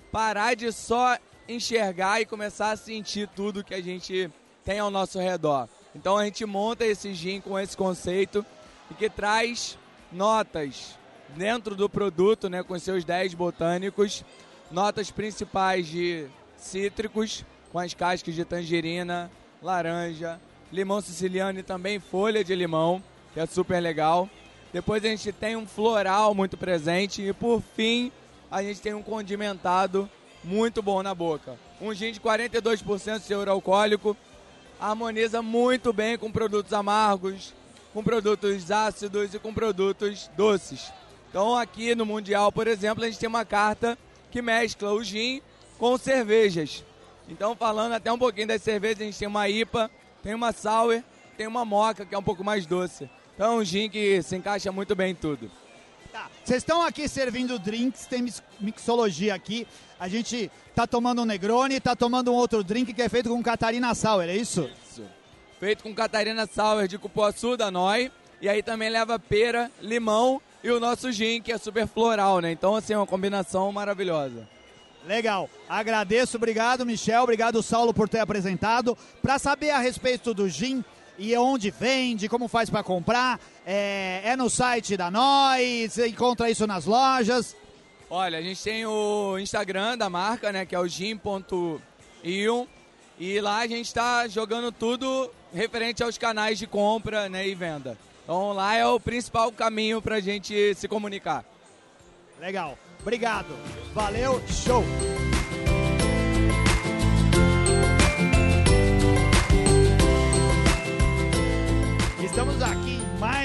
parar 0.10 0.56
de 0.56 0.72
só 0.72 1.18
enxergar 1.50 2.22
e 2.22 2.26
começar 2.26 2.72
a 2.72 2.78
sentir 2.78 3.28
tudo 3.36 3.62
que 3.62 3.74
a 3.74 3.84
gente 3.84 4.32
tem 4.64 4.80
ao 4.80 4.90
nosso 4.90 5.20
redor. 5.20 5.68
Então 5.96 6.18
a 6.18 6.26
gente 6.26 6.46
monta 6.46 6.86
esse 6.86 7.14
gin 7.14 7.40
com 7.40 7.58
esse 7.60 7.78
conceito 7.78 8.46
e 8.90 8.94
que 8.94 9.10
traz 9.10 9.78
notas 10.12 10.98
dentro 11.36 11.76
do 11.76 11.90
produto, 11.90 12.50
né, 12.50 12.64
com 12.64 12.78
seus 12.78 13.04
10 13.04 13.34
botânicos, 13.34 14.24
notas 14.72 15.12
principais 15.12 15.88
de 15.88 16.28
cítricos, 16.58 17.46
com 17.72 17.80
as 17.80 17.94
cascas 17.94 18.34
de 18.34 18.46
tangerina, 18.46 19.30
laranja, 19.62 20.40
limão 20.72 21.02
siciliano 21.02 21.60
e 21.60 21.64
também 21.64 22.00
folha 22.00 22.44
de 22.44 22.56
limão, 22.56 23.02
que 23.34 23.40
é 23.40 23.46
super 23.46 23.80
legal. 23.80 24.30
Depois 24.72 25.04
a 25.06 25.08
gente 25.08 25.32
tem 25.32 25.56
um 25.56 25.68
floral 25.68 26.34
muito 26.34 26.58
presente 26.58 27.22
e 27.22 27.34
por 27.34 27.62
fim 27.76 28.12
a 28.50 28.62
gente 28.64 28.82
tem 28.82 28.94
um 28.94 29.04
condimentado 29.04 30.10
muito 30.44 30.82
bom 30.82 31.02
na 31.02 31.14
boca. 31.14 31.56
Um 31.80 31.94
gin 31.94 32.12
de 32.12 32.20
42% 32.20 33.20
de 33.20 33.28
teor 33.28 33.48
alcoólico, 33.48 34.18
harmoniza 34.80 35.42
muito 35.42 35.94
bem 35.94 36.18
com 36.18 36.32
produtos 36.32 36.74
amargos, 36.74 37.54
com 37.94 38.04
produtos 38.04 38.72
ácidos 38.72 39.34
e 39.34 39.40
com 39.40 39.54
produtos 39.54 40.30
doces. 40.36 40.92
Então 41.30 41.56
aqui 41.56 41.96
no 41.96 42.06
Mundial, 42.06 42.52
por 42.52 42.68
exemplo, 42.68 43.04
a 43.04 43.08
gente 43.08 43.20
tem 43.20 43.30
uma 43.30 43.46
carta 43.46 43.98
que 44.30 44.42
mescla 44.42 44.92
o 44.92 45.04
gin 45.04 45.42
com 45.78 45.98
cervejas. 45.98 46.84
Então 47.28 47.56
falando 47.56 47.94
até 47.94 48.12
um 48.12 48.18
pouquinho 48.18 48.48
das 48.48 48.62
cervejas, 48.62 49.02
a 49.02 49.06
gente 49.06 49.20
tem 49.20 49.28
uma 49.28 49.48
IPA, 49.48 49.90
tem 50.22 50.34
uma 50.34 50.52
sour, 50.52 51.02
tem 51.38 51.48
uma 51.48 51.66
moca 51.66 52.06
que 52.06 52.14
é 52.14 52.18
um 52.18 52.24
pouco 52.24 52.44
mais 52.44 52.66
doce. 52.66 53.10
Então 53.36 53.54
é 53.54 53.56
um 53.56 53.64
gin 53.64 53.90
que 53.90 54.22
se 54.22 54.36
encaixa 54.36 54.72
muito 54.72 54.96
bem 54.96 55.12
em 55.12 55.16
tudo. 55.16 55.50
Tá. 56.14 56.30
Vocês 56.46 56.60
estão 56.60 56.84
aqui 56.84 57.08
servindo 57.08 57.58
drinks, 57.58 58.06
tem 58.06 58.24
mixologia 58.60 59.34
aqui. 59.34 59.68
A 60.00 60.08
gente 60.08 60.52
tá 60.76 60.86
tomando 60.86 61.24
um 61.24 61.26
Negroni, 61.26 61.80
tá 61.80 61.96
tomando 61.96 62.32
um 62.32 62.36
outro 62.36 62.64
drink 62.64 62.94
que 62.94 63.02
é 63.02 63.10
feito 63.10 63.30
com 63.30 63.42
Catarina 63.42 63.96
Sauer, 63.96 64.30
é 64.30 64.36
isso? 64.36 64.70
Isso. 64.88 65.04
Feito 65.60 65.82
com 65.82 65.92
Catarina 65.92 66.46
Sauer 66.46 66.88
de 66.88 67.00
cupuaçu 67.00 67.58
da 67.58 67.72
Noi. 67.72 68.12
E 68.40 68.48
aí 68.48 68.62
também 68.62 68.92
leva 68.92 69.18
pera, 69.18 69.72
limão 69.82 70.40
e 70.64 70.70
o 70.70 70.80
nosso 70.80 71.12
gin, 71.12 71.42
que 71.42 71.52
é 71.52 71.58
super 71.58 71.88
floral, 71.88 72.42
né? 72.42 72.52
Então, 72.52 72.76
assim, 72.76 72.94
é 72.94 72.98
uma 72.98 73.08
combinação 73.08 73.72
maravilhosa. 73.72 74.48
Legal. 75.08 75.50
Agradeço, 75.68 76.38
obrigado, 76.38 76.86
Michel. 76.86 77.24
Obrigado, 77.24 77.64
Saulo, 77.64 77.92
por 77.92 78.08
ter 78.08 78.20
apresentado. 78.20 78.96
Para 79.20 79.40
saber 79.40 79.72
a 79.72 79.80
respeito 79.80 80.32
do 80.32 80.48
gin, 80.48 80.86
e 81.18 81.36
onde 81.38 81.72
vende, 81.72 82.28
como 82.28 82.48
faz 82.48 82.70
para 82.70 82.84
comprar. 82.84 83.40
É, 83.66 84.22
é, 84.24 84.36
no 84.36 84.50
site 84.50 84.98
da 84.98 85.10
Nós, 85.12 85.94
você 85.94 86.08
encontra 86.08 86.50
isso 86.50 86.66
nas 86.68 86.86
lojas. 86.86 87.56
Olha, 88.10 88.38
a 88.38 88.42
gente 88.42 88.62
tem 88.62 88.86
o 88.86 89.38
Instagram 89.40 89.98
da 89.98 90.10
marca, 90.10 90.52
né, 90.52 90.66
que 90.66 90.76
é 90.76 90.80
o 90.80 90.88
gin.ion, 90.88 92.66
e 93.20 93.42
lá 93.42 93.60
a 93.60 93.68
gente 93.68 93.88
está 93.88 94.28
jogando 94.28 94.72
tudo 94.72 95.32
referente 95.54 96.04
aos 96.04 96.18
canais 96.18 96.60
de 96.60 96.68
compra 96.68 97.30
né, 97.30 97.48
e 97.48 97.56
venda. 97.56 97.98
Então 98.24 98.54
lá 98.54 98.76
é 98.76 98.86
o 98.86 99.00
principal 99.00 99.52
caminho 99.52 100.02
para 100.02 100.16
a 100.16 100.22
gente 100.22 100.76
se 100.76 100.88
comunicar. 100.88 101.44
Legal. 102.40 102.78
Obrigado. 103.02 103.58
Valeu. 103.94 104.42
Show. 104.48 104.84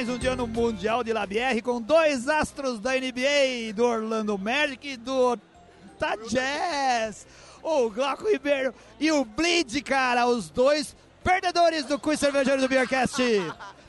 Mais 0.08 0.16
um 0.16 0.20
dia 0.22 0.34
no 0.34 0.46
Mundial 0.46 1.04
de 1.04 1.12
Labierre 1.12 1.60
com 1.60 1.82
dois 1.82 2.28
astros 2.28 2.80
da 2.80 2.92
NBA, 2.94 3.74
do 3.74 3.84
Orlando 3.84 4.38
Magic 4.38 4.88
e 4.88 4.96
do 4.96 5.32
Utah 5.32 6.16
Jazz. 6.26 7.26
O 7.62 7.90
Glauco 7.90 8.26
Ribeiro 8.26 8.72
e 8.98 9.12
o 9.12 9.22
Bleed, 9.22 9.82
cara, 9.82 10.26
os 10.26 10.48
dois 10.48 10.96
perdedores 11.22 11.84
do 11.84 11.98
Quiz 11.98 12.18
Cervejeiro 12.18 12.62
do 12.62 12.68
Beercast. 12.68 13.22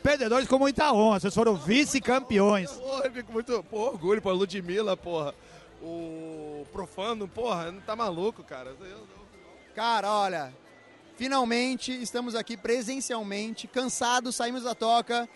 Perdedores 0.03 0.45
com 0.45 0.59
muita 0.59 0.91
honra, 0.91 1.22
vocês 1.22 1.34
foram 1.34 1.55
vice-campeões. 1.55 2.70
Eu 3.05 3.11
fico 3.13 3.32
muito 3.32 3.63
pô, 3.63 3.88
orgulho, 3.88 4.22
pô, 4.22 4.34
Ludmilla, 4.34 4.97
porra. 4.97 5.34
O 5.82 6.67
Profano, 6.74 7.30
porra, 7.30 7.72
não 7.72 7.80
tá 7.80 7.95
maluco, 7.95 8.43
cara. 8.43 8.76
Cara, 9.74 10.11
olha, 10.11 10.53
Finalmente 11.20 11.91
estamos 12.01 12.34
aqui 12.34 12.55
presencialmente, 12.55 13.67
cansados, 13.67 14.38
saímos 14.38 14.63
da 14.63 14.74
toca 14.74 15.28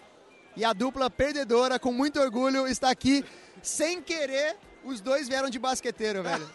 e 0.55 0.63
a 0.63 0.73
dupla 0.73 1.09
perdedora, 1.09 1.79
com 1.79 1.91
muito 1.91 2.19
orgulho, 2.19 2.67
está 2.67 2.89
aqui 2.89 3.23
sem 3.61 4.01
querer. 4.01 4.55
Os 4.83 5.01
dois 5.01 5.27
vieram 5.27 5.49
de 5.49 5.57
basqueteiro, 5.57 6.21
velho. 6.21 6.47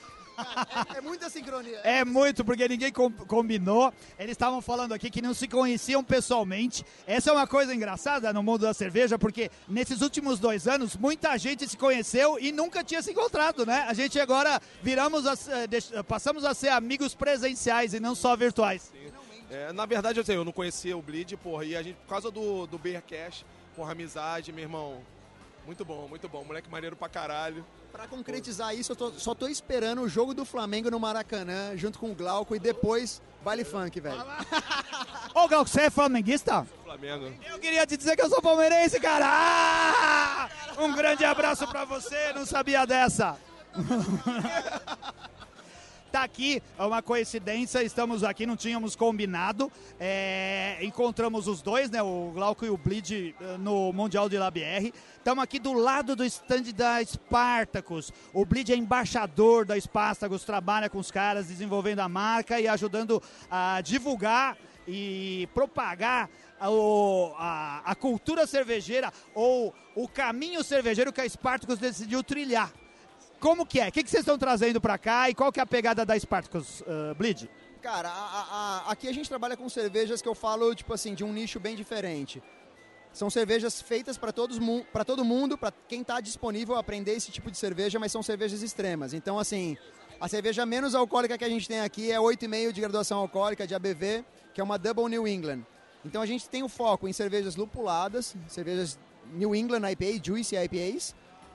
é, 0.94 0.98
é, 0.98 1.00
muita 1.00 1.28
sincronia. 1.28 1.78
É 1.78 2.04
muito, 2.04 2.44
porque 2.44 2.68
ninguém 2.68 2.92
com, 2.92 3.10
combinou. 3.10 3.92
Eles 4.18 4.32
estavam 4.32 4.60
falando 4.60 4.92
aqui 4.92 5.10
que 5.10 5.22
não 5.22 5.34
se 5.34 5.48
conheciam 5.48 6.04
pessoalmente. 6.04 6.84
Essa 7.06 7.30
é 7.30 7.32
uma 7.32 7.46
coisa 7.46 7.74
engraçada 7.74 8.32
no 8.32 8.42
mundo 8.42 8.62
da 8.62 8.74
cerveja, 8.74 9.18
porque 9.18 9.50
nesses 9.66 10.00
últimos 10.00 10.38
dois 10.38 10.68
anos, 10.68 10.96
muita 10.96 11.36
gente 11.38 11.68
se 11.68 11.76
conheceu 11.76 12.38
e 12.38 12.52
nunca 12.52 12.84
tinha 12.84 13.02
se 13.02 13.10
encontrado, 13.10 13.66
né? 13.66 13.86
A 13.88 13.94
gente 13.94 14.20
agora 14.20 14.60
viramos, 14.82 15.26
a, 15.26 15.32
eh, 15.32 16.02
passamos 16.02 16.44
a 16.44 16.54
ser 16.54 16.68
amigos 16.68 17.14
presenciais 17.14 17.94
e 17.94 18.00
não 18.00 18.14
só 18.14 18.36
virtuais. 18.36 18.92
É, 19.50 19.72
na 19.72 19.86
verdade, 19.86 20.20
assim, 20.20 20.34
eu 20.34 20.44
não 20.44 20.52
conhecia 20.52 20.96
o 20.96 21.00
Bleed, 21.00 21.34
porra, 21.38 21.64
e 21.64 21.74
a 21.74 21.82
gente, 21.82 21.96
por 21.96 22.08
causa 22.08 22.30
do, 22.30 22.66
do 22.66 22.78
Beer 22.78 23.02
Cash, 23.02 23.46
porra, 23.78 23.92
amizade, 23.92 24.52
meu 24.52 24.64
irmão, 24.64 25.00
muito 25.64 25.84
bom, 25.84 26.08
muito 26.08 26.28
bom. 26.28 26.42
Moleque 26.42 26.68
maneiro 26.68 26.96
pra 26.96 27.08
caralho. 27.08 27.64
Pra 27.92 28.08
concretizar 28.08 28.74
isso, 28.74 28.90
eu 28.90 28.96
tô, 28.96 29.12
só 29.12 29.36
tô 29.36 29.46
esperando 29.46 30.02
o 30.02 30.08
jogo 30.08 30.34
do 30.34 30.44
Flamengo 30.44 30.90
no 30.90 30.98
Maracanã, 30.98 31.76
junto 31.76 31.96
com 31.96 32.10
o 32.10 32.14
Glauco, 32.14 32.56
e 32.56 32.58
depois 32.58 33.22
baile 33.44 33.64
funk, 33.64 34.00
velho. 34.00 34.20
Ô, 35.32 35.46
Glauco, 35.46 35.70
você 35.70 35.82
é 35.82 35.90
flamenguista? 35.90 36.66
Flamengo. 36.82 37.32
Eu 37.48 37.60
queria 37.60 37.86
te 37.86 37.96
dizer 37.96 38.16
que 38.16 38.22
eu 38.22 38.28
sou 38.28 38.42
palmeirense, 38.42 38.98
cara! 38.98 40.50
Um 40.76 40.92
grande 40.92 41.24
abraço 41.24 41.64
pra 41.68 41.84
você, 41.84 42.32
não 42.32 42.44
sabia 42.44 42.84
dessa. 42.84 43.38
tá 46.08 46.22
aqui, 46.22 46.62
é 46.78 46.82
uma 46.82 47.02
coincidência, 47.02 47.82
estamos 47.82 48.24
aqui, 48.24 48.46
não 48.46 48.56
tínhamos 48.56 48.96
combinado. 48.96 49.70
É, 50.00 50.78
encontramos 50.82 51.46
os 51.46 51.62
dois, 51.62 51.90
né? 51.90 52.02
O 52.02 52.32
Glauco 52.34 52.64
e 52.64 52.70
o 52.70 52.76
Bleed 52.76 53.34
eh, 53.40 53.56
no 53.58 53.92
Mundial 53.92 54.28
de 54.28 54.38
LabR. 54.38 54.92
Estamos 55.16 55.44
aqui 55.44 55.58
do 55.58 55.72
lado 55.72 56.16
do 56.16 56.24
stand 56.24 56.72
da 56.74 57.04
Spartacus. 57.04 58.12
O 58.32 58.44
Bleed 58.44 58.72
é 58.72 58.76
embaixador 58.76 59.64
da 59.64 59.78
Spartacus, 59.78 60.44
trabalha 60.44 60.88
com 60.88 60.98
os 60.98 61.10
caras, 61.10 61.48
desenvolvendo 61.48 62.00
a 62.00 62.08
marca 62.08 62.58
e 62.58 62.66
ajudando 62.66 63.22
a 63.50 63.80
divulgar 63.82 64.56
e 64.86 65.46
propagar 65.52 66.30
a, 66.58 66.68
a, 67.38 67.82
a 67.84 67.94
cultura 67.94 68.46
cervejeira 68.46 69.12
ou 69.34 69.74
o 69.94 70.08
caminho 70.08 70.64
cervejeiro 70.64 71.12
que 71.12 71.20
a 71.20 71.28
Spartacus 71.28 71.78
decidiu 71.78 72.22
trilhar. 72.22 72.72
Como 73.40 73.64
que 73.64 73.80
é? 73.80 73.88
O 73.88 73.92
que, 73.92 74.02
que 74.02 74.10
vocês 74.10 74.22
estão 74.22 74.36
trazendo 74.36 74.80
para 74.80 74.98
cá 74.98 75.30
e 75.30 75.34
qual 75.34 75.52
que 75.52 75.60
é 75.60 75.62
a 75.62 75.66
pegada 75.66 76.04
da 76.04 76.18
Spartacus, 76.18 76.80
uh, 76.80 77.14
Bleed? 77.16 77.48
Cara, 77.80 78.08
a, 78.08 78.82
a, 78.88 78.92
aqui 78.92 79.08
a 79.08 79.12
gente 79.12 79.28
trabalha 79.28 79.56
com 79.56 79.68
cervejas 79.68 80.20
que 80.20 80.28
eu 80.28 80.34
falo, 80.34 80.74
tipo 80.74 80.92
assim, 80.92 81.14
de 81.14 81.22
um 81.22 81.32
nicho 81.32 81.60
bem 81.60 81.76
diferente. 81.76 82.42
São 83.12 83.30
cervejas 83.30 83.80
feitas 83.80 84.18
para 84.18 84.32
todo 84.32 85.24
mundo, 85.24 85.56
para 85.56 85.72
quem 85.88 86.02
está 86.02 86.20
disponível 86.20 86.74
a 86.74 86.80
aprender 86.80 87.12
esse 87.12 87.30
tipo 87.30 87.50
de 87.50 87.56
cerveja, 87.56 87.98
mas 87.98 88.12
são 88.12 88.22
cervejas 88.22 88.62
extremas. 88.62 89.14
Então, 89.14 89.38
assim, 89.38 89.76
a 90.20 90.28
cerveja 90.28 90.66
menos 90.66 90.94
alcoólica 90.94 91.38
que 91.38 91.44
a 91.44 91.48
gente 91.48 91.68
tem 91.68 91.80
aqui 91.80 92.10
é 92.10 92.18
8,5 92.18 92.72
de 92.72 92.80
graduação 92.80 93.18
alcoólica 93.18 93.66
de 93.66 93.74
ABV, 93.74 94.24
que 94.52 94.60
é 94.60 94.64
uma 94.64 94.78
Double 94.78 95.08
New 95.08 95.26
England. 95.28 95.64
Então 96.04 96.22
a 96.22 96.26
gente 96.26 96.48
tem 96.48 96.62
o 96.62 96.68
foco 96.68 97.08
em 97.08 97.12
cervejas 97.12 97.56
lupuladas, 97.56 98.34
cervejas 98.48 98.98
New 99.32 99.54
England 99.54 99.88
IPA, 99.90 100.24
Juicy 100.24 100.56
IPAs, 100.56 101.14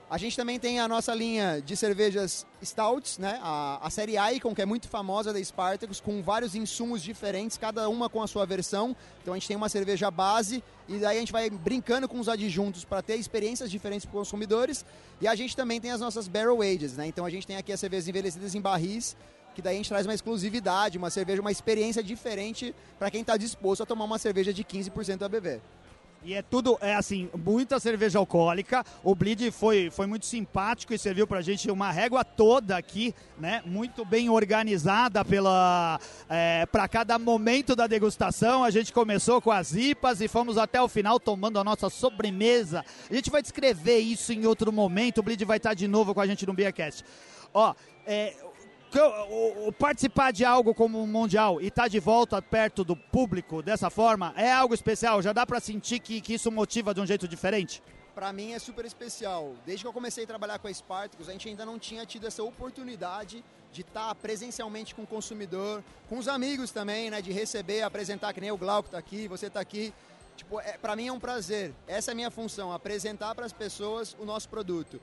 a 0.09 0.17
gente 0.17 0.35
também 0.35 0.59
tem 0.59 0.79
a 0.79 0.87
nossa 0.87 1.13
linha 1.13 1.61
de 1.61 1.75
cervejas 1.75 2.45
stouts, 2.61 3.17
né? 3.17 3.39
A, 3.41 3.79
a 3.81 3.89
série 3.89 4.15
Icon, 4.35 4.53
que 4.53 4.61
é 4.61 4.65
muito 4.65 4.87
famosa 4.87 5.33
da 5.33 5.43
Spartacus, 5.43 5.99
com 5.99 6.21
vários 6.21 6.55
insumos 6.55 7.01
diferentes, 7.01 7.57
cada 7.57 7.89
uma 7.89 8.09
com 8.09 8.21
a 8.21 8.27
sua 8.27 8.45
versão. 8.45 8.95
Então 9.21 9.33
a 9.33 9.37
gente 9.37 9.47
tem 9.47 9.57
uma 9.57 9.69
cerveja 9.69 10.11
base 10.11 10.63
e 10.87 10.97
daí 10.97 11.17
a 11.17 11.19
gente 11.19 11.31
vai 11.31 11.49
brincando 11.49 12.07
com 12.07 12.19
os 12.19 12.29
adjuntos 12.29 12.85
para 12.85 13.01
ter 13.01 13.15
experiências 13.15 13.71
diferentes 13.71 14.05
para 14.05 14.19
os 14.19 14.27
consumidores. 14.27 14.85
E 15.19 15.27
a 15.27 15.35
gente 15.35 15.55
também 15.55 15.81
tem 15.81 15.91
as 15.91 16.01
nossas 16.01 16.27
barrel 16.27 16.61
ages, 16.61 16.97
né? 16.97 17.07
Então 17.07 17.25
a 17.25 17.29
gente 17.29 17.47
tem 17.47 17.55
aqui 17.55 17.71
as 17.71 17.79
cervejas 17.79 18.07
envelhecidas 18.07 18.53
em 18.53 18.61
barris, 18.61 19.15
que 19.55 19.61
daí 19.61 19.75
a 19.75 19.77
gente 19.77 19.89
traz 19.89 20.05
uma 20.05 20.13
exclusividade, 20.13 20.97
uma 20.97 21.09
cerveja, 21.09 21.41
uma 21.41 21.51
experiência 21.51 22.03
diferente 22.03 22.75
para 22.99 23.09
quem 23.09 23.21
está 23.21 23.37
disposto 23.37 23.83
a 23.83 23.85
tomar 23.85 24.05
uma 24.05 24.19
cerveja 24.19 24.53
de 24.53 24.63
15% 24.63 25.21
ABV. 25.21 25.61
E 26.25 26.33
é 26.33 26.41
tudo, 26.41 26.77
é 26.79 26.95
assim, 26.95 27.29
muita 27.37 27.81
cerveja 27.81 28.17
alcoólica. 28.17 28.85
O 29.03 29.13
Bleed 29.13 29.51
foi, 29.51 29.89
foi 29.89 30.05
muito 30.05 30.25
simpático 30.25 30.93
e 30.93 30.97
serviu 30.97 31.27
pra 31.27 31.41
gente 31.41 31.69
uma 31.69 31.91
régua 31.91 32.23
toda 32.23 32.77
aqui, 32.77 33.13
né? 33.37 33.61
Muito 33.65 34.05
bem 34.05 34.29
organizada 34.29 35.25
pela 35.25 35.99
é, 36.29 36.65
para 36.65 36.87
cada 36.87 37.19
momento 37.19 37.75
da 37.75 37.87
degustação. 37.87 38.63
A 38.63 38.71
gente 38.71 38.93
começou 38.93 39.41
com 39.41 39.51
as 39.51 39.73
IPAs 39.75 40.21
e 40.21 40.29
fomos 40.29 40.57
até 40.57 40.81
o 40.81 40.87
final 40.87 41.19
tomando 41.19 41.59
a 41.59 41.63
nossa 41.63 41.89
sobremesa. 41.89 42.85
A 43.11 43.13
gente 43.13 43.29
vai 43.29 43.41
descrever 43.41 43.97
isso 43.97 44.31
em 44.31 44.45
outro 44.45 44.71
momento. 44.71 45.17
O 45.17 45.23
Bleed 45.23 45.43
vai 45.43 45.57
estar 45.57 45.73
de 45.73 45.89
novo 45.89 46.13
com 46.13 46.21
a 46.21 46.27
gente 46.27 46.45
no 46.45 46.53
Beercast. 46.53 47.03
Ó, 47.53 47.75
é, 48.07 48.33
o, 49.01 49.71
participar 49.71 50.31
de 50.31 50.45
algo 50.45 50.73
como 50.73 51.01
um 51.01 51.07
mundial 51.07 51.61
e 51.61 51.67
estar 51.67 51.83
tá 51.83 51.87
de 51.87 51.99
volta 51.99 52.41
perto 52.41 52.83
do 52.83 52.95
público 52.95 53.61
dessa 53.61 53.89
forma 53.89 54.33
é 54.37 54.51
algo 54.51 54.73
especial? 54.73 55.21
Já 55.21 55.33
dá 55.33 55.45
para 55.45 55.59
sentir 55.59 55.99
que, 55.99 56.21
que 56.21 56.33
isso 56.33 56.51
motiva 56.51 56.93
de 56.93 57.01
um 57.01 57.05
jeito 57.05 57.27
diferente? 57.27 57.81
Para 58.13 58.31
mim 58.31 58.51
é 58.51 58.59
super 58.59 58.85
especial. 58.85 59.53
Desde 59.65 59.83
que 59.83 59.87
eu 59.87 59.93
comecei 59.93 60.23
a 60.23 60.27
trabalhar 60.27 60.59
com 60.59 60.67
a 60.67 60.73
Spartacus, 60.73 61.27
a 61.27 61.31
gente 61.31 61.49
ainda 61.49 61.65
não 61.65 61.79
tinha 61.79 62.05
tido 62.05 62.27
essa 62.27 62.43
oportunidade 62.43 63.43
de 63.71 63.81
estar 63.81 64.09
tá 64.09 64.15
presencialmente 64.15 64.93
com 64.93 65.01
o 65.01 65.07
consumidor, 65.07 65.83
com 66.07 66.19
os 66.19 66.27
amigos 66.27 66.69
também, 66.69 67.09
né, 67.09 67.21
de 67.21 67.31
receber, 67.31 67.81
apresentar, 67.81 68.31
que 68.31 68.39
nem 68.39 68.51
o 68.51 68.57
Glauco 68.57 68.87
está 68.87 68.99
aqui, 68.99 69.27
você 69.27 69.47
está 69.47 69.59
aqui. 69.59 69.91
Tipo, 70.35 70.59
é, 70.59 70.77
para 70.77 70.95
mim 70.95 71.07
é 71.07 71.11
um 71.11 71.19
prazer. 71.19 71.73
Essa 71.87 72.11
é 72.11 72.13
a 72.13 72.15
minha 72.15 72.29
função, 72.29 72.71
apresentar 72.71 73.33
para 73.33 73.45
as 73.45 73.53
pessoas 73.53 74.15
o 74.19 74.25
nosso 74.25 74.47
produto. 74.47 75.01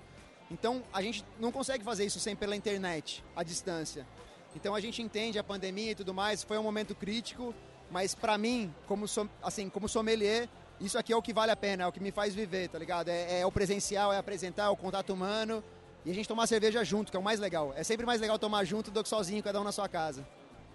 Então 0.50 0.82
a 0.92 1.00
gente 1.00 1.24
não 1.38 1.52
consegue 1.52 1.84
fazer 1.84 2.04
isso 2.04 2.18
sem 2.18 2.34
pela 2.34 2.56
internet, 2.56 3.24
à 3.36 3.42
distância. 3.42 4.06
Então 4.54 4.74
a 4.74 4.80
gente 4.80 5.00
entende 5.00 5.38
a 5.38 5.44
pandemia 5.44 5.92
e 5.92 5.94
tudo 5.94 6.12
mais, 6.12 6.42
foi 6.42 6.58
um 6.58 6.62
momento 6.62 6.94
crítico, 6.94 7.54
mas 7.90 8.14
para 8.14 8.36
mim, 8.36 8.74
como 8.86 9.06
assim, 9.42 9.68
como 9.68 9.88
sommelier, 9.88 10.48
isso 10.80 10.98
aqui 10.98 11.12
é 11.12 11.16
o 11.16 11.22
que 11.22 11.32
vale 11.32 11.52
a 11.52 11.56
pena, 11.56 11.84
é 11.84 11.86
o 11.86 11.92
que 11.92 12.00
me 12.00 12.10
faz 12.10 12.34
viver, 12.34 12.68
tá 12.68 12.78
ligado? 12.78 13.08
É, 13.08 13.40
é 13.40 13.46
o 13.46 13.52
presencial, 13.52 14.12
é 14.12 14.18
apresentar, 14.18 14.64
é 14.64 14.68
o 14.68 14.76
contato 14.76 15.12
humano 15.12 15.62
e 16.04 16.10
a 16.10 16.14
gente 16.14 16.26
tomar 16.26 16.46
cerveja 16.46 16.82
junto, 16.82 17.10
que 17.10 17.16
é 17.16 17.20
o 17.20 17.22
mais 17.22 17.38
legal. 17.38 17.72
É 17.76 17.84
sempre 17.84 18.06
mais 18.06 18.20
legal 18.20 18.38
tomar 18.38 18.64
junto 18.64 18.90
do 18.90 19.02
que 19.02 19.08
sozinho, 19.08 19.42
cada 19.42 19.60
um 19.60 19.64
na 19.64 19.72
sua 19.72 19.88
casa. 19.88 20.26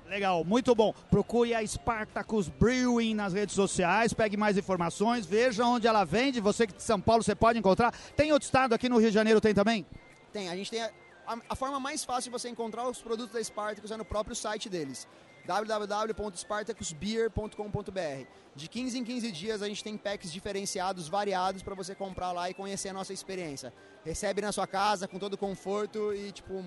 Legal, 0.07 0.43
muito 0.43 0.75
bom. 0.75 0.93
Procure 1.09 1.55
a 1.55 1.65
Spartacus 1.65 2.47
Brewing 2.47 3.15
nas 3.15 3.33
redes 3.33 3.55
sociais, 3.55 4.13
pegue 4.13 4.37
mais 4.37 4.57
informações, 4.57 5.25
veja 5.25 5.65
onde 5.65 5.87
ela 5.87 6.03
vende. 6.03 6.39
Você 6.39 6.67
que 6.67 6.73
de 6.73 6.83
São 6.83 7.01
Paulo 7.01 7.23
você 7.23 7.35
pode 7.35 7.57
encontrar. 7.57 7.91
Tem 8.15 8.31
outro 8.31 8.45
estado 8.45 8.73
aqui 8.73 8.87
no 8.87 8.97
Rio 8.97 9.09
de 9.09 9.15
Janeiro 9.15 9.41
tem 9.41 9.53
também? 9.53 9.85
Tem, 10.31 10.49
a 10.49 10.55
gente 10.55 10.69
tem 10.69 10.81
a, 10.81 10.91
a, 11.27 11.37
a 11.49 11.55
forma 11.55 11.79
mais 11.79 12.05
fácil 12.05 12.31
de 12.31 12.37
você 12.37 12.49
encontrar 12.49 12.87
os 12.87 13.01
produtos 13.01 13.33
da 13.33 13.43
Spartacus 13.43 13.89
é 13.89 13.97
no 13.97 14.05
próprio 14.05 14.35
site 14.35 14.69
deles 14.69 15.07
www.spartacusbeer.com.br. 15.45 18.27
De 18.55 18.67
15 18.67 18.99
em 18.99 19.03
15 19.03 19.31
dias 19.31 19.61
a 19.61 19.67
gente 19.67 19.83
tem 19.83 19.95
packs 19.97 20.31
diferenciados, 20.31 21.07
variados 21.07 21.61
para 21.61 21.75
você 21.75 21.93
comprar 21.93 22.31
lá 22.31 22.49
e 22.49 22.53
conhecer 22.53 22.89
a 22.89 22.93
nossa 22.93 23.13
experiência. 23.13 23.71
Recebe 24.03 24.41
na 24.41 24.51
sua 24.51 24.67
casa 24.67 25.07
com 25.07 25.19
todo 25.19 25.37
conforto 25.37 26.13
e 26.13 26.31
tipo 26.31 26.65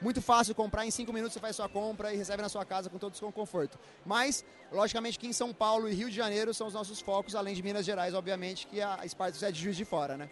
muito 0.00 0.22
fácil 0.22 0.54
comprar, 0.54 0.86
em 0.86 0.90
5 0.90 1.12
minutos 1.12 1.34
você 1.34 1.40
faz 1.40 1.56
sua 1.56 1.68
compra 1.68 2.12
e 2.12 2.16
recebe 2.16 2.42
na 2.42 2.48
sua 2.48 2.64
casa 2.64 2.88
com 2.88 2.98
todo 2.98 3.14
o 3.14 3.32
conforto. 3.32 3.78
Mas, 4.04 4.44
logicamente, 4.72 5.18
que 5.18 5.26
em 5.26 5.32
São 5.32 5.52
Paulo 5.52 5.88
e 5.88 5.94
Rio 5.94 6.08
de 6.08 6.16
Janeiro 6.16 6.54
são 6.54 6.66
os 6.66 6.74
nossos 6.74 7.00
focos, 7.00 7.34
além 7.34 7.54
de 7.54 7.62
Minas 7.62 7.84
Gerais, 7.84 8.14
obviamente, 8.14 8.66
que 8.66 8.80
a 8.80 8.98
Spartacus 9.06 9.42
é 9.42 9.52
de 9.52 9.60
Juiz 9.60 9.76
de 9.76 9.84
Fora, 9.84 10.16
né? 10.16 10.30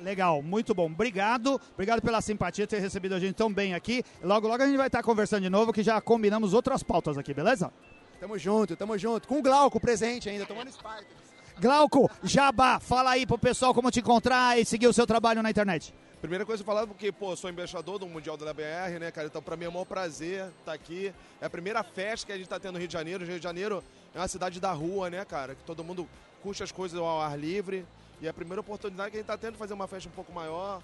Legal, 0.00 0.42
muito 0.42 0.74
bom. 0.74 0.86
Obrigado. 0.86 1.60
Obrigado 1.74 2.00
pela 2.00 2.20
simpatia 2.20 2.66
ter 2.66 2.78
recebido 2.78 3.14
a 3.14 3.18
gente 3.18 3.34
tão 3.34 3.52
bem 3.52 3.74
aqui. 3.74 4.04
Logo, 4.22 4.46
logo 4.46 4.62
a 4.62 4.66
gente 4.66 4.76
vai 4.76 4.86
estar 4.86 5.02
conversando 5.02 5.42
de 5.42 5.50
novo, 5.50 5.72
que 5.72 5.82
já 5.82 6.00
combinamos 6.00 6.54
outras 6.54 6.82
pautas 6.82 7.18
aqui, 7.18 7.34
beleza? 7.34 7.72
Tamo 8.20 8.38
junto, 8.38 8.76
tamo 8.76 8.96
junto. 8.96 9.26
Com 9.26 9.38
o 9.38 9.42
Glauco 9.42 9.80
presente 9.80 10.28
ainda, 10.28 10.46
tomando 10.46 10.70
Spartacus. 10.70 11.28
Glauco, 11.60 12.08
Jabá, 12.22 12.78
fala 12.78 13.10
aí 13.10 13.26
pro 13.26 13.36
pessoal 13.36 13.74
como 13.74 13.90
te 13.90 13.98
encontrar 13.98 14.58
e 14.58 14.64
seguir 14.64 14.86
o 14.86 14.92
seu 14.92 15.06
trabalho 15.06 15.42
na 15.42 15.50
internet. 15.50 15.92
Primeira 16.20 16.44
coisa 16.44 16.64
falar 16.64 16.84
porque, 16.84 17.12
pô, 17.12 17.36
sou 17.36 17.48
embaixador 17.48 17.96
do 18.00 18.08
Mundial 18.08 18.36
da 18.36 18.52
BR, 18.52 18.98
né, 18.98 19.10
cara? 19.12 19.28
Então, 19.28 19.40
pra 19.40 19.56
mim 19.56 19.66
é 19.66 19.68
um 19.68 19.72
maior 19.72 19.84
prazer 19.84 20.46
estar 20.46 20.52
tá 20.64 20.72
aqui. 20.72 21.14
É 21.40 21.46
a 21.46 21.50
primeira 21.50 21.84
festa 21.84 22.26
que 22.26 22.32
a 22.32 22.36
gente 22.36 22.48
tá 22.48 22.58
tendo 22.58 22.72
no 22.72 22.78
Rio 22.80 22.88
de 22.88 22.92
Janeiro. 22.92 23.22
O 23.22 23.26
Rio 23.26 23.38
de 23.38 23.42
Janeiro 23.42 23.84
é 24.12 24.18
uma 24.18 24.26
cidade 24.26 24.58
da 24.58 24.72
rua, 24.72 25.08
né, 25.08 25.24
cara? 25.24 25.54
Que 25.54 25.62
todo 25.62 25.84
mundo 25.84 26.08
curte 26.42 26.60
as 26.60 26.72
coisas 26.72 26.98
ao 26.98 27.20
ar 27.20 27.38
livre. 27.38 27.86
E 28.20 28.26
é 28.26 28.30
a 28.30 28.34
primeira 28.34 28.60
oportunidade 28.60 29.12
que 29.12 29.16
a 29.16 29.20
gente 29.20 29.28
tá 29.28 29.38
tendo 29.38 29.52
de 29.52 29.58
fazer 29.58 29.74
uma 29.74 29.86
festa 29.86 30.08
um 30.08 30.12
pouco 30.12 30.32
maior. 30.32 30.82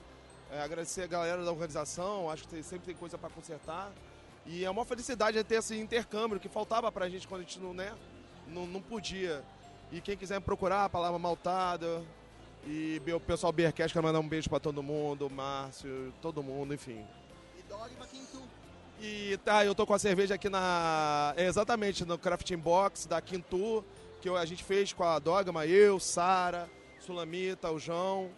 É, 0.52 0.62
agradecer 0.62 1.02
a 1.02 1.06
galera 1.08 1.44
da 1.44 1.50
organização. 1.50 2.30
Acho 2.30 2.46
que 2.46 2.62
sempre 2.62 2.86
tem 2.86 2.94
coisa 2.94 3.18
para 3.18 3.28
consertar. 3.28 3.90
E 4.46 4.64
é 4.64 4.70
uma 4.70 4.84
felicidade 4.84 5.42
ter 5.42 5.56
esse 5.56 5.76
intercâmbio 5.76 6.38
que 6.38 6.48
faltava 6.48 6.92
pra 6.92 7.08
gente 7.08 7.26
quando 7.26 7.40
a 7.40 7.44
gente 7.44 7.58
não, 7.58 7.74
né, 7.74 7.92
não, 8.46 8.66
não 8.66 8.80
podia. 8.80 9.42
E 9.90 10.00
quem 10.00 10.16
quiser 10.16 10.40
procurar, 10.40 10.84
a 10.84 10.88
palavra 10.88 11.18
maltada, 11.18 12.04
e 12.66 13.00
o 13.14 13.20
pessoal 13.20 13.52
Beercast 13.52 13.92
quer 13.92 14.02
mandar 14.02 14.20
um 14.20 14.28
beijo 14.28 14.48
pra 14.48 14.58
todo 14.58 14.82
mundo, 14.82 15.28
Márcio, 15.28 16.12
todo 16.22 16.42
mundo, 16.42 16.72
enfim. 16.74 17.04
E 17.58 17.62
Dogma 17.68 18.06
Quintu. 18.06 18.42
E 19.00 19.38
tá, 19.44 19.64
eu 19.64 19.74
tô 19.74 19.86
com 19.86 19.94
a 19.94 19.98
cerveja 19.98 20.34
aqui 20.34 20.48
na. 20.48 21.34
Exatamente, 21.36 22.04
no 22.04 22.16
Crafting 22.16 22.56
Box 22.56 23.06
da 23.06 23.20
Quintu, 23.20 23.84
que 24.20 24.28
a 24.28 24.44
gente 24.44 24.64
fez 24.64 24.92
com 24.92 25.04
a 25.04 25.18
Dogma, 25.18 25.66
eu, 25.66 26.00
Sara, 26.00 26.70
Sulamita, 27.00 27.70
o 27.70 27.78
João. 27.78 28.30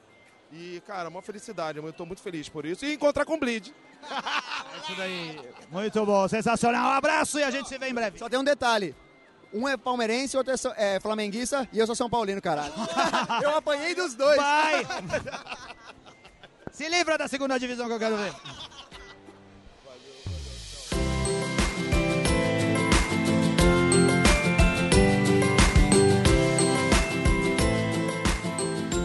E, 0.52 0.82
cara, 0.86 1.08
uma 1.08 1.22
felicidade, 1.22 1.78
eu 1.78 1.92
tô 1.92 2.06
muito 2.06 2.22
feliz 2.22 2.48
por 2.48 2.64
isso. 2.64 2.84
E 2.84 2.94
encontrar 2.94 3.24
com 3.24 3.34
o 3.34 3.38
Bleed. 3.38 3.74
É 4.02 4.78
isso 4.78 4.96
daí. 4.96 5.40
Muito 5.70 6.06
bom, 6.06 6.28
sensacional. 6.28 6.90
Um 6.90 6.94
abraço 6.94 7.38
e 7.38 7.42
a 7.42 7.50
gente 7.50 7.68
se 7.68 7.78
vê 7.78 7.88
em 7.88 7.94
breve. 7.94 8.18
Só 8.18 8.28
tem 8.28 8.38
um 8.38 8.44
detalhe. 8.44 8.94
Um 9.52 9.68
é 9.68 9.76
palmeirense, 9.76 10.36
outro 10.36 10.52
é, 10.52 10.96
é 10.96 11.00
flamenguista 11.00 11.68
e 11.72 11.78
eu 11.78 11.86
sou 11.86 11.94
São 11.94 12.10
Paulino, 12.10 12.42
caralho. 12.42 12.72
eu 13.42 13.56
apanhei 13.56 13.94
dos 13.94 14.14
dois. 14.14 14.36
Vai! 14.36 14.86
se 16.72 16.88
livra 16.88 17.16
da 17.16 17.28
segunda 17.28 17.58
divisão 17.58 17.86
que 17.86 17.94
eu 17.94 17.98
quero 17.98 18.16
ver. 18.16 18.34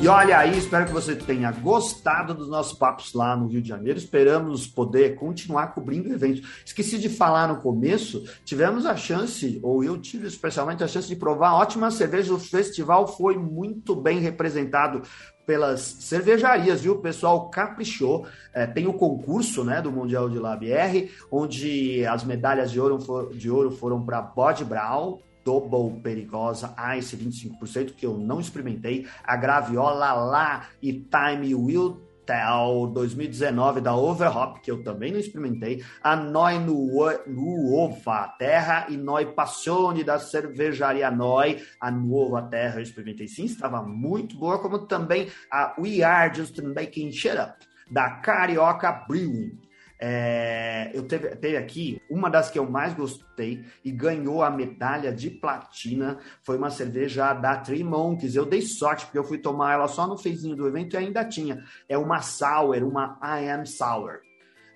E 0.02 0.08
olha 0.08 0.40
aí, 0.40 0.58
espero 0.58 0.88
que 0.88 0.92
você 0.92 1.16
tenha 1.16 1.52
gostado 1.52 2.34
dos 2.34 2.50
nossos 2.50 2.76
papos 2.76 3.14
lá 3.14 3.38
no 3.38 3.46
Rio 3.46 3.62
de 3.62 3.70
Janeiro. 3.70 4.00
Esperamos 4.00 4.66
poder 4.66 5.14
continuar 5.14 5.76
cobrindo 5.76 6.10
o 6.10 6.12
evento. 6.12 6.42
Esqueci 6.66 6.98
de 6.98 7.08
falar 7.08 7.48
no 7.48 7.62
começo, 7.62 8.24
tivemos 8.44 8.88
a 8.88 8.96
chance, 8.96 9.60
ou 9.62 9.84
eu 9.84 10.00
tive 10.00 10.26
especialmente 10.26 10.84
a 10.84 10.88
chance 10.88 11.08
de 11.08 11.16
provar 11.16 11.54
ótima 11.54 11.92
cerveja. 11.92 12.34
O 12.34 12.40
festival 12.40 13.16
foi 13.16 13.38
muito 13.38 13.96
bem 13.96 14.18
representado 14.18 15.04
pelas 15.46 15.82
cervejarias, 15.82 16.82
viu? 16.82 16.94
O 16.94 17.02
pessoal 17.02 17.52
caprichou. 17.52 18.26
É, 18.56 18.66
tem 18.66 18.88
o 18.88 18.94
concurso 18.94 19.64
né, 19.64 19.84
do 19.84 19.92
Mundial 19.92 20.28
de 20.28 20.40
Lab 20.40 20.68
R, 20.68 21.12
onde 21.32 22.04
as 22.08 22.24
medalhas 22.24 22.72
de 22.72 22.80
ouro, 22.80 23.00
for, 23.00 23.32
de 23.36 23.52
ouro 23.52 23.70
foram 23.70 24.04
para 24.04 24.20
Bod 24.20 24.66
Brown, 24.66 25.20
Double 25.44 26.02
Perigosa 26.02 26.76
Ice 26.98 27.16
25%, 27.18 27.94
que 27.94 28.06
eu 28.06 28.18
não 28.18 28.40
experimentei, 28.40 29.08
a 29.24 29.36
Graviola 29.36 30.14
lá 30.14 30.68
e 30.82 30.94
Time 30.94 31.54
Will 31.56 32.02
Tell 32.26 32.88
2019 32.94 33.82
da 33.82 33.96
Overhop, 33.96 34.62
que 34.62 34.72
eu 34.72 34.84
também 34.84 35.12
não 35.12 35.20
experimentei, 35.20 35.84
a 36.04 36.16
Noi 36.16 36.60
Nuova 36.60 38.36
Terra 38.38 38.88
e 38.90 38.98
Noi 38.98 39.34
Passione 39.34 40.04
da 40.04 40.20
cervejaria 40.20 41.10
Noi, 41.12 41.62
a 41.80 41.92
Nuova 41.92 42.44
Terra 42.44 42.76
eu 42.76 42.84
experimentei 42.84 43.28
sim, 43.28 43.46
estava 43.46 43.82
muito 43.82 44.38
boa, 44.38 44.60
como 44.60 44.86
também 44.86 45.28
a 45.52 45.76
We 45.80 46.04
Are 46.04 46.34
Just 46.34 46.60
Making 46.60 47.12
Shit 47.12 47.38
Up 47.38 47.72
da 47.90 48.10
Carioca 48.12 48.92
Brewing. 49.08 49.60
É, 50.04 50.90
eu 50.96 51.04
teve, 51.04 51.36
teve 51.36 51.56
aqui 51.56 52.02
uma 52.10 52.28
das 52.28 52.50
que 52.50 52.58
eu 52.58 52.68
mais 52.68 52.92
gostei 52.96 53.64
e 53.86 53.92
ganhou 53.92 54.42
a 54.42 54.50
medalha 54.50 55.14
de 55.14 55.30
platina. 55.30 56.18
Foi 56.42 56.58
uma 56.58 56.72
cerveja 56.72 57.34
da 57.34 57.58
Three 57.58 57.84
Monkeys. 57.84 58.36
Eu 58.36 58.48
dei 58.48 58.64
sorte 58.64 59.06
porque 59.06 59.20
eu 59.20 59.24
fui 59.24 59.38
tomar 59.38 59.74
ela 59.74 59.88
só 59.88 60.08
no 60.08 60.18
fezinho 60.18 60.56
do 60.56 60.68
evento 60.68 60.96
e 60.96 60.98
ainda 60.98 61.24
tinha. 61.24 61.64
É 61.88 62.00
uma 62.00 62.20
sour, 62.20 62.84
uma 62.84 63.20
I 63.22 63.48
Am 63.48 63.64
Sour. 63.64 64.22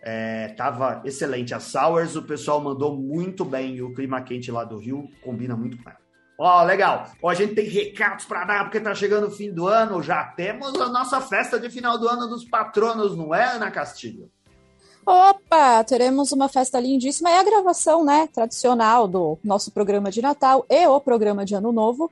É, 0.03 0.49
tava 0.49 1.01
excelente. 1.03 1.55
A 1.55 1.59
sours 1.59 2.15
o 2.15 2.21
pessoal 2.21 2.61
mandou 2.61 2.95
muito 2.95 3.43
bem. 3.43 3.77
E 3.77 3.81
o 3.81 3.95
clima 3.95 4.21
quente 4.21 4.51
lá 4.51 4.63
do 4.63 4.77
Rio 4.77 5.09
combina 5.23 5.55
muito 5.55 5.81
com 5.81 5.89
ela. 5.89 5.97
Ó, 6.37 6.61
oh, 6.61 6.65
legal. 6.65 7.09
Ó, 7.23 7.29
a 7.31 7.33
gente 7.33 7.55
tem 7.55 7.67
recados 7.67 8.25
para 8.25 8.45
dar, 8.45 8.63
porque 8.65 8.79
tá 8.79 8.93
chegando 8.93 9.25
o 9.25 9.31
fim 9.31 9.51
do 9.51 9.67
ano. 9.67 10.03
Já 10.03 10.23
temos 10.23 10.79
a 10.79 10.87
nossa 10.87 11.19
festa 11.19 11.59
de 11.59 11.67
final 11.71 11.97
do 11.97 12.07
ano 12.07 12.27
dos 12.27 12.45
patronos, 12.45 13.17
não 13.17 13.33
é, 13.33 13.55
Ana 13.55 13.71
Castilho? 13.71 14.29
Opa, 15.05 15.83
teremos 15.83 16.31
uma 16.31 16.49
festa 16.49 16.79
lindíssima. 16.79 17.29
É 17.29 17.39
a 17.39 17.43
gravação, 17.43 18.03
né, 18.03 18.27
tradicional 18.33 19.07
do 19.07 19.37
nosso 19.43 19.71
programa 19.71 20.09
de 20.09 20.21
Natal 20.21 20.65
e 20.69 20.87
o 20.87 20.99
programa 20.99 21.45
de 21.45 21.53
Ano 21.53 21.71
Novo. 21.71 22.09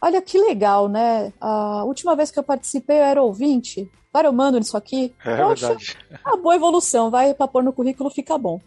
Olha 0.00 0.20
que 0.20 0.38
legal, 0.38 0.88
né? 0.88 1.32
A 1.40 1.84
última 1.84 2.14
vez 2.14 2.30
que 2.30 2.38
eu 2.38 2.42
participei 2.42 2.98
eu 2.98 3.04
era 3.04 3.22
ouvinte. 3.22 3.90
Agora 4.12 4.28
eu 4.28 4.32
mando 4.32 4.58
nisso 4.58 4.76
aqui. 4.76 5.12
É 5.24 5.36
Poxa, 5.36 5.68
verdade. 5.68 5.96
Uma 6.24 6.36
boa 6.36 6.56
evolução, 6.56 7.10
vai 7.10 7.34
para 7.34 7.48
pôr 7.48 7.62
no 7.62 7.72
currículo, 7.72 8.10
fica 8.10 8.38
bom. 8.38 8.60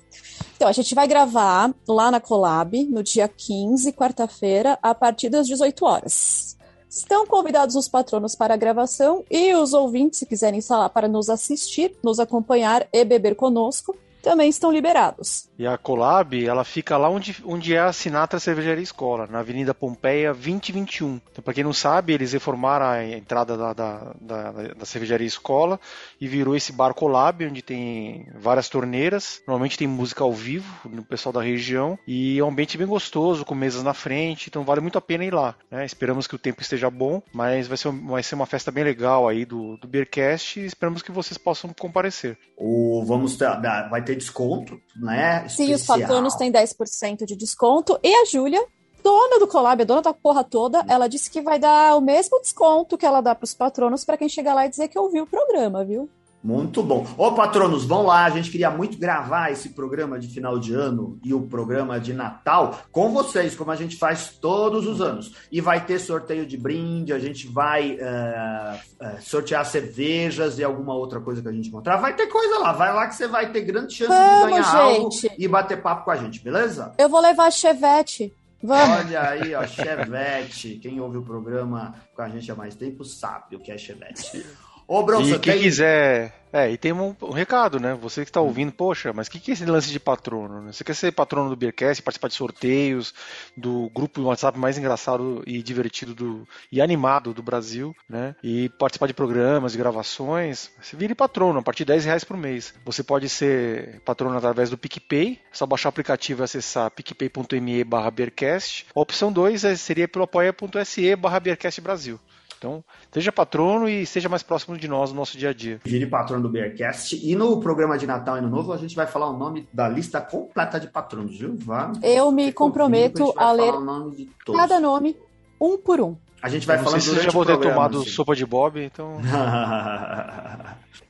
Então, 0.56 0.68
a 0.68 0.72
gente 0.72 0.94
vai 0.94 1.08
gravar 1.08 1.74
lá 1.88 2.12
na 2.12 2.20
Colab 2.20 2.84
no 2.86 3.02
dia 3.02 3.28
15, 3.28 3.92
quarta-feira, 3.94 4.78
a 4.82 4.94
partir 4.94 5.30
das 5.30 5.48
18 5.48 5.86
horas. 5.86 6.58
Estão 6.90 7.28
convidados 7.28 7.76
os 7.76 7.88
patronos 7.88 8.34
para 8.34 8.56
a 8.56 8.58
gravação 8.58 9.24
e 9.30 9.54
os 9.54 9.74
ouvintes, 9.74 10.20
se 10.20 10.26
quiserem 10.26 10.60
lá 10.70 10.90
para 10.90 11.08
nos 11.08 11.30
assistir, 11.30 11.96
nos 12.04 12.20
acompanhar 12.20 12.88
e 12.92 13.06
beber 13.06 13.36
conosco, 13.36 13.96
também 14.24 14.50
estão 14.50 14.72
liberados. 14.72 15.49
E 15.60 15.68
a 15.68 15.78
Colab, 15.78 16.34
ela 16.46 16.64
fica 16.64 16.96
lá 16.96 17.10
onde, 17.10 17.36
onde 17.44 17.76
é 17.76 17.80
a 17.80 17.92
Sinatra 17.92 18.40
Cervejaria 18.40 18.82
Escola, 18.82 19.28
na 19.30 19.40
Avenida 19.40 19.74
Pompeia 19.74 20.34
2021. 20.34 21.20
Então, 21.30 21.44
para 21.44 21.54
quem 21.54 21.66
não 21.66 21.74
sabe, 21.74 22.14
eles 22.14 22.32
reformaram 22.32 22.86
a 22.86 23.04
entrada 23.04 23.58
da, 23.58 23.74
da, 23.74 24.14
da, 24.22 24.52
da, 24.52 24.86
Cervejaria 24.86 25.28
Escola 25.28 25.78
e 26.22 26.30
virou 26.30 26.56
esse 26.56 26.72
bar 26.72 26.94
Colab, 26.94 27.46
onde 27.46 27.62
tem 27.62 28.26
várias 28.40 28.70
torneiras. 28.70 29.42
Normalmente 29.46 29.78
tem 29.78 29.86
música 29.86 30.24
ao 30.24 30.32
vivo, 30.32 30.66
no 30.90 31.04
pessoal 31.04 31.34
da 31.34 31.42
região. 31.42 32.00
E 32.08 32.40
é 32.40 32.44
um 32.44 32.48
ambiente 32.48 32.78
bem 32.78 32.88
gostoso, 32.88 33.44
com 33.44 33.54
mesas 33.54 33.84
na 33.84 33.94
frente, 33.94 34.48
então 34.48 34.64
vale 34.64 34.80
muito 34.80 34.98
a 34.98 35.02
pena 35.02 35.26
ir 35.26 35.34
lá. 35.34 35.56
Né? 35.70 35.86
Esperamos 35.86 36.26
que 36.26 36.36
o 36.36 36.40
tempo 36.40 36.62
esteja 36.62 36.90
bom, 36.90 37.22
mas 37.34 37.68
vai 37.68 37.76
ser, 37.76 37.92
vai 37.92 38.24
ser 38.24 38.36
uma 38.36 38.46
festa 38.46 38.72
bem 38.72 38.86
legal 38.86 39.28
aí 39.28 39.44
do, 39.44 39.76
do 39.76 39.90
Beercast 39.90 40.58
e 40.58 40.66
esperamos 40.66 41.02
que 41.02 41.12
vocês 41.12 41.38
possam 41.38 41.74
comparecer. 41.78 42.38
O, 42.56 43.04
vamos 43.06 43.36
ter, 43.36 43.50
vai 43.90 44.02
ter 44.02 44.16
desconto, 44.16 44.80
né? 44.96 45.49
Especial. 45.50 45.68
Sim, 45.68 45.74
os 45.74 45.86
patronos 45.86 46.36
têm 46.36 46.52
10% 46.52 47.26
de 47.26 47.36
desconto. 47.36 48.00
E 48.04 48.14
a 48.14 48.26
Júlia, 48.26 48.64
dona 49.04 49.40
do 49.40 49.48
Collab, 49.48 49.84
dona 49.86 50.02
da 50.02 50.14
porra 50.14 50.44
toda, 50.44 50.86
ela 50.88 51.08
disse 51.08 51.30
que 51.30 51.42
vai 51.42 51.60
dar 51.60 51.96
o 51.96 52.02
mesmo 52.02 52.40
desconto 52.40 52.98
que 52.98 53.06
ela 53.06 53.22
dá 53.22 53.36
para 53.36 53.46
os 53.46 53.54
patronos 53.54 54.06
para 54.06 54.18
quem 54.18 54.30
chegar 54.30 54.54
lá 54.54 54.66
e 54.66 54.70
dizer 54.70 54.88
que 54.88 55.00
ouviu 55.00 55.24
o 55.24 55.28
programa, 55.28 55.84
viu? 55.84 56.10
Muito 56.42 56.82
bom. 56.82 57.06
Ô, 57.18 57.34
patronos, 57.34 57.84
vão 57.84 58.04
lá. 58.04 58.26
A 58.26 58.30
gente 58.30 58.50
queria 58.50 58.72
muito 58.72 58.98
gravar 58.98 59.52
esse 59.52 59.70
programa 59.70 60.18
de 60.18 60.28
final 60.28 60.58
de 60.58 60.74
ano 60.74 61.20
e 61.24 61.34
o 61.34 61.42
programa 61.42 62.00
de 62.00 62.14
Natal 62.14 62.80
com 62.92 63.12
vocês, 63.12 63.56
como 63.56 63.72
a 63.72 63.76
gente 63.76 63.98
faz 63.98 64.38
todos 64.40 64.88
os 64.88 65.02
anos. 65.02 65.34
E 65.52 65.60
vai 65.60 65.86
ter 65.86 66.00
sorteio 66.00 66.46
de 66.46 66.58
brinde, 66.58 67.12
a 67.12 67.20
gente 67.20 67.48
vai 67.48 67.94
uh, 67.96 69.06
uh, 69.06 69.22
sortear 69.22 69.66
cervejas 69.66 70.58
e 70.58 70.64
alguma 70.64 70.94
outra 70.94 71.20
coisa 71.20 71.42
que 71.42 71.48
a 71.48 71.52
gente 71.52 71.68
encontrar. 71.68 71.98
Vai 71.98 72.16
ter 72.16 72.28
coisa 72.28 72.60
lá. 72.60 72.72
Vai 72.72 72.94
lá 72.94 73.08
que 73.08 73.16
você 73.16 73.28
vai 73.28 73.52
ter 73.52 73.62
grande 73.62 73.94
chance 73.94 74.12
Vamos, 74.12 74.46
de 74.46 74.50
ganhar 74.52 74.64
gente. 74.64 75.28
algo 75.28 75.36
e 75.38 75.48
bater 75.48 75.82
papo 75.82 76.06
com 76.06 76.12
a 76.12 76.16
gente, 76.16 76.42
beleza? 76.42 76.94
Eu 76.98 77.10
vou 77.10 77.20
levar 77.20 77.48
a 77.48 77.52
Chevette. 77.52 78.34
Vamos. 78.62 79.06
Olha 79.06 79.30
aí, 79.30 79.56
ó, 79.56 79.66
Chevette. 79.66 80.80
Quem 80.82 81.00
ouve 81.00 81.18
o 81.18 81.22
programa 81.22 81.96
com 82.16 82.22
a 82.22 82.30
gente 82.30 82.52
há 82.52 82.56
mais 82.56 82.76
tempo 82.76 83.04
sabe 83.04 83.56
o 83.56 83.60
que 83.60 83.72
é 83.72 83.78
Chevette. 83.78 84.46
Ô, 84.90 85.04
Bronson, 85.04 85.36
e 85.36 85.40
quem 85.40 85.54
tem... 85.54 85.62
quiser. 85.62 86.34
É, 86.52 86.72
e 86.72 86.76
tem 86.76 86.92
um, 86.92 87.16
um 87.22 87.32
recado, 87.32 87.80
né? 87.80 87.94
Você 88.02 88.24
que 88.24 88.32
está 88.32 88.42
ouvindo, 88.42 88.72
poxa, 88.72 89.14
mas 89.14 89.28
o 89.28 89.32
que, 89.32 89.40
que 89.40 89.52
é 89.52 89.54
esse 89.54 89.64
lance 89.66 89.92
de 89.92 90.00
patrono? 90.00 90.64
Né? 90.64 90.72
Você 90.72 90.84
quer 90.84 90.96
ser 90.96 91.12
patrono 91.12 91.48
do 91.48 91.56
Beercast, 91.56 92.02
participar 92.02 92.28
de 92.28 92.34
sorteios, 92.34 93.14
do 93.56 93.88
grupo 93.94 94.20
WhatsApp 94.24 94.58
mais 94.58 94.76
engraçado 94.76 95.44
e 95.46 95.62
divertido 95.62 96.16
do, 96.16 96.48
e 96.72 96.82
animado 96.82 97.36
do 97.36 97.44
Brasil, 97.44 97.96
né? 98.10 98.36
E 98.44 98.68
participar 98.80 99.06
de 99.06 99.14
programas, 99.14 99.74
de 99.74 99.78
gravações, 99.78 100.72
você 100.82 100.98
vire 100.98 101.14
patrono 101.14 101.60
a 101.60 101.62
partir 101.62 101.86
de 101.86 101.94
10 101.94 102.06
reais 102.06 102.24
por 102.24 102.36
mês. 102.36 102.74
Você 102.84 103.04
pode 103.04 103.30
ser 103.30 104.02
patrono 104.02 104.36
através 104.36 104.72
do 104.72 104.78
PicPay, 104.78 105.40
é 105.52 105.56
só 105.56 105.68
baixar 105.68 105.90
o 105.90 105.92
aplicativo 105.92 106.42
e 106.42 106.46
acessar 106.46 106.90
picpay.me 106.90 107.84
barra 107.84 108.10
Beercast. 108.10 108.88
A 108.96 109.00
opção 109.00 109.32
2 109.32 109.66
é, 109.66 109.76
seria 109.76 110.08
pelo 110.08 110.26
apoia.se 110.26 111.16
barra 111.16 111.40
Beercast 111.40 111.80
Brasil. 111.80 112.20
Então, 112.60 112.84
seja 113.10 113.32
patrono 113.32 113.88
e 113.88 114.06
seja 114.06 114.28
mais 114.28 114.44
próximo 114.44 114.78
de 114.78 114.86
nós 114.86 115.12
no 115.12 115.16
nosso 115.16 115.38
dia 115.38 115.52
a 115.52 115.54
dia. 115.54 115.80
Vire 115.86 116.06
patrono 116.06 116.44
do 116.44 116.50
Bearcast. 116.50 117.16
E 117.16 117.34
no 117.34 117.58
programa 117.62 117.98
de 117.98 118.06
Natal 118.06 118.36
e 118.36 118.40
Ano 118.40 118.50
Novo, 118.50 118.74
a 118.74 118.78
gente 118.78 118.94
vai 118.98 119.08
falar 119.08 119.30
o 119.30 119.38
nome 119.38 119.66
da 119.72 119.88
lista 119.88 120.20
completa 120.20 120.78
de 120.78 120.88
patronos, 120.88 121.40
viu? 121.40 121.56
Vá, 121.58 121.94
Eu 122.04 122.30
me 122.34 122.52
comprometo 122.52 123.34
a, 123.38 123.46
a 123.46 123.52
ler 123.54 123.80
nome 123.80 124.30
cada 124.46 124.80
nome, 124.80 125.16
um 125.60 125.78
por 125.78 126.02
um. 126.02 126.18
A 126.42 126.50
gente 126.50 126.68
vai 126.68 126.78
sei 126.86 127.00
se 127.00 127.22
já 127.22 127.32
vou 127.32 127.46
ter 127.46 127.58
tomado 127.58 128.00
assim. 128.00 128.10
sopa 128.10 128.36
de 128.36 128.46
Bob, 128.46 128.82
então. 128.82 129.20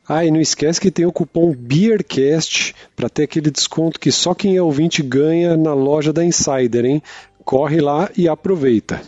ah, 0.08 0.26
e 0.26 0.32
não 0.32 0.42
esquece 0.42 0.80
que 0.80 0.92
tem 0.92 1.06
o 1.06 1.12
cupom 1.12 1.52
BeerCast 1.56 2.76
para 2.96 3.10
ter 3.10 3.24
aquele 3.24 3.50
desconto 3.50 4.00
que 4.00 4.12
só 4.12 4.36
quem 4.36 4.56
é 4.56 4.62
ouvinte 4.62 5.02
ganha 5.02 5.58
na 5.58 5.74
loja 5.74 6.14
da 6.14 6.24
Insider, 6.24 6.86
hein? 6.86 7.02
Corre 7.44 7.82
lá 7.82 8.10
e 8.16 8.28
aproveita. 8.28 9.02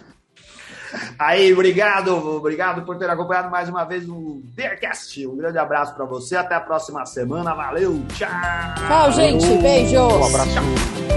Aí, 1.17 1.53
obrigado, 1.53 2.15
obrigado 2.37 2.83
por 2.83 2.97
ter 2.97 3.09
acompanhado 3.09 3.49
mais 3.49 3.69
uma 3.69 3.83
vez 3.83 4.07
o 4.07 4.41
Bearcast. 4.55 5.25
Um 5.27 5.37
grande 5.37 5.57
abraço 5.57 5.95
para 5.95 6.05
você, 6.05 6.35
até 6.35 6.55
a 6.55 6.61
próxima 6.61 7.05
semana. 7.05 7.53
Valeu, 7.53 8.01
tchau. 8.15 8.29
Tchau, 8.87 9.11
gente, 9.11 9.47
beijo. 9.61 9.99
Um 9.99 10.25
abraço. 10.25 10.53
Tchau. 10.53 11.11